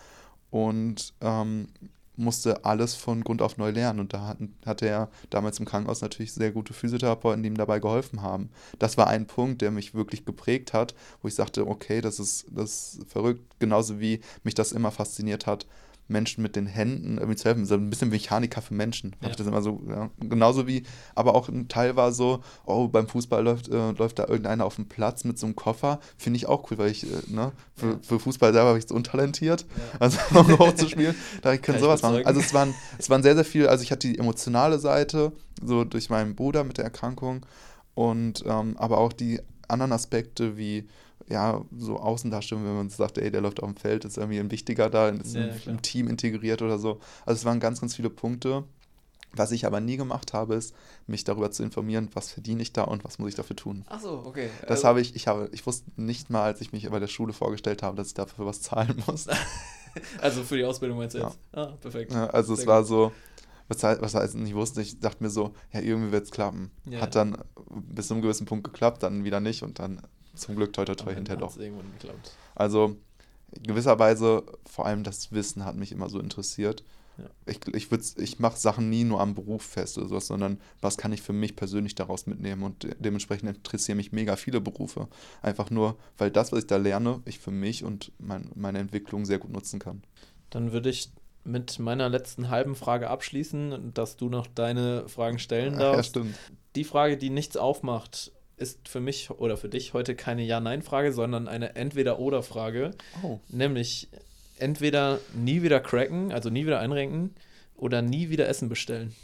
Und 0.50 1.14
ähm, 1.22 1.68
musste 2.18 2.66
alles 2.66 2.96
von 2.96 3.24
Grund 3.24 3.42
auf 3.42 3.58
neu 3.58 3.70
lernen. 3.70 4.00
Und 4.00 4.14
da 4.14 4.36
hatte 4.66 4.88
er 4.88 5.10
damals 5.30 5.60
im 5.60 5.66
Krankenhaus 5.66 6.02
natürlich 6.02 6.34
sehr 6.34 6.52
gute 6.52 6.74
Physiotherapeuten, 6.74 7.44
die 7.44 7.50
ihm 7.50 7.58
dabei 7.58 7.80
geholfen 7.80 8.22
haben. 8.22 8.50
Das 8.80 8.98
war 8.98 9.08
ein 9.08 9.28
Punkt, 9.28 9.62
der 9.62 9.72
mich 9.72 9.94
wirklich 9.94 10.26
geprägt 10.26 10.74
hat, 10.74 10.96
wo 11.22 11.28
ich 11.28 11.36
sagte, 11.36 11.68
okay, 11.68 12.02
das 12.02 12.20
ist, 12.20 12.48
das 12.50 12.96
ist 12.96 13.10
verrückt, 13.10 13.42
genauso 13.60 14.00
wie 14.00 14.22
mich 14.44 14.56
das 14.56 14.72
immer 14.72 14.92
fasziniert 14.92 15.46
hat, 15.46 15.68
Menschen 16.08 16.42
mit 16.42 16.56
den 16.56 16.68
Händen 16.68 17.18
irgendwie 17.18 17.36
zu 17.36 17.46
helfen. 17.46 17.66
So 17.66 17.76
ein 17.76 17.90
bisschen 17.90 18.10
Mechaniker 18.10 18.62
für 18.62 18.74
Menschen. 18.74 19.16
Ja. 19.22 19.30
ich 19.30 19.36
das 19.36 19.48
immer 19.48 19.62
so, 19.62 19.82
ja. 19.90 20.10
genauso 20.20 20.68
wie, 20.68 20.84
aber 21.16 21.36
auch 21.36 21.50
ein 21.50 21.68
Teil 21.68 21.96
war 21.96 22.12
so, 22.12 22.44
oh, 22.66 22.88
beim 22.88 23.08
Fußball 23.08 23.44
läuft, 23.44 23.70
äh, 23.70 23.92
läuft 23.92 24.20
da 24.20 24.28
irgendeiner 24.28 24.66
auf 24.66 24.76
dem 24.76 24.88
Platz 24.88 25.24
mit 25.24 25.38
so 25.38 25.46
einem 25.46 25.56
Koffer. 25.56 26.00
Finde 26.18 26.38
ich 26.38 26.48
auch 26.48 26.70
cool, 26.72 26.78
weil 26.78 26.92
ich, 26.92 27.04
äh, 27.04 27.22
ne, 27.28 27.52
für, 27.76 27.92
ja. 27.92 28.00
für 28.02 28.20
Fußball 28.20 28.54
selber 28.54 28.70
habe 28.70 28.80
ich 28.80 28.88
so 28.88 28.96
untalentiert. 28.96 29.66
Also 30.00 30.20
um 30.38 30.58
hochzuspielen, 30.60 31.16
da 31.42 31.54
ich 31.54 31.62
kann 31.62 31.80
sowas 31.80 32.02
machen. 32.02 32.26
Also 32.26 32.40
es 32.40 32.54
waren, 32.54 32.74
es 32.98 33.10
waren 33.10 33.24
sehr, 33.24 33.36
sehr 33.36 33.46
viel, 33.46 33.68
also 33.68 33.84
ich 33.84 33.92
hatte 33.92 34.08
die 34.08 34.18
emotionale 34.18 34.80
Seite, 34.80 35.32
so 35.62 35.84
durch 35.84 36.10
meinen 36.10 36.36
Bruder 36.36 36.64
mit 36.64 36.78
der 36.78 36.86
Erkrankung 36.86 37.46
und 37.96 38.44
ähm, 38.46 38.78
aber 38.78 39.00
auch 39.00 39.12
die 39.12 39.40
anderen 39.68 39.92
Aspekte 39.92 40.58
wie 40.58 40.88
ja, 41.30 41.62
so 41.78 41.98
Außendarstellung, 41.98 42.64
wenn 42.66 42.76
man 42.76 42.90
sagt, 42.90 43.18
ey, 43.18 43.32
der 43.32 43.42
läuft 43.42 43.62
auf 43.62 43.70
dem 43.70 43.78
Feld, 43.78 44.06
ist 44.06 44.18
irgendwie 44.18 44.40
ein 44.40 44.52
wichtiger 44.52 44.90
da, 44.90 45.10
ist 45.10 45.36
ja, 45.36 45.46
im, 45.46 45.56
im, 45.66 45.82
Team 45.82 46.08
integriert 46.08 46.62
oder 46.62 46.80
so. 46.80 47.00
Also 47.26 47.40
es 47.40 47.46
waren 47.46 47.60
ganz, 47.60 47.82
ganz 47.82 47.96
viele 47.96 48.10
Punkte. 48.10 48.64
Was 49.34 49.52
ich 49.52 49.66
aber 49.66 49.82
nie 49.82 49.98
gemacht 49.98 50.34
habe, 50.34 50.56
ist, 50.56 50.74
mich 51.06 51.26
darüber 51.26 51.52
zu 51.52 51.62
informieren, 51.62 52.10
was 52.14 52.32
verdiene 52.32 52.62
ich 52.62 52.72
da 52.72 52.84
und 52.84 53.04
was 53.04 53.20
muss 53.20 53.30
ich 53.30 53.36
dafür 53.36 53.58
tun. 53.58 53.84
Ach 53.88 54.00
so, 54.00 54.24
okay. 54.26 54.50
Das 54.62 54.72
also, 54.72 54.88
habe 54.88 55.02
ich, 55.02 55.16
ich 55.16 55.28
habe, 55.28 55.50
ich 55.52 55.66
wusste 55.68 55.92
nicht 55.98 56.30
mal, 56.30 56.44
als 56.44 56.62
ich 56.62 56.72
mich 56.72 56.90
bei 56.90 57.00
der 57.00 57.08
Schule 57.08 57.34
vorgestellt 57.34 57.84
habe, 57.84 57.98
dass 57.98 58.08
ich 58.08 58.14
dafür 58.14 58.46
was 58.46 58.62
zahlen 58.62 59.04
muss. 59.06 59.28
also 60.22 60.44
für 60.44 60.56
die 60.56 60.64
Ausbildung 60.64 60.98
meinst 60.98 61.16
du 61.16 61.20
jetzt? 61.20 61.38
Ja. 61.54 61.62
Ah, 61.62 61.78
perfekt. 61.80 62.14
Ja, 62.14 62.28
also 62.28 62.56
Sehr 62.56 62.64
es 62.64 62.68
war 62.68 62.84
so, 62.86 63.12
was 63.68 63.84
heißt, 63.84 64.02
was 64.02 64.16
heißt 64.16 64.36
nicht 64.36 64.56
wusste, 64.56 64.82
ich 64.82 65.00
dachte 65.00 65.22
mir 65.22 65.30
so, 65.30 65.54
ja, 65.74 65.82
irgendwie 65.82 66.14
wird 66.14 66.24
es 66.24 66.32
klappen. 66.32 66.72
Ja. 66.86 67.02
Hat 67.02 67.16
dann 67.16 67.38
bis 67.70 68.08
zu 68.08 68.14
einem 68.14 68.24
gewissen 68.24 68.46
Punkt 68.46 68.64
geklappt, 68.64 69.04
dann 69.04 69.26
wieder 69.26 69.42
nicht 69.42 69.62
und 69.62 69.80
dann 69.80 70.02
zum 70.38 70.56
Glück 70.56 70.74
toi 70.74 70.86
toi 70.86 70.96
toi 70.96 71.14
hinterher 71.14 71.40
doch. 71.40 71.58
Also 72.56 72.98
in 73.52 73.64
gewisser 73.64 73.98
Weise, 74.00 74.44
vor 74.66 74.86
allem 74.86 75.04
das 75.04 75.32
Wissen 75.32 75.66
hat 75.66 75.76
mich 75.76 75.92
immer 75.92 76.10
so 76.10 76.20
interessiert. 76.20 76.84
Ja. 77.18 77.26
Ich, 77.48 77.60
ich, 77.74 77.92
ich 78.18 78.40
mache 78.40 78.58
Sachen 78.58 78.90
nie 78.90 79.04
nur 79.04 79.22
am 79.22 79.34
Beruf 79.34 79.64
fest 79.64 79.98
oder 79.98 80.08
sowas, 80.08 80.28
sondern 80.28 80.60
was 80.82 80.98
kann 80.98 81.12
ich 81.12 81.22
für 81.22 81.34
mich 81.34 81.56
persönlich 81.56 81.96
daraus 81.96 82.28
mitnehmen 82.28 82.62
und 82.64 82.84
de 82.84 82.96
dementsprechend 83.00 83.50
interessieren 83.50 83.98
mich 83.98 84.12
mega 84.12 84.36
viele 84.36 84.62
Berufe. 84.62 85.08
Einfach 85.42 85.72
nur, 85.72 85.98
weil 86.18 86.30
das, 86.30 86.52
was 86.52 86.60
ich 86.60 86.68
da 86.68 86.78
lerne, 86.78 87.22
ich 87.26 87.40
für 87.40 87.52
mich 87.52 87.84
und 87.84 88.12
mein, 88.20 88.52
meine 88.56 88.80
Entwicklung 88.80 89.26
sehr 89.26 89.40
gut 89.40 89.52
nutzen 89.52 89.80
kann. 89.80 90.04
Dann 90.52 90.72
würde 90.74 90.90
ich 90.90 91.12
mit 91.44 91.80
meiner 91.80 92.10
letzten 92.10 92.50
halben 92.50 92.76
Frage 92.76 93.10
abschließen, 93.10 93.94
dass 93.94 94.18
du 94.18 94.30
noch 94.30 94.48
deine 94.48 95.08
Fragen 95.08 95.40
stellen 95.40 95.80
darfst. 95.80 96.16
Ja, 96.16 96.22
stimmt. 96.22 96.36
Die 96.76 96.84
Frage, 96.84 97.18
die 97.18 97.30
nichts 97.30 97.58
aufmacht, 97.58 98.32
ist 98.58 98.90
für 98.90 99.00
mich 99.00 99.30
oder 99.30 99.56
für 99.56 99.70
dich 99.70 99.94
heute 99.94 100.16
keine 100.16 100.44
Ja-Nein-Frage, 100.44 101.14
sondern 101.14 101.48
eine 101.48 101.76
Entweder-Oder-Frage. 101.76 102.92
Oh. 103.24 103.40
Nämlich 103.50 104.10
entweder 104.58 105.20
nie 105.36 105.62
wieder 105.62 105.80
cracken, 105.80 106.32
also 106.32 106.50
nie 106.50 106.66
wieder 106.66 106.80
einrenken, 106.80 107.36
oder 107.76 108.02
nie 108.02 108.30
wieder 108.30 108.48
Essen 108.48 108.70
bestellen. 108.70 109.16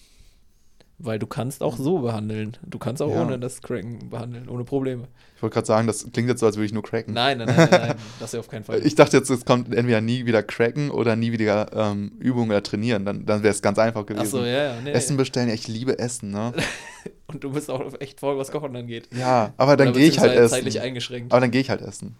Weil 0.99 1.19
du 1.19 1.27
kannst 1.27 1.63
auch 1.63 1.75
so 1.77 1.99
behandeln. 1.99 2.55
Du 2.61 2.77
kannst 2.77 3.01
auch 3.01 3.09
ja. 3.09 3.21
ohne 3.21 3.39
das 3.39 3.61
Cracken 3.61 4.09
behandeln, 4.09 4.47
ohne 4.47 4.63
Probleme. 4.63 5.07
Ich 5.35 5.41
wollte 5.41 5.55
gerade 5.55 5.67
sagen, 5.67 5.87
das 5.87 6.09
klingt 6.13 6.29
jetzt 6.29 6.39
so, 6.39 6.45
als 6.45 6.55
würde 6.55 6.67
ich 6.67 6.73
nur 6.73 6.83
cracken. 6.83 7.13
Nein, 7.13 7.39
nein, 7.39 7.47
nein, 7.47 7.67
nein, 7.69 7.95
das 8.19 8.29
ist 8.29 8.33
ja 8.35 8.39
auf 8.39 8.47
keinen 8.47 8.63
Fall. 8.63 8.85
Ich 8.85 8.95
dachte 8.95 9.17
jetzt, 9.17 9.29
es 9.29 9.43
kommt 9.43 9.73
entweder 9.73 9.99
nie 9.99 10.25
wieder 10.25 10.43
cracken 10.43 10.91
oder 10.91 11.15
nie 11.15 11.31
wieder 11.31 11.71
ähm, 11.73 12.13
Übungen 12.19 12.51
oder 12.51 12.63
trainieren. 12.63 13.03
Dann, 13.03 13.25
dann 13.25 13.43
wäre 13.43 13.51
es 13.51 13.61
ganz 13.61 13.79
einfach 13.79 14.05
gewesen. 14.05 14.25
Ach 14.25 14.31
so, 14.31 14.45
ja, 14.45 14.75
ja. 14.75 14.81
Nee, 14.81 14.91
Essen 14.91 15.17
bestellen, 15.17 15.49
ja, 15.49 15.55
ich 15.55 15.67
liebe 15.67 15.99
Essen, 15.99 16.31
ne? 16.31 16.53
Und 17.27 17.43
du 17.43 17.51
bist 17.51 17.69
auch 17.69 17.81
echt 17.99 18.19
voll, 18.19 18.37
was 18.37 18.51
Kochen 18.51 18.75
angeht. 18.75 19.09
Ja, 19.17 19.53
aber 19.57 19.75
dann 19.75 19.91
gehe 19.91 20.07
ich 20.07 20.19
halt 20.19 20.33
essen. 20.33 20.49
zeitlich 20.49 20.79
eingeschränkt. 20.79 21.31
Aber 21.31 21.41
dann 21.41 21.51
gehe 21.51 21.61
ich 21.61 21.69
halt 21.69 21.81
essen. 21.81 22.15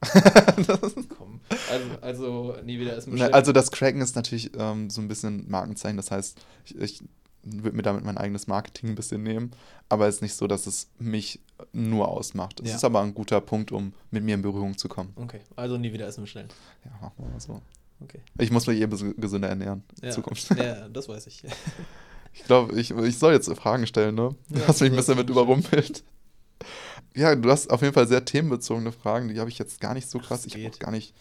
Komm. 1.16 1.40
Also, 1.70 1.84
also 2.00 2.54
nie 2.64 2.78
wieder 2.78 2.96
essen 2.96 3.12
bestellen. 3.12 3.32
Also 3.32 3.52
das 3.52 3.70
Cracken 3.70 4.00
ist 4.00 4.16
natürlich 4.16 4.50
ähm, 4.58 4.90
so 4.90 5.00
ein 5.00 5.08
bisschen 5.08 5.48
Markenzeichen. 5.48 5.96
Das 5.96 6.10
heißt, 6.10 6.38
ich, 6.64 6.80
ich 6.80 7.02
würde 7.46 7.76
mir 7.76 7.82
damit 7.82 8.04
mein 8.04 8.18
eigenes 8.18 8.46
Marketing 8.46 8.90
ein 8.90 8.94
bisschen 8.94 9.22
nehmen. 9.22 9.52
Aber 9.88 10.08
es 10.08 10.16
ist 10.16 10.22
nicht 10.22 10.34
so, 10.34 10.46
dass 10.46 10.66
es 10.66 10.88
mich 10.98 11.40
nur 11.72 12.08
ausmacht. 12.08 12.60
Es 12.60 12.70
ja. 12.70 12.76
ist 12.76 12.84
aber 12.84 13.00
ein 13.00 13.14
guter 13.14 13.40
Punkt, 13.40 13.72
um 13.72 13.92
mit 14.10 14.24
mir 14.24 14.34
in 14.34 14.42
Berührung 14.42 14.76
zu 14.76 14.88
kommen. 14.88 15.12
Okay, 15.16 15.40
also 15.54 15.78
nie 15.78 15.92
wieder 15.92 16.06
essen 16.06 16.22
bestellen. 16.22 16.48
Ja, 16.84 16.90
machen 17.00 17.14
wir 17.18 17.28
mal 17.28 17.40
so. 17.40 17.60
Okay. 18.00 18.20
Ich 18.38 18.50
muss 18.50 18.66
mich 18.66 18.80
eh 18.80 18.86
gesünder 18.86 19.48
ernähren 19.48 19.82
in 20.00 20.08
ja. 20.08 20.10
Zukunft. 20.10 20.54
Ja, 20.56 20.88
das 20.92 21.08
weiß 21.08 21.26
ich. 21.28 21.44
ich 22.34 22.44
glaube, 22.44 22.78
ich, 22.78 22.90
ich 22.90 23.18
soll 23.18 23.32
jetzt 23.32 23.50
Fragen 23.54 23.86
stellen, 23.86 24.14
ne? 24.14 24.34
Du 24.48 24.60
ja, 24.60 24.68
hast 24.68 24.80
mich 24.80 24.90
ein 24.90 24.96
bisschen 24.96 25.16
mit 25.16 25.30
überrumpelt. 25.30 26.04
Ja, 27.14 27.34
du 27.34 27.50
hast 27.50 27.70
auf 27.70 27.80
jeden 27.80 27.94
Fall 27.94 28.06
sehr 28.06 28.24
themenbezogene 28.24 28.92
Fragen, 28.92 29.28
die 29.28 29.40
habe 29.40 29.48
ich 29.48 29.58
jetzt 29.58 29.80
gar 29.80 29.94
nicht 29.94 30.10
so 30.10 30.18
krass. 30.18 30.44
Ich 30.44 30.54
habe 30.54 30.68
auch 30.68 30.78
gar 30.78 30.90
nicht 30.90 31.14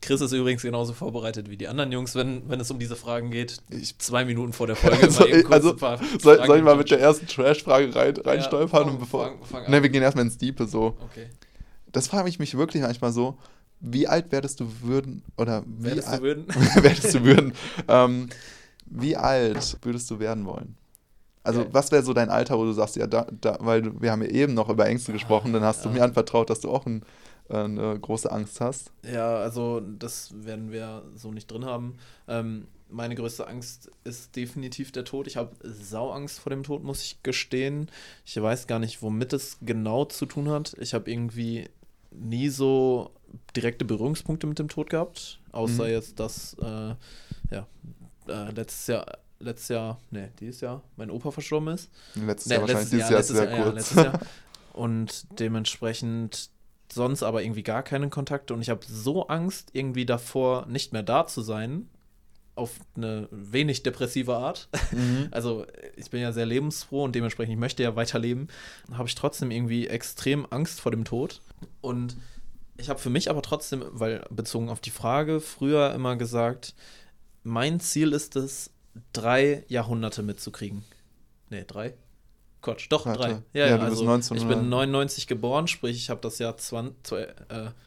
Chris 0.00 0.20
ist 0.20 0.32
übrigens 0.32 0.62
genauso 0.62 0.92
vorbereitet 0.92 1.50
wie 1.50 1.56
die 1.56 1.68
anderen 1.68 1.90
Jungs, 1.90 2.14
wenn, 2.14 2.48
wenn 2.48 2.60
es 2.60 2.70
um 2.70 2.78
diese 2.78 2.96
Fragen 2.96 3.30
geht. 3.30 3.58
Ich, 3.70 3.98
Zwei 3.98 4.24
Minuten 4.24 4.52
vor 4.52 4.66
der 4.66 4.76
Folge 4.76 5.10
soll, 5.10 5.30
ich, 5.30 5.50
also, 5.50 5.76
soll, 5.76 6.46
soll, 6.46 6.58
ich 6.58 6.64
mal 6.64 6.76
mit 6.76 6.90
der 6.90 7.00
ersten 7.00 7.26
Trash-Frage 7.26 7.94
rein, 7.94 8.16
reinstolpern? 8.16 8.88
Ja, 8.88 8.94
bevor, 8.94 9.24
fang, 9.24 9.44
fang 9.44 9.70
ne, 9.70 9.82
wir 9.82 9.88
gehen 9.88 10.02
erstmal 10.02 10.24
ins 10.24 10.38
Diepe 10.38 10.66
so. 10.66 10.96
Okay. 11.10 11.28
Das 11.92 12.08
frage 12.08 12.28
ich 12.28 12.38
mich 12.38 12.56
wirklich 12.56 12.82
manchmal 12.82 13.12
so, 13.12 13.38
wie 13.80 14.06
alt 14.06 14.32
werdest 14.32 14.60
du 14.60 14.68
würden, 14.82 15.22
oder 15.36 15.64
wie 15.66 15.86
werdest 15.86 16.12
du 16.12 16.22
würden? 16.22 16.46
werdest 16.76 17.14
du 17.14 17.24
würden, 17.24 17.52
ähm, 17.88 18.28
wie 18.86 19.16
alt 19.16 19.78
würdest 19.82 20.10
du 20.10 20.18
werden 20.18 20.44
wollen? 20.46 20.76
Also, 21.42 21.60
okay. 21.60 21.70
was 21.72 21.92
wäre 21.92 22.02
so 22.02 22.12
dein 22.12 22.28
Alter, 22.28 22.58
wo 22.58 22.64
du 22.64 22.72
sagst, 22.72 22.96
ja, 22.96 23.06
da, 23.06 23.26
da, 23.40 23.56
weil 23.60 24.00
wir 24.00 24.10
haben 24.10 24.22
ja 24.22 24.28
eben 24.28 24.54
noch 24.54 24.68
über 24.68 24.86
Ängste 24.86 25.12
gesprochen, 25.12 25.52
dann 25.52 25.62
hast 25.62 25.84
ja. 25.84 25.90
du 25.90 25.96
mir 25.96 26.02
anvertraut, 26.02 26.50
dass 26.50 26.60
du 26.60 26.70
auch 26.70 26.86
ein, 26.86 27.02
eine 27.48 27.98
große 27.98 28.30
Angst 28.30 28.60
hast. 28.60 28.92
Ja, 29.04 29.36
also, 29.36 29.80
das 29.80 30.32
werden 30.44 30.70
wir 30.72 31.02
so 31.14 31.32
nicht 31.32 31.50
drin 31.50 31.64
haben. 31.64 31.96
Ähm, 32.28 32.68
meine 32.88 33.14
größte 33.14 33.46
Angst 33.46 33.90
ist 34.04 34.36
definitiv 34.36 34.92
der 34.92 35.04
Tod. 35.04 35.26
Ich 35.26 35.36
habe 35.36 35.56
Sauangst 35.62 36.38
vor 36.38 36.50
dem 36.50 36.62
Tod, 36.62 36.84
muss 36.84 37.02
ich 37.02 37.22
gestehen. 37.22 37.90
Ich 38.24 38.40
weiß 38.40 38.66
gar 38.66 38.78
nicht, 38.78 39.02
womit 39.02 39.32
es 39.32 39.58
genau 39.60 40.04
zu 40.04 40.26
tun 40.26 40.48
hat. 40.48 40.76
Ich 40.78 40.94
habe 40.94 41.10
irgendwie 41.10 41.68
nie 42.12 42.48
so 42.48 43.10
direkte 43.56 43.84
Berührungspunkte 43.84 44.46
mit 44.46 44.58
dem 44.58 44.68
Tod 44.68 44.90
gehabt, 44.90 45.40
außer 45.52 45.84
mhm. 45.84 45.90
jetzt, 45.90 46.20
dass 46.20 46.54
äh, 46.60 46.94
ja, 47.50 47.66
äh, 48.28 48.50
letztes 48.52 48.86
Jahr 48.86 49.18
letztes 49.38 49.68
Jahr, 49.68 50.00
nee, 50.10 50.28
dieses 50.40 50.60
Jahr, 50.60 50.82
mein 50.96 51.10
Opa 51.10 51.30
verstorben 51.30 51.68
ist. 51.68 51.90
Letztes 52.14 52.46
nee, 52.46 52.54
Jahr 52.54 52.62
wahrscheinlich, 52.62 52.90
dieses 52.90 53.10
Jahr, 53.10 53.10
Jahr 53.10 53.20
ist 53.20 53.28
sehr 53.28 53.50
Jahr, 53.50 53.62
kurz. 53.62 53.94
Ja, 53.94 54.02
Jahr. 54.04 54.20
Und 54.72 55.38
dementsprechend 55.38 56.50
sonst 56.92 57.22
aber 57.22 57.42
irgendwie 57.42 57.62
gar 57.62 57.82
keinen 57.82 58.10
Kontakt. 58.10 58.50
Und 58.50 58.62
ich 58.62 58.70
habe 58.70 58.84
so 58.86 59.28
Angst, 59.28 59.70
irgendwie 59.72 60.06
davor 60.06 60.66
nicht 60.66 60.92
mehr 60.92 61.02
da 61.02 61.26
zu 61.26 61.42
sein, 61.42 61.88
auf 62.54 62.80
eine 62.96 63.28
wenig 63.30 63.82
depressive 63.82 64.36
Art. 64.36 64.68
Mhm. 64.90 65.28
Also 65.32 65.66
ich 65.96 66.10
bin 66.10 66.20
ja 66.20 66.32
sehr 66.32 66.46
lebensfroh 66.46 67.04
und 67.04 67.14
dementsprechend, 67.14 67.52
ich 67.52 67.60
möchte 67.60 67.82
ja 67.82 67.96
weiterleben. 67.96 68.48
Habe 68.92 69.08
ich 69.08 69.14
trotzdem 69.14 69.50
irgendwie 69.50 69.86
extrem 69.86 70.46
Angst 70.50 70.80
vor 70.80 70.90
dem 70.90 71.04
Tod. 71.04 71.42
Und 71.82 72.16
ich 72.78 72.88
habe 72.88 72.98
für 72.98 73.10
mich 73.10 73.30
aber 73.30 73.42
trotzdem, 73.42 73.84
weil 73.90 74.24
bezogen 74.30 74.70
auf 74.70 74.80
die 74.80 74.90
Frage, 74.90 75.40
früher 75.40 75.94
immer 75.94 76.16
gesagt, 76.16 76.74
mein 77.42 77.80
Ziel 77.80 78.12
ist 78.12 78.36
es, 78.36 78.70
drei 79.12 79.64
Jahrhunderte 79.68 80.22
mitzukriegen. 80.22 80.84
Nee, 81.50 81.64
drei? 81.66 81.94
Quatsch, 82.66 82.86
doch, 82.90 83.06
Warte. 83.06 83.20
drei. 83.20 83.30
Ja, 83.52 83.66
ja, 83.66 83.76
ja 83.76 83.78
also 83.78 84.34
ich 84.34 84.48
bin 84.48 84.68
99 84.68 85.28
geboren, 85.28 85.68
sprich, 85.68 85.96
ich 85.96 86.10
habe 86.10 86.20
das 86.20 86.40
Jahr 86.40 86.56
20, 86.56 87.12
äh, 87.12 87.26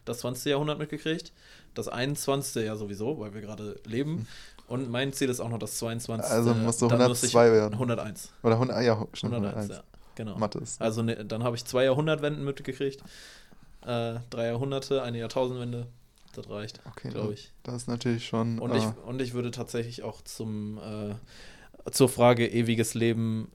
das 0.06 0.20
20. 0.20 0.46
Jahrhundert 0.46 0.80
mitgekriegt. 0.80 1.34
Das 1.74 1.90
21. 1.90 2.64
ja 2.64 2.78
sowieso, 2.78 3.20
weil 3.20 3.34
wir 3.34 3.42
gerade 3.42 3.78
leben. 3.86 4.26
Und 4.68 4.90
mein 4.90 5.12
Ziel 5.12 5.30
ist 5.30 5.42
auch 5.42 5.50
noch 5.50 5.60
das 5.60 5.78
22. 5.80 6.32
Also 6.32 6.54
musst 6.54 6.82
du 6.82 6.88
102 6.88 7.52
werden. 7.52 7.74
101. 7.74 8.32
Oder 8.42 8.54
100, 8.54 8.84
ja, 8.84 9.06
stimmt, 9.12 9.34
101, 9.34 9.56
101. 9.56 9.70
ja, 9.70 9.84
genau. 10.16 10.38
Mathis. 10.38 10.78
Also 10.80 11.02
ne, 11.02 11.26
dann 11.26 11.44
habe 11.44 11.58
ich 11.58 11.66
zwei 11.66 11.84
Jahrhundertwenden 11.84 12.46
mitgekriegt. 12.46 13.02
Äh, 13.86 14.16
drei 14.30 14.48
Jahrhunderte, 14.48 15.04
eine 15.04 15.18
Jahrtausendwende. 15.18 15.88
Das 16.36 16.50
reicht, 16.50 16.80
okay, 16.86 17.10
glaube 17.10 17.34
ich. 17.34 17.52
Das 17.64 17.76
ist 17.76 17.88
natürlich 17.88 18.26
schon. 18.26 18.60
Und, 18.60 18.72
äh, 18.72 18.78
ich, 18.78 18.86
und 19.06 19.22
ich 19.22 19.34
würde 19.34 19.52
tatsächlich 19.52 20.04
auch 20.04 20.22
zum 20.22 20.78
äh, 20.78 21.16
zur 21.92 22.10
Frage 22.10 22.48
ewiges 22.48 22.94
Leben 22.94 23.52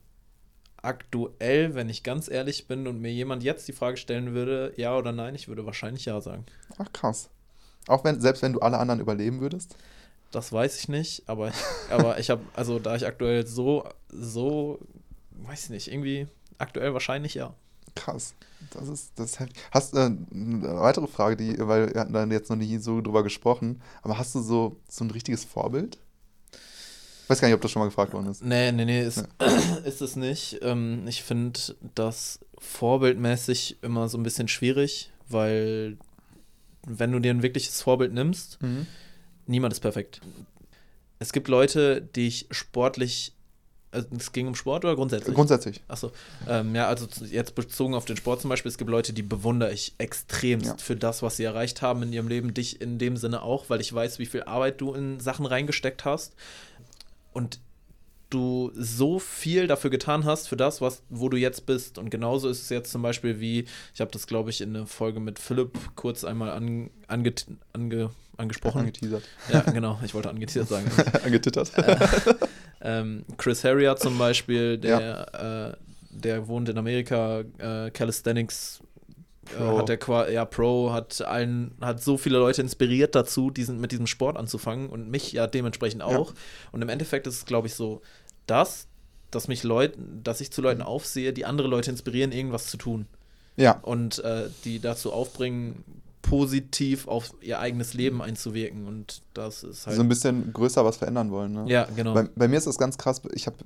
aktuell, 0.85 1.75
wenn 1.75 1.89
ich 1.89 2.03
ganz 2.03 2.29
ehrlich 2.29 2.67
bin 2.67 2.87
und 2.87 3.01
mir 3.01 3.11
jemand 3.11 3.43
jetzt 3.43 3.67
die 3.67 3.73
Frage 3.73 3.97
stellen 3.97 4.33
würde, 4.33 4.73
ja 4.77 4.97
oder 4.97 5.11
nein, 5.11 5.35
ich 5.35 5.47
würde 5.47 5.65
wahrscheinlich 5.65 6.05
ja 6.05 6.19
sagen. 6.21 6.45
Ach 6.77 6.91
krass. 6.93 7.29
Auch 7.87 8.03
wenn, 8.03 8.19
selbst 8.21 8.41
wenn 8.41 8.53
du 8.53 8.59
alle 8.59 8.77
anderen 8.77 8.99
überleben 8.99 9.41
würdest? 9.41 9.75
Das 10.31 10.51
weiß 10.51 10.79
ich 10.79 10.89
nicht, 10.89 11.23
aber, 11.27 11.51
aber 11.89 12.19
ich 12.19 12.29
habe, 12.29 12.41
also 12.53 12.79
da 12.79 12.95
ich 12.95 13.05
aktuell 13.05 13.45
so, 13.45 13.87
so, 14.09 14.79
weiß 15.31 15.65
ich 15.65 15.69
nicht, 15.69 15.91
irgendwie 15.91 16.27
aktuell 16.57 16.93
wahrscheinlich 16.93 17.33
ja. 17.33 17.53
Krass. 17.95 18.33
Das 18.71 18.87
ist, 18.89 19.11
das 19.15 19.31
ist 19.31 19.39
heftig. 19.39 19.61
Hast 19.71 19.93
äh, 19.93 19.99
eine 19.99 20.79
weitere 20.79 21.07
Frage, 21.07 21.37
die, 21.37 21.55
weil 21.59 21.93
wir 21.93 22.01
hatten 22.01 22.13
da 22.13 22.25
jetzt 22.25 22.49
noch 22.49 22.57
nie 22.57 22.77
so 22.77 23.01
drüber 23.01 23.23
gesprochen, 23.23 23.81
aber 24.01 24.17
hast 24.17 24.35
du 24.35 24.41
so, 24.41 24.77
so 24.89 25.05
ein 25.05 25.11
richtiges 25.11 25.45
Vorbild? 25.45 25.97
Ich 27.25 27.29
weiß 27.31 27.41
gar 27.41 27.47
nicht, 27.47 27.55
ob 27.55 27.61
das 27.61 27.71
schon 27.71 27.79
mal 27.79 27.87
gefragt 27.87 28.13
worden 28.13 28.29
ist. 28.29 28.43
Nee, 28.43 28.71
nee, 28.71 28.85
nee, 28.85 29.03
ist, 29.03 29.25
ja. 29.41 29.47
ist 29.83 29.99
es 29.99 30.15
nicht. 30.15 30.59
Ähm, 30.61 31.07
ich 31.07 31.23
finde 31.23 31.59
das 31.95 32.39
vorbildmäßig 32.59 33.77
immer 33.81 34.07
so 34.09 34.19
ein 34.19 34.23
bisschen 34.23 34.47
schwierig, 34.47 35.09
weil 35.27 35.97
wenn 36.85 37.11
du 37.11 37.17
dir 37.17 37.31
ein 37.31 37.41
wirkliches 37.41 37.81
Vorbild 37.81 38.13
nimmst, 38.13 38.61
mhm. 38.61 38.85
niemand 39.47 39.73
ist 39.73 39.79
perfekt. 39.79 40.21
Es 41.17 41.33
gibt 41.33 41.47
Leute, 41.47 41.99
die 41.99 42.27
ich 42.27 42.45
sportlich 42.51 43.33
also 43.91 44.07
es 44.17 44.31
ging 44.33 44.47
um 44.47 44.55
Sport 44.55 44.83
oder 44.83 44.95
grundsätzlich? 44.95 45.33
Grundsätzlich. 45.33 45.81
Achso. 45.87 46.11
Ähm, 46.47 46.75
ja, 46.75 46.87
also 46.87 47.07
jetzt 47.25 47.55
bezogen 47.55 47.95
auf 47.95 48.03
den 48.03 48.17
Sport 48.17 48.41
zum 48.41 48.49
Beispiel, 48.49 48.69
es 48.69 48.77
gibt 48.77 48.91
Leute, 48.91 49.13
die 49.13 49.23
bewundere 49.23 49.71
ich 49.71 49.95
extremst 49.97 50.65
ja. 50.65 50.77
für 50.77 50.97
das, 50.97 51.23
was 51.23 51.37
sie 51.37 51.45
erreicht 51.45 51.81
haben 51.81 52.03
in 52.03 52.11
ihrem 52.11 52.27
Leben. 52.27 52.53
Dich 52.53 52.81
in 52.81 52.99
dem 52.99 53.15
Sinne 53.15 53.41
auch, 53.41 53.69
weil 53.69 53.79
ich 53.79 53.93
weiß, 53.93 54.19
wie 54.19 54.25
viel 54.25 54.43
Arbeit 54.43 54.81
du 54.81 54.93
in 54.93 55.21
Sachen 55.21 55.45
reingesteckt 55.45 56.03
hast. 56.03 56.33
Und 57.35 57.59
du 58.29 58.71
so 58.73 59.19
viel 59.19 59.67
dafür 59.67 59.89
getan 59.89 60.23
hast, 60.25 60.47
für 60.47 60.57
das, 60.57 60.81
was, 60.81 61.03
wo 61.09 61.29
du 61.29 61.37
jetzt 61.37 61.65
bist. 61.65 61.97
Und 61.97 62.09
genauso 62.09 62.49
ist 62.49 62.61
es 62.61 62.69
jetzt 62.69 62.91
zum 62.91 63.01
Beispiel 63.01 63.39
wie, 63.39 63.65
ich 63.93 64.01
habe 64.01 64.11
das, 64.11 64.25
glaube 64.25 64.49
ich, 64.49 64.61
in 64.61 64.75
einer 64.75 64.87
Folge 64.87 65.19
mit 65.19 65.37
Philipp 65.37 65.77
kurz 65.95 66.23
einmal 66.23 66.49
an, 66.49 66.89
ange, 67.07 67.33
ange, 67.73 68.09
angesprochen. 68.37 68.79
Angeteasert. 68.79 69.23
Ja, 69.51 69.59
genau, 69.61 69.99
ich 70.03 70.13
wollte 70.13 70.29
angeteasert 70.29 70.69
sagen. 70.69 70.91
Angetittert. 71.25 71.77
Äh, 71.77 71.97
ähm, 72.81 73.25
Chris 73.37 73.63
Harrier 73.63 73.95
zum 73.97 74.17
Beispiel, 74.17 74.77
der, 74.77 75.27
ja. 75.33 75.69
äh, 75.69 75.77
der 76.09 76.47
wohnt 76.47 76.69
in 76.69 76.77
Amerika, 76.77 77.43
äh, 77.57 77.91
Calisthenics 77.91 78.79
Pro. 79.45 79.77
hat 79.77 79.89
der 79.89 80.31
ja 80.31 80.45
Pro 80.45 80.91
hat 80.91 81.21
allen 81.21 81.75
hat 81.81 82.01
so 82.01 82.17
viele 82.17 82.39
Leute 82.39 82.61
inspiriert 82.61 83.15
dazu, 83.15 83.51
diesen 83.51 83.79
mit 83.79 83.91
diesem 83.91 84.07
Sport 84.07 84.37
anzufangen 84.37 84.89
und 84.89 85.09
mich 85.09 85.31
ja 85.31 85.47
dementsprechend 85.47 86.01
auch. 86.01 86.31
Ja. 86.31 86.37
Und 86.71 86.81
im 86.81 86.89
Endeffekt 86.89 87.27
ist 87.27 87.35
es 87.35 87.45
glaube 87.45 87.67
ich 87.67 87.75
so, 87.75 88.01
dass 88.47 88.87
dass 89.31 89.47
mich 89.47 89.63
Leuten, 89.63 90.21
dass 90.23 90.41
ich 90.41 90.51
zu 90.51 90.61
Leuten 90.61 90.81
mhm. 90.81 90.87
aufsehe, 90.87 91.33
die 91.33 91.45
andere 91.45 91.67
Leute 91.67 91.91
inspirieren, 91.91 92.31
irgendwas 92.31 92.67
zu 92.67 92.77
tun. 92.77 93.05
Ja. 93.57 93.79
Und 93.81 94.19
äh, 94.19 94.49
die 94.63 94.79
dazu 94.79 95.11
aufbringen, 95.11 95.83
positiv 96.21 97.07
auf 97.07 97.33
ihr 97.41 97.59
eigenes 97.59 97.93
Leben 97.93 98.21
einzuwirken. 98.21 98.87
Und 98.87 99.21
das 99.33 99.63
ist 99.63 99.85
halt. 99.85 99.95
So 99.95 100.01
ein 100.01 100.09
bisschen 100.09 100.51
größer 100.53 100.83
was 100.83 100.97
verändern 100.97 101.31
wollen, 101.31 101.53
ne? 101.53 101.65
Ja, 101.67 101.87
genau. 101.95 102.13
Bei, 102.13 102.23
bei 102.35 102.47
mir 102.47 102.57
ist 102.57 102.67
das 102.67 102.77
ganz 102.77 102.97
krass. 102.97 103.21
Ich 103.33 103.45
habe 103.45 103.57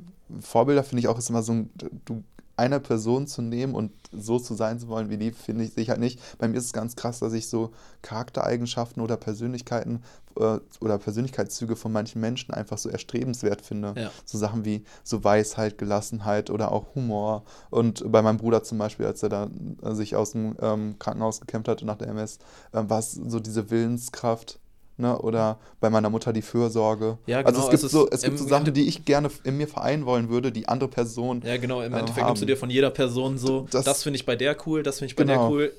Vorbilder, 0.42 0.84
finde 0.84 1.00
ich 1.00 1.08
auch, 1.08 1.18
ist 1.18 1.30
immer 1.30 1.44
so 1.44 1.54
ein. 1.54 1.70
Du 2.06 2.24
eine 2.60 2.80
Person 2.80 3.26
zu 3.26 3.42
nehmen 3.42 3.74
und 3.74 3.92
so 4.12 4.38
zu 4.38 4.54
sein 4.54 4.80
zu 4.80 4.88
wollen 4.88 5.10
wie 5.10 5.18
die, 5.18 5.32
finde 5.32 5.64
ich 5.64 5.74
sicher 5.74 5.94
halt 5.94 6.02
nicht. 6.02 6.20
Bei 6.38 6.48
mir 6.48 6.58
ist 6.58 6.66
es 6.66 6.74
ganz 6.74 6.96
krass, 6.96 7.20
dass 7.20 7.34
ich 7.34 7.48
so 7.48 7.72
Charaktereigenschaften 8.02 9.02
oder 9.02 9.18
Persönlichkeiten 9.18 10.04
äh, 10.38 10.60
oder 10.80 10.98
Persönlichkeitszüge 10.98 11.76
von 11.76 11.92
manchen 11.92 12.22
Menschen 12.22 12.54
einfach 12.54 12.78
so 12.78 12.90
erstrebenswert 12.90 13.62
finde. 13.62 13.94
Ja. 13.96 14.12
So 14.26 14.38
Sachen 14.38 14.66
wie 14.66 14.84
so 15.04 15.24
Weisheit, 15.24 15.78
Gelassenheit 15.78 16.50
oder 16.50 16.72
auch 16.72 16.96
Humor. 16.96 17.44
Und 17.70 18.04
bei 18.12 18.22
meinem 18.22 18.38
Bruder 18.38 18.64
zum 18.64 18.78
Beispiel, 18.78 19.06
als 19.06 19.24
er 19.24 19.30
da 19.30 19.50
äh, 19.84 19.94
sich 19.94 20.16
aus 20.16 20.32
dem 20.32 20.56
ähm, 20.62 20.96
Krankenhaus 21.00 21.40
gekämpft 21.40 21.70
hatte 21.70 21.86
nach 21.86 21.98
der 21.98 22.10
MS, 22.10 22.40
äh, 22.74 22.84
war 22.88 23.00
es 23.00 23.14
so 23.14 23.40
diese 23.40 23.70
Willenskraft 23.70 24.60
Ne? 25.00 25.18
Oder 25.18 25.58
bei 25.80 25.90
meiner 25.90 26.10
Mutter 26.10 26.34
die 26.34 26.42
Fürsorge. 26.42 27.18
Ja, 27.26 27.42
genau. 27.42 27.48
Also 27.48 27.62
es 27.62 27.70
gibt, 27.70 27.84
es 27.84 27.92
so, 27.92 28.10
es 28.10 28.22
gibt 28.22 28.38
so 28.38 28.46
Sachen, 28.46 28.74
die 28.74 28.86
ich 28.86 29.06
gerne 29.06 29.32
in 29.46 29.56
mir 29.56 29.68
vereinen 29.68 30.06
wollen 30.06 30.30
würde, 30.30 30.52
die 30.52 30.68
andere 30.68 30.90
Personen. 30.90 31.42
Ja, 31.46 31.56
genau. 31.56 31.82
Im 31.82 31.94
äh, 31.94 32.00
Endeffekt 32.00 32.28
nimmst 32.28 32.42
du 32.42 32.46
dir 32.46 32.58
von 32.58 32.70
jeder 32.70 32.90
Person 32.90 33.38
so, 33.38 33.66
das, 33.72 33.86
das 33.86 34.04
finde 34.04 34.18
ich 34.18 34.26
bei 34.26 34.36
der 34.36 34.58
cool, 34.68 34.84
das 34.84 35.00
finde 35.00 35.12
ich 35.12 35.16
bei 35.16 35.24
genau. 35.24 35.48
der 35.48 35.52
cool. 35.52 35.74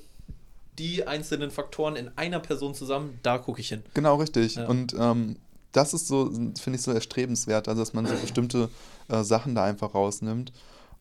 Die 0.79 1.07
einzelnen 1.07 1.51
Faktoren 1.51 1.97
in 1.97 2.11
einer 2.17 2.41
Person 2.41 2.75
zusammen, 2.75 3.19
da 3.23 3.37
gucke 3.37 3.61
ich 3.61 3.69
hin. 3.69 3.83
Genau, 3.93 4.17
richtig. 4.17 4.55
Ja. 4.55 4.67
Und 4.67 4.95
ähm, 4.99 5.37
das 5.73 5.93
ist 5.93 6.09
so, 6.09 6.31
finde 6.31 6.79
ich, 6.79 6.83
so 6.83 6.91
erstrebenswert, 6.91 7.69
also 7.69 7.83
dass 7.83 7.93
man 7.93 8.07
so 8.07 8.15
bestimmte 8.15 8.71
äh, 9.09 9.23
Sachen 9.23 9.55
da 9.55 9.65
einfach 9.65 9.95
rausnimmt. 9.95 10.51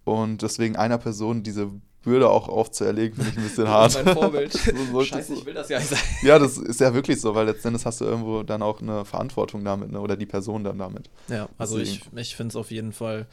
Und 0.03 0.41
deswegen 0.41 0.75
einer 0.75 0.97
Person 0.97 1.43
diese 1.43 1.69
Bürde 2.09 2.29
auch 2.29 2.49
aufzuerlegen, 2.49 3.15
finde 3.15 3.31
ich 3.31 3.37
ein 3.37 3.43
bisschen 3.43 3.67
hart. 3.67 4.03
mein 4.03 4.15
Vorbild. 4.15 4.51
so 4.91 5.03
Scheiße, 5.03 5.33
ich 5.35 5.45
will 5.45 5.53
das 5.53 5.69
ja 5.69 5.79
nicht 5.79 5.89
sein. 5.89 5.99
Ja, 6.23 6.39
das 6.39 6.57
ist 6.57 6.79
ja 6.79 6.93
wirklich 6.93 7.21
so, 7.21 7.35
weil 7.35 7.45
letztendlich 7.45 7.85
hast 7.85 8.01
du 8.01 8.05
irgendwo 8.05 8.43
dann 8.43 8.61
auch 8.61 8.81
eine 8.81 9.05
Verantwortung 9.05 9.63
damit, 9.63 9.91
ne? 9.91 10.01
oder 10.01 10.17
die 10.17 10.25
Person 10.25 10.63
dann 10.63 10.79
damit. 10.79 11.09
Ja, 11.27 11.47
also 11.57 11.77
Deswegen. 11.77 12.01
ich, 12.15 12.21
ich 12.21 12.35
finde 12.35 12.49
es 12.49 12.55
auf 12.55 12.71
jeden 12.71 12.91
Fall 12.93 13.27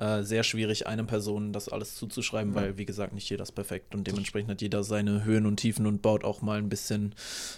äh, 0.00 0.22
sehr 0.22 0.42
schwierig, 0.44 0.86
einer 0.86 1.04
Person 1.04 1.52
das 1.52 1.68
alles 1.68 1.94
zuzuschreiben, 1.94 2.54
ja. 2.54 2.60
weil, 2.60 2.78
wie 2.78 2.86
gesagt, 2.86 3.12
nicht 3.12 3.28
jeder 3.28 3.42
ist 3.42 3.52
perfekt 3.52 3.94
und 3.94 4.06
dementsprechend 4.06 4.50
hat 4.50 4.62
jeder 4.62 4.82
seine 4.82 5.24
Höhen 5.24 5.44
und 5.44 5.58
Tiefen 5.58 5.86
und 5.86 6.00
baut 6.00 6.24
auch 6.24 6.40
mal 6.40 6.56
ein 6.56 6.70
bisschen, 6.70 7.14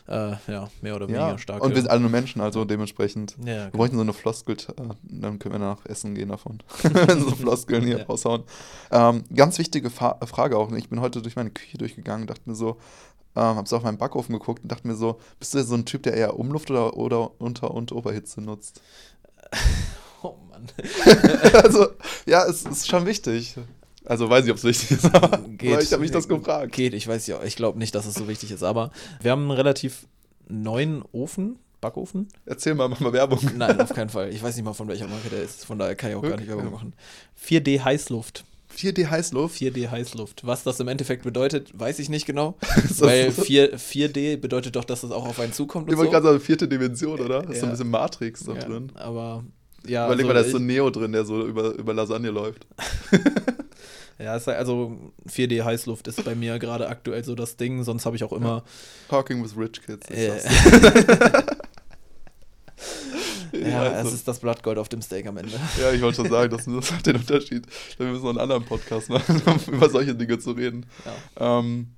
äh, 0.09 0.33
ja, 0.49 0.69
mehr 0.81 0.97
oder 0.97 1.07
weniger 1.07 1.29
ja. 1.29 1.39
stark. 1.39 1.63
Und 1.63 1.71
wir 1.75 1.81
sind 1.81 1.91
alle 1.91 2.01
nur 2.01 2.11
Menschen, 2.11 2.41
also 2.41 2.65
dementsprechend. 2.65 3.37
Ja, 3.39 3.47
wir 3.47 3.55
genau. 3.55 3.71
bräuchten 3.71 3.97
so 3.97 4.03
eine 4.03 4.13
Floskel, 4.13 4.57
äh, 4.57 4.95
dann 5.05 5.39
können 5.39 5.55
wir 5.55 5.59
danach 5.61 5.87
essen 5.87 6.17
gehen 6.17 6.31
davon. 6.31 6.59
so 6.83 7.31
Floskeln 7.31 7.85
hier 7.85 7.99
ja. 7.99 8.05
raushauen. 8.07 8.43
Ähm, 8.91 9.23
ganz 9.33 9.59
wichtige 9.61 9.89
Fa 9.89 10.19
Frage 10.27 10.59
auch. 10.59 10.73
Ich 10.73 10.89
bin 10.89 11.01
heute 11.01 11.23
durch 11.23 11.37
meine 11.37 11.51
Küche 11.51 11.79
durchgegangen 11.79 12.23
und 12.23 12.31
dachte 12.31 12.43
mir 12.51 12.57
so, 12.57 12.79
ähm, 13.37 13.55
habe 13.55 13.69
so 13.69 13.77
auf 13.77 13.85
meinen 13.85 13.99
Backofen 13.99 14.33
geguckt 14.33 14.65
und 14.65 14.73
dachte 14.73 14.89
mir 14.89 14.97
so, 14.97 15.21
bist 15.39 15.55
du 15.55 15.63
so 15.63 15.77
ein 15.77 15.85
Typ, 15.85 16.03
der 16.03 16.15
eher 16.15 16.39
Umluft 16.39 16.73
oder, 16.73 16.97
oder 16.97 17.41
Unter- 17.41 17.71
und 17.71 17.93
Oberhitze 17.93 18.41
nutzt? 18.41 18.83
Mann. 20.63 21.53
also, 21.65 21.87
ja, 22.27 22.45
es 22.47 22.63
ist 22.65 22.89
schon 22.89 23.07
wichtig. 23.07 23.57
Also 24.05 24.29
weiß 24.29 24.45
ich, 24.47 24.51
ob 24.51 24.57
es 24.57 24.65
wichtig 24.65 24.91
ist, 24.93 25.05
aber 25.15 25.39
Geht. 25.59 25.83
ich 25.83 25.93
habe 25.93 26.03
mich 26.03 26.11
das 26.11 26.27
gefragt. 26.27 26.73
Geht, 26.73 26.93
ich 26.95 27.07
weiß 27.07 27.27
ja, 27.29 27.43
ich 27.45 27.55
glaube 27.57 27.79
nicht, 27.79 27.95
dass 27.95 28.05
es 28.07 28.15
so 28.15 28.27
wichtig 28.27 28.51
ist, 28.51 28.63
aber 28.65 28.91
wir 29.21 29.31
haben 29.31 29.43
einen 29.43 29.51
relativ 29.53 30.07
neuen 30.49 31.05
Ofen, 31.13 31.57
Backofen. 31.81 32.29
Erzähl 32.47 32.75
mal, 32.75 32.89
mach 32.89 33.01
mal 33.01 33.13
Werbung. 33.13 33.39
Nein, 33.57 33.81
auf 33.81 33.89
keinen 33.95 34.11
Fall. 34.11 34.31
Ich 34.31 34.43
weiß 34.43 34.57
nicht 34.57 34.65
mal, 34.65 34.73
von 34.73 34.89
welcher 34.89 35.07
Marke 35.09 35.29
der 35.31 35.43
ist, 35.43 35.65
von 35.67 35.79
daher 35.79 35.95
kann 35.95 36.11
ich 36.11 36.17
auch 36.17 36.23
gar 36.23 36.31
nicht 36.37 36.49
Okay. 36.49 36.57
Werbung 36.57 36.73
machen. 36.73 36.93
4D 37.49 37.83
Heißluft. 37.85 38.45
4D 38.77 39.09
Heißluft. 39.11 39.57
4D 39.61 39.91
Heißluft. 39.91 40.47
Was 40.47 40.63
das 40.65 40.81
im 40.81 40.89
Endeffekt 40.89 41.23
bedeutet, 41.25 41.71
weiß 41.79 41.99
ich 41.99 42.09
nicht 42.09 42.25
genau. 42.27 42.57
das 42.61 43.01
weil 43.01 43.31
so? 43.31 43.43
4, 43.43 43.79
4D 43.79 44.37
bedeutet 44.39 44.77
doch, 44.77 44.85
dass 44.85 45.03
es 45.03 45.11
auch 45.11 45.27
auf 45.27 45.39
einen 45.41 45.53
zukommt 45.53 45.91
Ich 45.91 45.97
wollte 45.97 46.09
so. 46.09 46.13
gerade 46.13 46.27
sagen, 46.29 46.41
vierte 46.41 46.67
Dimension, 46.69 47.21
oder? 47.21 47.43
Ist 47.49 47.49
so 47.49 47.55
Ja. 47.57 47.63
ein 47.65 47.71
bisschen 47.73 47.91
Matrix 47.91 48.45
da 48.45 48.55
ja, 48.55 48.61
drin. 48.65 48.91
Aber 48.95 49.45
ja, 49.87 50.07
Überleg 50.07 50.27
mal, 50.27 50.35
da 50.35 50.41
ist 50.41 50.53
so 50.53 50.59
ein 50.59 50.67
Neo 50.67 50.91
drin, 50.91 51.13
der 51.13 51.25
so 51.25 51.47
über, 51.47 51.75
über 51.75 51.95
Lasagne 51.95 52.31
läuft. 52.31 52.67
ja, 54.19 54.37
ist 54.37 54.47
halt- 54.47 54.59
also 54.59 54.97
4D 55.29 55.65
Heißluft 55.65 56.09
ist 56.09 56.25
bei 56.25 56.35
mir 56.35 56.59
gerade 56.59 56.89
aktuell 56.89 57.25
so 57.25 57.35
das 57.35 57.57
Ding, 57.57 57.83
sonst 57.83 58.07
habe 58.07 58.17
ich 58.17 58.25
auch 58.25 58.33
immer 58.33 58.63
Talking 59.09 59.43
with 59.43 59.57
Rich 59.57 59.83
Kids. 59.85 60.09
ist 60.09 60.19
äh, 60.19 60.29
das. 60.29 61.45
ja, 63.53 63.83
also, 63.83 64.09
es 64.09 64.15
ist 64.15 64.29
das 64.29 64.39
Blattgold 64.39 64.79
auf 64.79 64.89
dem 64.89 65.03
Steak 65.03 65.27
am 65.27 65.37
Ende. 65.37 65.53
ja, 65.81 65.93
ich 65.93 66.01
wollte 66.03 66.17
schon 66.17 66.31
sagen, 66.31 66.51
das, 66.51 66.65
das 66.65 66.93
hat 66.93 67.07
den 67.07 67.17
Unterschied. 67.17 67.67
Wir 67.97 68.07
müssen 68.07 68.23
noch 68.23 68.31
einen 68.31 68.39
anderen 68.39 68.65
Podcast 68.65 69.09
machen, 69.09 69.43
um 69.47 69.75
über 69.75 69.91
solche 69.91 70.15
Dinge 70.15 70.39
zu 70.39 70.53
reden. 70.53 70.87
Ja. 71.37 71.59
Ähm, 71.59 71.89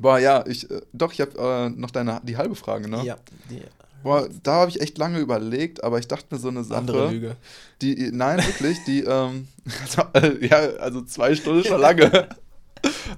boah, 0.00 0.18
ja, 0.18 0.44
ich, 0.46 0.70
äh, 0.70 0.80
doch, 0.92 1.12
ich 1.12 1.20
habe 1.20 1.38
äh, 1.38 1.70
noch 1.70 1.90
deine, 1.90 2.20
die 2.24 2.36
halbe 2.36 2.54
Frage, 2.54 2.88
ne? 2.88 3.02
Ja, 3.04 3.16
die 3.50 3.60
Boah, 4.08 4.26
da 4.42 4.52
habe 4.54 4.70
ich 4.70 4.80
echt 4.80 4.96
lange 4.96 5.18
überlegt, 5.18 5.84
aber 5.84 5.98
ich 5.98 6.08
dachte 6.08 6.34
mir 6.34 6.40
so 6.40 6.48
eine 6.48 6.64
Sache. 6.64 6.78
andere 6.78 7.10
Lüge. 7.10 7.36
Die, 7.82 8.10
nein, 8.10 8.38
wirklich, 8.38 8.82
die, 8.86 9.00
ähm, 9.00 9.48
also, 9.82 10.02
äh, 10.14 10.46
ja, 10.46 10.56
also 10.80 11.02
zwei 11.02 11.34
Stunden 11.34 11.62
schon 11.64 11.80
lange. 11.80 12.28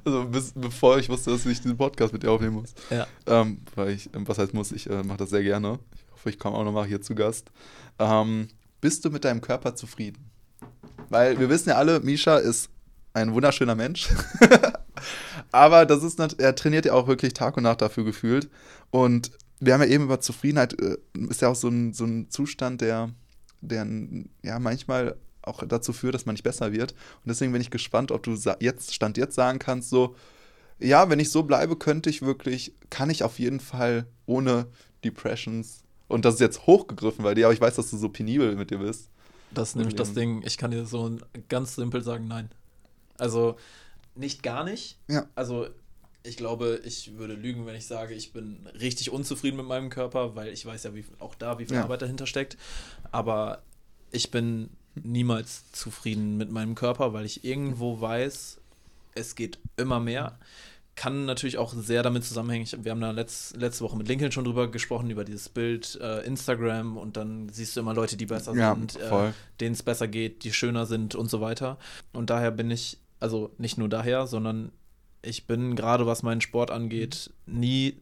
Also 0.06 0.24
bis, 0.24 0.52
bevor 0.54 0.96
ich 0.96 1.10
wusste, 1.10 1.30
dass 1.30 1.44
ich 1.44 1.60
diesen 1.60 1.76
Podcast 1.76 2.14
mit 2.14 2.22
dir 2.22 2.30
aufnehmen 2.30 2.54
muss. 2.54 2.72
Ja. 2.88 3.06
Ähm, 3.26 3.60
weil 3.74 3.90
ich, 3.90 4.08
ähm, 4.14 4.26
was 4.26 4.38
heißt 4.38 4.54
muss, 4.54 4.72
ich 4.72 4.88
äh, 4.88 5.02
mache 5.02 5.18
das 5.18 5.28
sehr 5.28 5.42
gerne. 5.42 5.78
Ich 5.94 6.12
hoffe, 6.12 6.30
ich 6.30 6.38
komme 6.38 6.56
auch 6.56 6.64
nochmal 6.64 6.86
hier 6.86 7.02
zu 7.02 7.14
Gast. 7.14 7.50
Ähm, 7.98 8.48
bist 8.80 9.04
du 9.04 9.10
mit 9.10 9.22
deinem 9.22 9.42
Körper 9.42 9.76
zufrieden? 9.76 10.30
Weil 11.10 11.38
wir 11.38 11.50
wissen 11.50 11.68
ja 11.68 11.74
alle, 11.74 12.00
Misha 12.00 12.38
ist 12.38 12.70
ein 13.12 13.34
wunderschöner 13.34 13.74
Mensch. 13.74 14.08
Aber 15.52 15.84
das 15.84 16.02
ist 16.02 16.18
er 16.18 16.54
trainiert 16.54 16.86
ja 16.86 16.94
auch 16.94 17.06
wirklich 17.06 17.34
Tag 17.34 17.58
und 17.58 17.64
Nacht 17.64 17.82
dafür 17.82 18.04
gefühlt. 18.04 18.48
Und 18.90 19.30
wir 19.60 19.74
haben 19.74 19.82
ja 19.82 19.88
eben 19.88 20.04
über 20.04 20.20
Zufriedenheit, 20.20 20.80
äh, 20.80 20.96
ist 21.28 21.42
ja 21.42 21.48
auch 21.48 21.56
so 21.56 21.68
ein, 21.68 21.92
so 21.92 22.04
ein 22.04 22.30
Zustand, 22.30 22.80
der, 22.80 23.10
der 23.60 23.86
ja 24.42 24.58
manchmal 24.58 25.16
auch 25.42 25.62
dazu 25.66 25.92
führt, 25.92 26.14
dass 26.14 26.26
man 26.26 26.34
nicht 26.34 26.42
besser 26.42 26.72
wird. 26.72 26.92
Und 26.92 27.28
deswegen 27.28 27.52
bin 27.52 27.60
ich 27.60 27.70
gespannt, 27.70 28.10
ob 28.12 28.22
du 28.22 28.36
jetzt, 28.60 28.94
Stand 28.94 29.16
jetzt 29.16 29.34
sagen 29.34 29.58
kannst, 29.58 29.90
so, 29.90 30.16
ja, 30.78 31.10
wenn 31.10 31.20
ich 31.20 31.30
so 31.30 31.42
bleibe, 31.42 31.76
könnte 31.76 32.10
ich 32.10 32.22
wirklich, 32.22 32.74
kann 32.88 33.10
ich 33.10 33.22
auf 33.22 33.38
jeden 33.38 33.60
Fall 33.60 34.06
ohne 34.26 34.66
Depressions, 35.04 35.84
und 36.08 36.24
das 36.24 36.34
ist 36.34 36.40
jetzt 36.40 36.66
hochgegriffen 36.66 37.22
bei 37.22 37.34
dir, 37.34 37.46
aber 37.46 37.54
ich 37.54 37.60
weiß, 37.60 37.76
dass 37.76 37.90
du 37.90 37.96
so 37.96 38.08
penibel 38.08 38.56
mit 38.56 38.70
dir 38.70 38.78
bist. 38.78 39.10
Das 39.52 39.70
ist 39.70 39.76
nämlich 39.76 39.94
das 39.94 40.08
Leben. 40.08 40.40
Ding. 40.40 40.42
Ich 40.44 40.58
kann 40.58 40.72
dir 40.72 40.84
so 40.84 41.18
ganz 41.48 41.76
simpel 41.76 42.02
sagen, 42.02 42.26
nein. 42.26 42.50
Also 43.16 43.56
nicht 44.16 44.42
gar 44.42 44.64
nicht. 44.64 44.98
Ja. 45.08 45.26
Also 45.36 45.68
ich 46.22 46.36
glaube, 46.36 46.80
ich 46.84 47.16
würde 47.16 47.34
lügen, 47.34 47.66
wenn 47.66 47.74
ich 47.74 47.86
sage, 47.86 48.14
ich 48.14 48.32
bin 48.32 48.66
richtig 48.78 49.10
unzufrieden 49.10 49.56
mit 49.56 49.66
meinem 49.66 49.90
Körper, 49.90 50.36
weil 50.36 50.48
ich 50.52 50.64
weiß 50.66 50.82
ja, 50.84 50.94
wie, 50.94 51.04
auch 51.18 51.34
da, 51.34 51.58
wie 51.58 51.64
viel 51.66 51.76
Ja. 51.76 51.84
Arbeit 51.84 52.02
dahinter 52.02 52.26
steckt. 52.26 52.56
Aber 53.10 53.62
ich 54.10 54.30
bin 54.30 54.70
niemals 54.94 55.70
zufrieden 55.72 56.36
mit 56.36 56.50
meinem 56.50 56.74
Körper, 56.74 57.12
weil 57.12 57.24
ich 57.24 57.44
irgendwo 57.44 58.00
weiß, 58.00 58.58
es 59.14 59.34
geht 59.34 59.58
immer 59.76 60.00
mehr. 60.00 60.38
Kann 60.96 61.24
natürlich 61.24 61.56
auch 61.56 61.72
sehr 61.72 62.02
damit 62.02 62.24
zusammenhängen. 62.24 62.66
Wir 62.82 62.90
haben 62.92 63.00
da 63.00 63.12
letzt, 63.12 63.56
letzte 63.56 63.84
Woche 63.84 63.96
mit 63.96 64.08
Lincoln 64.08 64.32
schon 64.32 64.44
drüber 64.44 64.70
gesprochen, 64.70 65.08
über 65.08 65.24
dieses 65.24 65.48
Bild 65.48 65.98
äh, 66.02 66.20
Instagram 66.26 66.98
und 66.98 67.16
dann 67.16 67.48
siehst 67.48 67.76
du 67.76 67.80
immer 67.80 67.94
Leute, 67.94 68.18
die 68.18 68.26
besser 68.26 68.54
Ja, 68.54 68.74
sind, 68.74 68.96
äh, 68.96 69.32
denen 69.60 69.72
es 69.72 69.82
besser 69.82 70.08
geht, 70.08 70.44
die 70.44 70.52
schöner 70.52 70.84
sind 70.84 71.14
und 71.14 71.30
so 71.30 71.40
weiter. 71.40 71.78
Und 72.12 72.28
daher 72.28 72.50
bin 72.50 72.70
ich, 72.70 72.98
also 73.20 73.54
nicht 73.56 73.78
nur 73.78 73.88
daher, 73.88 74.26
sondern 74.26 74.72
ich 75.22 75.46
bin 75.46 75.76
gerade, 75.76 76.06
was 76.06 76.22
meinen 76.22 76.40
Sport 76.40 76.70
angeht, 76.70 77.30
nie 77.46 78.00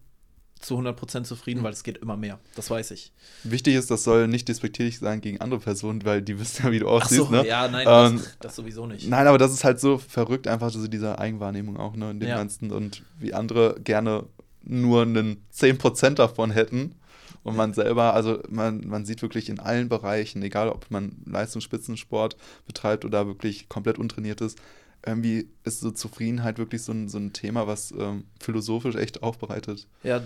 zu 0.61 0.77
100% 0.77 1.25
zufrieden, 1.25 1.61
Mhm. 1.61 1.65
weil 1.65 1.73
es 1.73 1.85
geht 1.85 1.99
immer 1.99 2.17
mehr. 2.17 2.41
Das 2.57 2.69
weiß 2.69 2.91
ich. 2.91 3.13
Wichtig 3.45 3.75
ist, 3.77 3.93
das 3.93 4.03
soll 4.03 4.27
nicht 4.27 4.49
despektierlich 4.49 4.99
sein 4.99 5.21
gegen 5.21 5.41
andere 5.41 5.61
Personen, 5.61 6.05
weil 6.05 6.21
die 6.21 6.37
wissen 6.41 6.65
ja, 6.67 6.73
wie 6.73 6.81
du 6.81 6.89
Ach 6.89 7.03
aussiehst, 7.05 7.27
so, 7.27 7.31
ne? 7.31 7.47
ja, 7.47 7.69
nein, 7.69 7.87
Ähm, 7.89 8.17
das, 8.19 8.37
das 8.41 8.57
sowieso 8.57 8.87
nicht. 8.87 9.09
Nein, 9.09 9.27
aber 9.29 9.39
das 9.39 9.53
ist 9.53 9.63
halt 9.63 9.79
so 9.79 9.99
verrückt, 9.99 10.49
einfach 10.49 10.71
so 10.71 10.87
diese 10.89 11.19
Eigenwahrnehmung 11.19 11.77
auch, 11.77 11.95
ne, 11.95 12.11
in 12.11 12.19
dem 12.21 12.29
Ja. 12.31 12.37
Ganzen. 12.37 12.73
Und 12.73 13.03
wie 13.21 13.35
andere 13.35 13.77
gerne 13.85 14.27
nur 14.65 15.03
einen 15.03 15.45
10% 15.55 16.19
davon 16.19 16.51
hätten. 16.51 16.97
Und 17.45 17.57
man 17.57 17.73
selber, 17.73 18.15
also 18.15 18.43
man, 18.51 18.87
man 18.87 19.07
sieht 19.07 19.23
wirklich 19.23 19.49
in 19.49 19.61
allen 19.61 19.89
Bereichen, 19.89 20.43
egal 20.43 20.69
ob 20.69 20.91
man 20.91 21.13
Leistungsspitzensport 21.25 22.37
betreibt 22.67 23.05
oder 23.05 23.27
wirklich 23.27 23.69
komplett 23.69 23.99
untrainiert 23.99 24.41
ist, 24.41 24.59
irgendwie 25.07 25.49
ist 25.65 25.81
so 25.81 25.91
Zufriedenheit 25.91 26.59
wirklich 26.59 26.83
so 26.83 26.93
ein, 26.93 27.09
so 27.09 27.19
ein 27.19 27.33
Thema, 27.33 27.67
was 27.67 27.93
ähm, 27.93 28.25
philosophisch 28.41 28.97
echt 28.97 29.23
aufbereitet 29.23 29.87
Ja, 30.03 30.23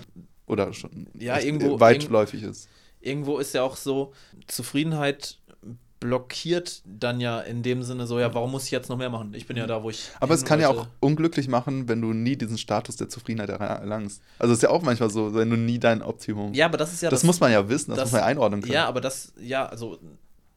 oder 0.46 0.72
schon 0.72 1.06
Ja, 1.18 1.38
irgendwo- 1.38 1.78
weitläufig 1.80 2.42
ist. 2.42 2.68
irgendwo 3.00 3.38
ist 3.38 3.54
ja 3.54 3.62
auch 3.62 3.76
so, 3.76 4.12
Zufriedenheit 4.46 5.38
blockiert 6.00 6.82
dann 6.84 7.20
ja 7.20 7.38
in 7.40 7.62
dem 7.62 7.84
Sinne 7.84 8.08
so, 8.08 8.18
ja, 8.18 8.34
warum 8.34 8.50
muss 8.50 8.64
ich 8.64 8.72
jetzt 8.72 8.88
noch 8.88 8.96
mehr 8.98 9.08
machen? 9.08 9.34
Ich 9.34 9.46
bin 9.46 9.56
ja 9.56 9.68
da, 9.68 9.84
wo 9.84 9.90
ich. 9.90 10.10
Aber 10.18 10.34
es 10.34 10.44
kann 10.44 10.58
ja 10.60 10.68
wollte. 10.68 10.80
auch 10.82 10.86
unglücklich 10.98 11.46
machen, 11.46 11.86
wenn 11.88 12.00
du 12.02 12.12
nie 12.12 12.34
diesen 12.34 12.58
Status 12.58 12.96
der 12.96 13.08
Zufriedenheit 13.08 13.50
erlangst. 13.50 14.20
Also 14.40 14.52
es 14.52 14.58
ist 14.58 14.62
ja 14.64 14.70
auch 14.70 14.82
manchmal 14.82 15.10
so, 15.10 15.32
wenn 15.32 15.48
du 15.48 15.56
nie 15.56 15.78
dein 15.78 16.02
Optimum. 16.02 16.54
Ja, 16.54 16.66
aber 16.66 16.76
das 16.76 16.92
ist 16.92 17.02
ja 17.02 17.10
das, 17.10 17.22
muss 17.22 17.38
man 17.38 17.52
ja 17.52 17.68
wissen, 17.68 17.90
das, 17.90 17.98
das- 17.98 18.06
muss 18.06 18.12
man 18.14 18.20
ja 18.22 18.26
einordnen 18.26 18.62
können. 18.62 18.72
Ja, 18.72 18.86
aber 18.88 19.00
das, 19.00 19.32
ja, 19.40 19.64
also 19.66 20.00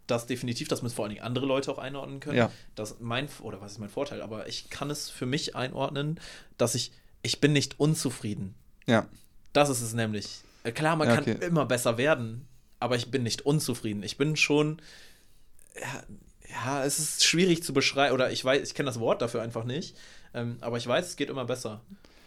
das 0.08 0.26
definitiv, 0.28 0.68
das 0.68 0.82
müssen 0.82 0.96
vor 0.96 1.06
allen 1.06 1.14
Dingen 1.16 1.26
andere 1.26 1.46
Leute 1.46 1.72
auch 1.72 1.78
einordnen 1.80 2.20
können. 2.20 2.38
Ja. 2.38 2.52
Das 2.76 2.98
mein, 3.00 3.28
oder 3.42 3.62
was 3.62 3.74
ist 3.74 3.80
mein 3.80 3.90
Vorteil? 3.90 4.22
Aber 4.22 4.48
ich 4.48 4.70
kann 4.70 4.90
es 4.92 5.10
für 5.10 5.26
mich 5.26 5.56
einordnen, 5.56 6.20
dass 6.58 6.76
ich, 6.76 6.92
ich 7.24 7.42
bin 7.42 7.54
nicht 7.54 7.80
unzufrieden. 7.80 8.56
ja. 8.86 9.08
Das 9.54 9.70
ist 9.70 9.80
es 9.82 9.94
nämlich. 9.94 10.42
Äh, 10.66 10.74
Klar, 10.74 10.98
man 10.98 11.08
Ja, 11.08 11.16
kann 11.16 11.24
okay. 11.24 11.46
immer 11.46 11.66
besser 11.66 11.98
werden, 11.98 12.46
aber 12.82 12.98
ich 12.98 13.10
bin 13.10 13.24
nicht 13.24 13.46
unzufrieden. 13.46 14.04
Ich 14.04 14.18
bin 14.18 14.36
schon, 14.36 14.82
ja, 15.80 16.04
ja 16.50 16.84
es 16.84 17.00
ist 17.00 17.24
schwierig 17.24 17.64
zu 17.64 17.72
beschreiben, 17.74 18.14
oder 18.14 18.32
ich 18.32 18.44
weiß, 18.44 18.68
ich 18.68 18.76
kenne 18.76 18.88
das 18.88 19.00
Wort 19.00 19.22
dafür 19.22 19.42
einfach 19.42 19.64
nicht, 19.64 19.96
ähm, 20.34 20.58
aber 20.60 20.78
ich 20.78 20.86
weiß, 20.86 21.08
es 21.08 21.16
geht 21.16 21.30
immer 21.30 21.46
besser. 21.46 21.80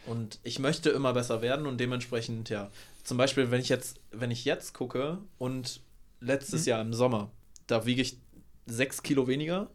Und 0.07 0.39
ich 0.43 0.59
möchte 0.59 0.89
immer 0.89 1.13
besser 1.13 1.43
werden 1.43 1.67
und 1.67 1.79
dementsprechend, 1.79 2.49
ja, 2.49 2.71
zum 3.05 3.19
Beispiel, 3.19 3.51
wenn 3.51 3.61
ich 3.61 3.69
jetzt, 3.69 4.01
wenn 4.11 4.31
ich 4.31 4.47
jetzt 4.47 4.73
gucke 4.73 5.19
und 5.37 5.83
letztes 6.21 6.63
Mhm. 6.63 6.69
Jahr 6.69 6.81
im 6.81 6.95
Sommer, 6.95 7.31
da 7.69 7.87
wiege 7.87 8.03
ich 8.03 8.19
sechs 8.67 9.03
Kilo 9.03 9.29
weniger, 9.29 9.71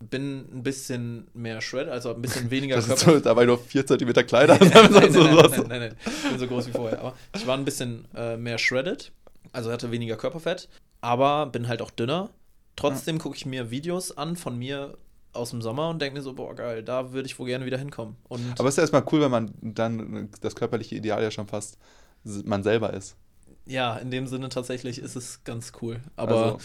bin 0.00 0.40
ein 0.52 0.62
bisschen 0.64 1.28
mehr 1.32 1.60
Shred, 1.60 1.88
also 1.88 2.12
ein 2.14 2.20
bisschen 2.20 2.50
weniger 2.50 2.76
Das 2.76 2.88
ist 2.88 2.98
so, 3.00 3.20
dabei 3.20 3.46
nur 3.46 3.58
4 3.58 3.86
cm 3.86 4.12
kleiner. 4.26 4.58
nein, 4.58 4.70
nein, 4.74 4.92
nein, 4.92 5.12
so, 5.12 5.22
nein, 5.22 5.36
nein, 5.36 5.50
nein, 5.68 5.80
nein. 5.80 5.96
Ich 6.04 6.22
bin 6.30 6.38
so 6.38 6.46
groß 6.48 6.66
wie 6.66 6.72
vorher. 6.72 6.98
Aber 6.98 7.14
ich 7.34 7.46
war 7.46 7.56
ein 7.56 7.64
bisschen 7.64 8.06
äh, 8.14 8.36
mehr 8.36 8.58
shredded, 8.58 9.12
also 9.52 9.70
hatte 9.72 9.90
weniger 9.92 10.16
Körperfett, 10.16 10.68
aber 11.00 11.46
bin 11.46 11.68
halt 11.68 11.80
auch 11.80 11.90
dünner. 11.92 12.30
Trotzdem 12.76 13.18
gucke 13.18 13.36
ich 13.36 13.46
mir 13.46 13.70
Videos 13.70 14.16
an 14.18 14.34
von 14.36 14.58
mir 14.58 14.98
aus 15.32 15.50
dem 15.50 15.62
Sommer 15.62 15.88
und 15.90 16.02
denke 16.02 16.16
mir 16.18 16.22
so, 16.22 16.32
boah, 16.34 16.54
geil, 16.54 16.82
da 16.82 17.12
würde 17.12 17.26
ich 17.26 17.38
wohl 17.38 17.46
gerne 17.46 17.64
wieder 17.66 17.78
hinkommen. 17.78 18.16
Und 18.28 18.58
Aber 18.58 18.68
es 18.68 18.74
ist 18.74 18.78
ja 18.78 18.82
erstmal 18.82 19.04
cool, 19.12 19.20
wenn 19.20 19.30
man 19.30 19.52
dann 19.62 20.28
das 20.40 20.54
körperliche 20.56 20.96
Ideal 20.96 21.22
ja 21.22 21.30
schon 21.30 21.46
fast 21.46 21.78
man 22.24 22.62
selber 22.62 22.92
ist. 22.94 23.16
ja, 23.66 23.96
in 23.96 24.10
dem 24.10 24.26
Sinne 24.26 24.48
tatsächlich 24.48 24.98
ist 24.98 25.14
es 25.16 25.44
ganz 25.44 25.72
cool. 25.82 26.00
Aber 26.16 26.44
Also, 26.44 26.58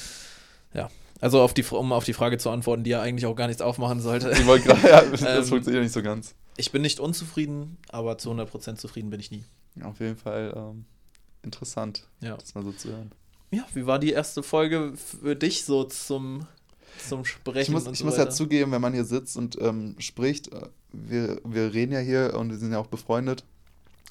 ja, 0.73 0.89
also 1.21 1.41
auf 1.41 1.53
die, 1.53 1.63
um 1.65 1.91
auf 1.91 2.05
die 2.05 2.13
Frage 2.13 2.37
zu 2.37 2.49
antworten, 2.49 2.83
die 2.83 2.91
ja 2.91 3.01
eigentlich 3.01 3.25
auch 3.25 3.35
gar 3.35 3.47
nichts 3.47 3.61
aufmachen 3.61 3.99
sollte. 3.99 4.31
ich 4.31 4.45
wollte 4.45 4.67
gerade, 4.67 4.87
ja, 4.87 5.01
das 5.11 5.21
Ähm, 5.21 5.43
funktioniert 5.45 5.83
nicht 5.83 5.93
so 5.93 6.01
ganz. 6.01 6.33
Ich 6.57 6.71
bin 6.71 6.81
nicht 6.81 6.99
unzufrieden, 6.99 7.77
aber 7.89 8.17
zu 8.17 8.31
100% 8.31 8.75
zufrieden 8.75 9.09
bin 9.09 9.19
ich 9.19 9.31
nie. 9.31 9.43
Auf 9.83 9.99
jeden 9.99 10.17
Fall 10.17 10.53
ähm, 10.55 10.85
interessant, 11.43 12.07
Ja. 12.21 12.35
das 12.37 12.53
mal 12.55 12.63
so 12.63 12.71
zu 12.71 12.89
hören. 12.89 13.11
Ja, 13.51 13.65
wie 13.73 13.85
war 13.85 13.97
die 13.99 14.11
erste 14.11 14.43
Folge 14.43 14.93
für 14.95 15.35
dich 15.35 15.65
so 15.65 15.83
zum, 15.85 16.45
zum 17.07 17.25
Sprechen? 17.25 17.59
Ich 17.61 17.69
muss, 17.69 17.87
und 17.87 17.93
ich 17.93 17.99
so 17.99 18.05
muss 18.05 18.17
ja 18.17 18.29
zugeben, 18.29 18.71
wenn 18.71 18.81
man 18.81 18.93
hier 18.93 19.05
sitzt 19.05 19.37
und 19.37 19.57
ähm, 19.61 19.95
spricht, 19.99 20.51
äh, 20.53 20.67
wir, 20.91 21.41
wir 21.43 21.73
reden 21.73 21.91
ja 21.93 21.99
hier 21.99 22.35
und 22.37 22.49
wir 22.49 22.57
sind 22.57 22.71
ja 22.71 22.77
auch 22.79 22.87
befreundet, 22.87 23.43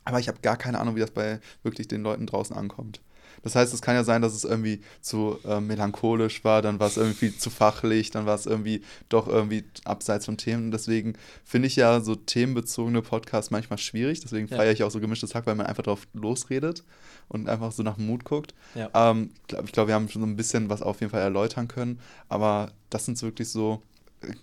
aber 0.05 0.19
ich 0.21 0.29
habe 0.29 0.39
gar 0.43 0.57
keine 0.57 0.79
Ahnung, 0.81 0.97
wie 0.97 1.01
das 1.01 1.11
bei 1.11 1.41
wirklich 1.63 1.87
den 1.89 2.03
Leuten 2.03 2.27
draußen 2.27 2.57
ankommt. 2.57 3.01
Das 3.49 3.57
heißt, 3.57 3.73
es 3.73 3.81
kann 3.81 3.95
ja 3.95 4.05
sein, 4.05 4.21
dass 4.21 4.35
es 4.35 4.45
irgendwie 4.45 4.83
zu 5.01 5.39
äh, 5.47 5.59
melancholisch 5.59 6.45
war, 6.45 6.61
dann 6.61 6.79
war 6.81 6.89
es 6.89 6.99
irgendwie 6.99 7.35
zu 7.35 7.49
fachlich, 7.49 8.11
dann 8.11 8.27
war 8.27 8.35
es 8.35 8.45
irgendwie 8.45 8.83
doch 9.09 9.27
irgendwie 9.27 9.65
abseits 9.85 10.27
von 10.27 10.37
Themen. 10.37 10.71
Deswegen 10.71 11.15
finde 11.45 11.67
ich 11.69 11.77
ja 11.77 12.01
so 12.01 12.15
themenbezogene 12.15 13.01
Podcasts 13.01 13.51
manchmal 13.51 13.79
schwierig. 13.79 14.21
Deswegen 14.21 14.49
Ja. 14.49 14.59
feiere 14.59 14.73
ich 14.73 14.83
auch 14.85 14.91
so 14.91 15.01
gemischtes 15.01 15.35
Hack, 15.35 15.47
weil 15.47 15.55
man 15.55 15.65
einfach 15.67 15.83
drauf 15.83 16.07
losredet 16.13 16.85
und 17.29 17.49
einfach 17.49 17.73
so 17.73 17.83
nach 17.83 17.95
dem 17.97 18.07
Mut 18.07 18.25
guckt. 18.25 18.55
Ja. 18.75 18.91
Ähm, 18.93 19.31
ich 19.65 19.73
glaube, 19.73 19.89
wir 19.89 19.95
haben 19.95 20.09
schon 20.11 20.21
so 20.21 20.29
ein 20.29 20.37
bisschen 20.37 20.69
was 20.69 20.83
auf 20.83 21.01
jeden 21.01 21.11
Fall 21.11 21.23
erläutern 21.23 21.69
können, 21.69 22.01
aber 22.29 22.71
das 22.91 23.07
sind 23.07 23.21
wirklich 23.23 23.49
so, 23.49 23.81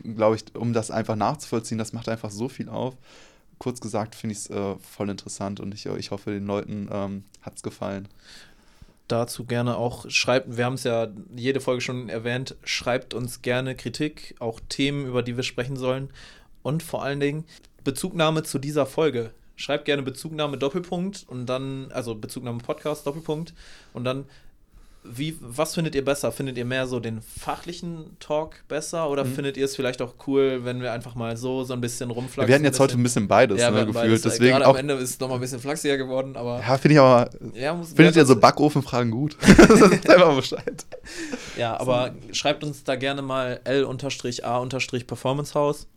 glaube 0.03 0.35
ich, 0.37 0.55
um 0.55 0.73
das 0.73 0.89
einfach 0.89 1.15
nachzuvollziehen, 1.15 1.77
das 1.77 1.93
macht 1.93 2.09
einfach 2.09 2.31
so 2.31 2.49
viel 2.49 2.69
auf. 2.69 2.95
Kurz 3.59 3.79
gesagt 3.79 4.15
finde 4.15 4.33
ich 4.33 4.39
es 4.39 4.49
äh, 4.49 4.75
voll 4.77 5.09
interessant 5.09 5.59
und 5.59 5.73
ich, 5.73 5.85
ich 5.85 6.11
hoffe, 6.11 6.31
den 6.31 6.45
Leuten 6.45 6.89
ähm, 6.91 7.23
hat 7.41 7.55
es 7.55 7.63
gefallen. 7.63 8.07
Dazu 9.07 9.45
gerne 9.45 9.77
auch 9.77 10.09
schreibt, 10.09 10.57
wir 10.57 10.65
haben 10.65 10.73
es 10.73 10.83
ja 10.83 11.07
jede 11.35 11.61
Folge 11.61 11.81
schon 11.81 12.09
erwähnt, 12.09 12.55
schreibt 12.63 13.13
uns 13.13 13.41
gerne 13.41 13.75
Kritik, 13.75 14.35
auch 14.39 14.59
Themen, 14.69 15.05
über 15.05 15.23
die 15.23 15.35
wir 15.35 15.43
sprechen 15.43 15.75
sollen 15.75 16.09
und 16.63 16.83
vor 16.83 17.03
allen 17.03 17.19
Dingen 17.19 17.45
Bezugnahme 17.83 18.43
zu 18.43 18.59
dieser 18.59 18.85
Folge. 18.85 19.31
Schreibt 19.55 19.85
gerne 19.85 20.01
Bezugnahme 20.01 20.57
Doppelpunkt 20.57 21.25
und 21.27 21.45
dann, 21.45 21.91
also 21.91 22.15
Bezugnahme 22.15 22.59
Podcast 22.59 23.07
Doppelpunkt 23.07 23.53
und 23.93 24.03
dann, 24.03 24.25
wie, 25.07 25.37
was 25.39 25.75
findet 25.75 25.93
ihr 25.95 26.03
besser? 26.03 26.31
Findet 26.31 26.57
ihr 26.57 26.65
mehr 26.65 26.87
so 26.87 26.99
den 26.99 27.21
fachlichen 27.21 28.17
Talk 28.19 28.63
besser 28.67 29.09
oder 29.09 29.23
Mhm. 29.23 29.35
findet 29.35 29.57
ihr 29.57 29.65
es 29.65 29.75
vielleicht 29.75 30.01
auch 30.01 30.13
cool, 30.27 30.61
wenn 30.63 30.81
wir 30.81 30.91
einfach 30.93 31.13
mal 31.15 31.37
so 31.37 31.63
so 31.63 31.73
ein 31.73 31.81
bisschen 31.81 32.09
rumflaxen? 32.11 32.47
wir 32.47 32.55
hatten 32.55 32.65
jetzt 32.65 32.79
heute 32.79 32.97
ein 32.97 33.03
bisschen 33.03 33.27
beides 33.27 33.59
ja, 33.61 33.69
ne, 33.71 33.79
gefühlt. 33.85 33.93
beides. 33.95 34.21
Deswegen 34.23 34.51
Gerade 34.53 34.67
auch, 34.67 34.71
am 34.73 34.77
Ende 34.79 34.95
ist 34.95 35.09
es 35.11 35.19
nochmal 35.19 35.37
ein 35.37 35.41
bisschen 35.41 35.59
flachsiger 35.59 35.97
geworden, 35.97 36.35
aber 36.35 36.59
ja, 36.59 36.77
finde 36.77 36.93
ich 36.95 36.99
aber, 36.99 37.29
ja, 37.53 37.73
muss, 37.73 37.93
findet 37.93 38.15
ihr 38.15 38.25
so 38.25 38.33
das- 38.33 38.41
Backofenfragen 38.41 39.11
gut? 39.11 39.37
Sagt 39.41 40.09
einfach 40.09 40.35
Bescheid. 40.35 40.85
Ja, 41.57 41.79
aber 41.79 42.13
schreibt 42.31 42.63
uns 42.63 42.83
da 42.83 42.95
gerne 42.95 43.21
mal 43.21 43.59
L-A-Performancehaus 43.63 45.87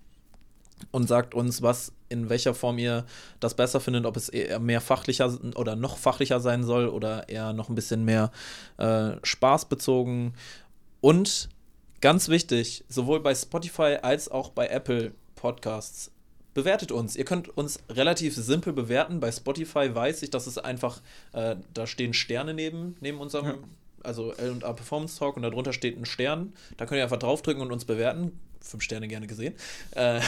und 0.91 1.07
sagt 1.07 1.35
uns, 1.35 1.63
was 1.63 1.93
in 2.09 2.29
welcher 2.31 2.55
Form 2.55 2.79
ihr 2.79 3.05
das 3.41 3.55
besser 3.55 3.81
findet, 3.81 4.07
ob 4.07 4.17
es 4.17 4.29
eher 4.29 4.59
mehr 4.59 4.81
fachlicher 4.81 5.37
oder 5.57 5.77
noch 5.77 5.99
fachlicher 5.99 6.41
sein 6.41 6.65
soll 6.65 6.89
oder 6.89 7.29
eher 7.29 7.53
noch 7.53 7.69
ein 7.69 7.75
bisschen 7.75 8.05
mehr 8.05 8.31
äh, 8.79 9.13
spaßbezogen. 9.23 10.35
Und 11.01 11.49
ganz 12.01 12.29
wichtig, 12.29 12.85
sowohl 12.89 13.21
bei 13.21 13.35
Spotify 13.35 13.99
als 14.03 14.31
auch 14.31 14.51
bei 14.51 14.69
Apple 14.69 15.13
Podcasts, 15.35 16.11
bewertet 16.55 16.91
uns. 16.91 17.15
Ihr 17.15 17.25
könnt 17.25 17.57
uns 17.57 17.79
relativ 17.89 18.35
simpel 18.35 18.73
bewerten. 18.73 19.21
Bei 19.21 19.31
Spotify 19.31 19.95
weiß 19.95 20.23
ich, 20.23 20.31
dass 20.31 20.49
es 20.49 20.59
einfach, 20.59 21.01
äh, 21.33 21.55
da 21.73 21.87
stehen 21.87 22.15
Sterne 22.15 22.53
neben, 22.53 22.97
neben 23.01 23.19
unserem, 23.19 23.47
Ja. 23.47 23.55
also 24.03 24.33
L&A 24.33 24.73
Performance 24.73 25.17
Talk 25.19 25.37
und 25.37 25.43
darunter 25.43 25.73
steht 25.73 25.97
ein 25.97 26.05
Stern. 26.05 26.53
Da 26.77 26.87
könnt 26.87 26.99
ihr 26.99 27.05
einfach 27.05 27.19
draufdrücken 27.19 27.63
und 27.63 27.71
uns 27.71 27.85
bewerten. 27.85 28.41
Fünf 28.61 28.83
Sterne 28.83 29.09
gerne 29.09 29.27
gesehen. 29.27 29.55
Äh, 29.93 30.21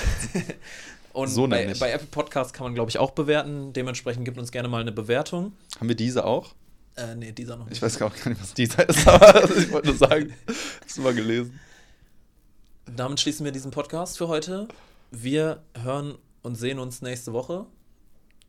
und 1.13 1.29
So 1.29 1.47
bei, 1.47 1.73
bei 1.79 1.91
Apple 1.91 2.09
Podcasts 2.11 2.53
kann 2.53 2.65
man, 2.65 2.75
glaube 2.75 2.91
ich, 2.91 2.99
auch 2.99 3.11
bewerten. 3.11 3.73
Dementsprechend 3.73 4.25
gibt 4.25 4.39
uns 4.39 4.53
gerne 4.53 4.69
mal 4.69 4.81
eine 4.81 4.93
Bewertung. 4.93 5.53
Haben 5.79 5.89
wir 5.89 5.97
diese 5.97 6.25
auch? 6.25 6.55
Äh, 6.97 7.15
nee, 7.15 7.33
dieser 7.33 7.57
noch 7.57 7.67
nicht. 7.67 7.77
Ich 7.77 7.83
weiß 7.83 7.99
gar 7.99 8.11
nicht, 8.11 8.41
was 8.41 8.55
dieser 8.55 8.89
ist, 8.89 9.07
aber 9.09 9.45
ich 9.57 9.71
wollte 9.71 9.89
nur 9.89 9.97
sagen, 9.97 10.35
hast 10.85 10.99
du 10.99 11.03
mal 11.03 11.15
gelesen. 11.15 11.59
Damit 12.97 13.21
schließen 13.21 13.45
wir 13.45 13.53
diesen 13.53 13.71
Podcast 13.71 14.19
für 14.19 14.29
heute. 14.29 14.69
Wir 15.11 15.63
hören 15.83 16.17
und 16.43 16.57
sehen 16.57 16.79
uns 16.79 17.03
nächste 17.03 17.33
Woche. 17.33 17.67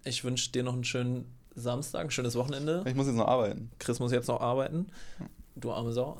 Ich 0.03 0.23
wünsche 0.23 0.51
dir 0.51 0.63
noch 0.63 0.73
einen 0.73 0.83
schönen 0.83 1.25
Samstag, 1.55 2.01
ein 2.05 2.11
schönes 2.11 2.35
Wochenende. 2.35 2.83
Ich 2.87 2.95
muss 2.95 3.07
jetzt 3.07 3.15
noch 3.15 3.27
arbeiten. 3.27 3.71
Chris 3.77 3.99
muss 3.99 4.11
jetzt 4.11 4.27
noch 4.27 4.41
arbeiten. 4.41 4.87
Du 5.55 5.71
arme 5.71 5.91
Sau. 5.91 6.17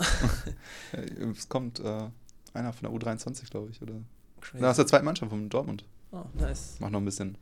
Es 1.36 1.50
kommt 1.50 1.80
äh, 1.80 2.10
einer 2.54 2.74
von 2.74 2.90
der 2.90 3.00
U23, 3.00 3.50
glaube 3.50 3.70
ich, 3.72 3.82
oder? 3.82 3.94
Crazy. 4.42 4.58
Na, 4.62 4.70
aus 4.72 4.76
der 4.78 4.88
zweiten 4.88 5.06
Mannschaft 5.06 5.30
von 5.30 5.50
Dortmund. 5.50 5.84
Oh, 6.12 6.24
nice. 6.34 6.76
Mach 6.80 6.90
noch 6.90 7.00
ein 7.00 7.06
bisschen. 7.06 7.38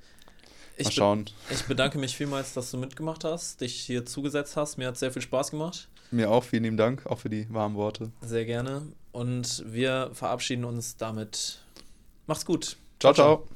Ich, 0.77 0.85
Mal 0.85 0.89
be 0.89 0.95
schauen. 0.95 1.25
ich 1.49 1.63
bedanke 1.63 1.97
mich 1.97 2.15
vielmals, 2.15 2.53
dass 2.53 2.71
du 2.71 2.77
mitgemacht 2.77 3.23
hast, 3.23 3.61
dich 3.61 3.75
hier 3.75 4.05
zugesetzt 4.05 4.55
hast. 4.55 4.77
Mir 4.77 4.87
hat 4.87 4.97
sehr 4.97 5.11
viel 5.11 5.21
Spaß 5.21 5.51
gemacht. 5.51 5.89
Mir 6.11 6.31
auch, 6.31 6.43
vielen 6.43 6.63
lieben 6.63 6.77
Dank, 6.77 7.05
auch 7.05 7.19
für 7.19 7.29
die 7.29 7.47
warmen 7.53 7.75
Worte. 7.75 8.11
Sehr 8.21 8.45
gerne. 8.45 8.83
Und 9.11 9.63
wir 9.67 10.11
verabschieden 10.13 10.63
uns 10.63 10.97
damit. 10.97 11.59
Macht's 12.27 12.45
gut. 12.45 12.77
ciao. 12.99 13.13
ciao. 13.13 13.47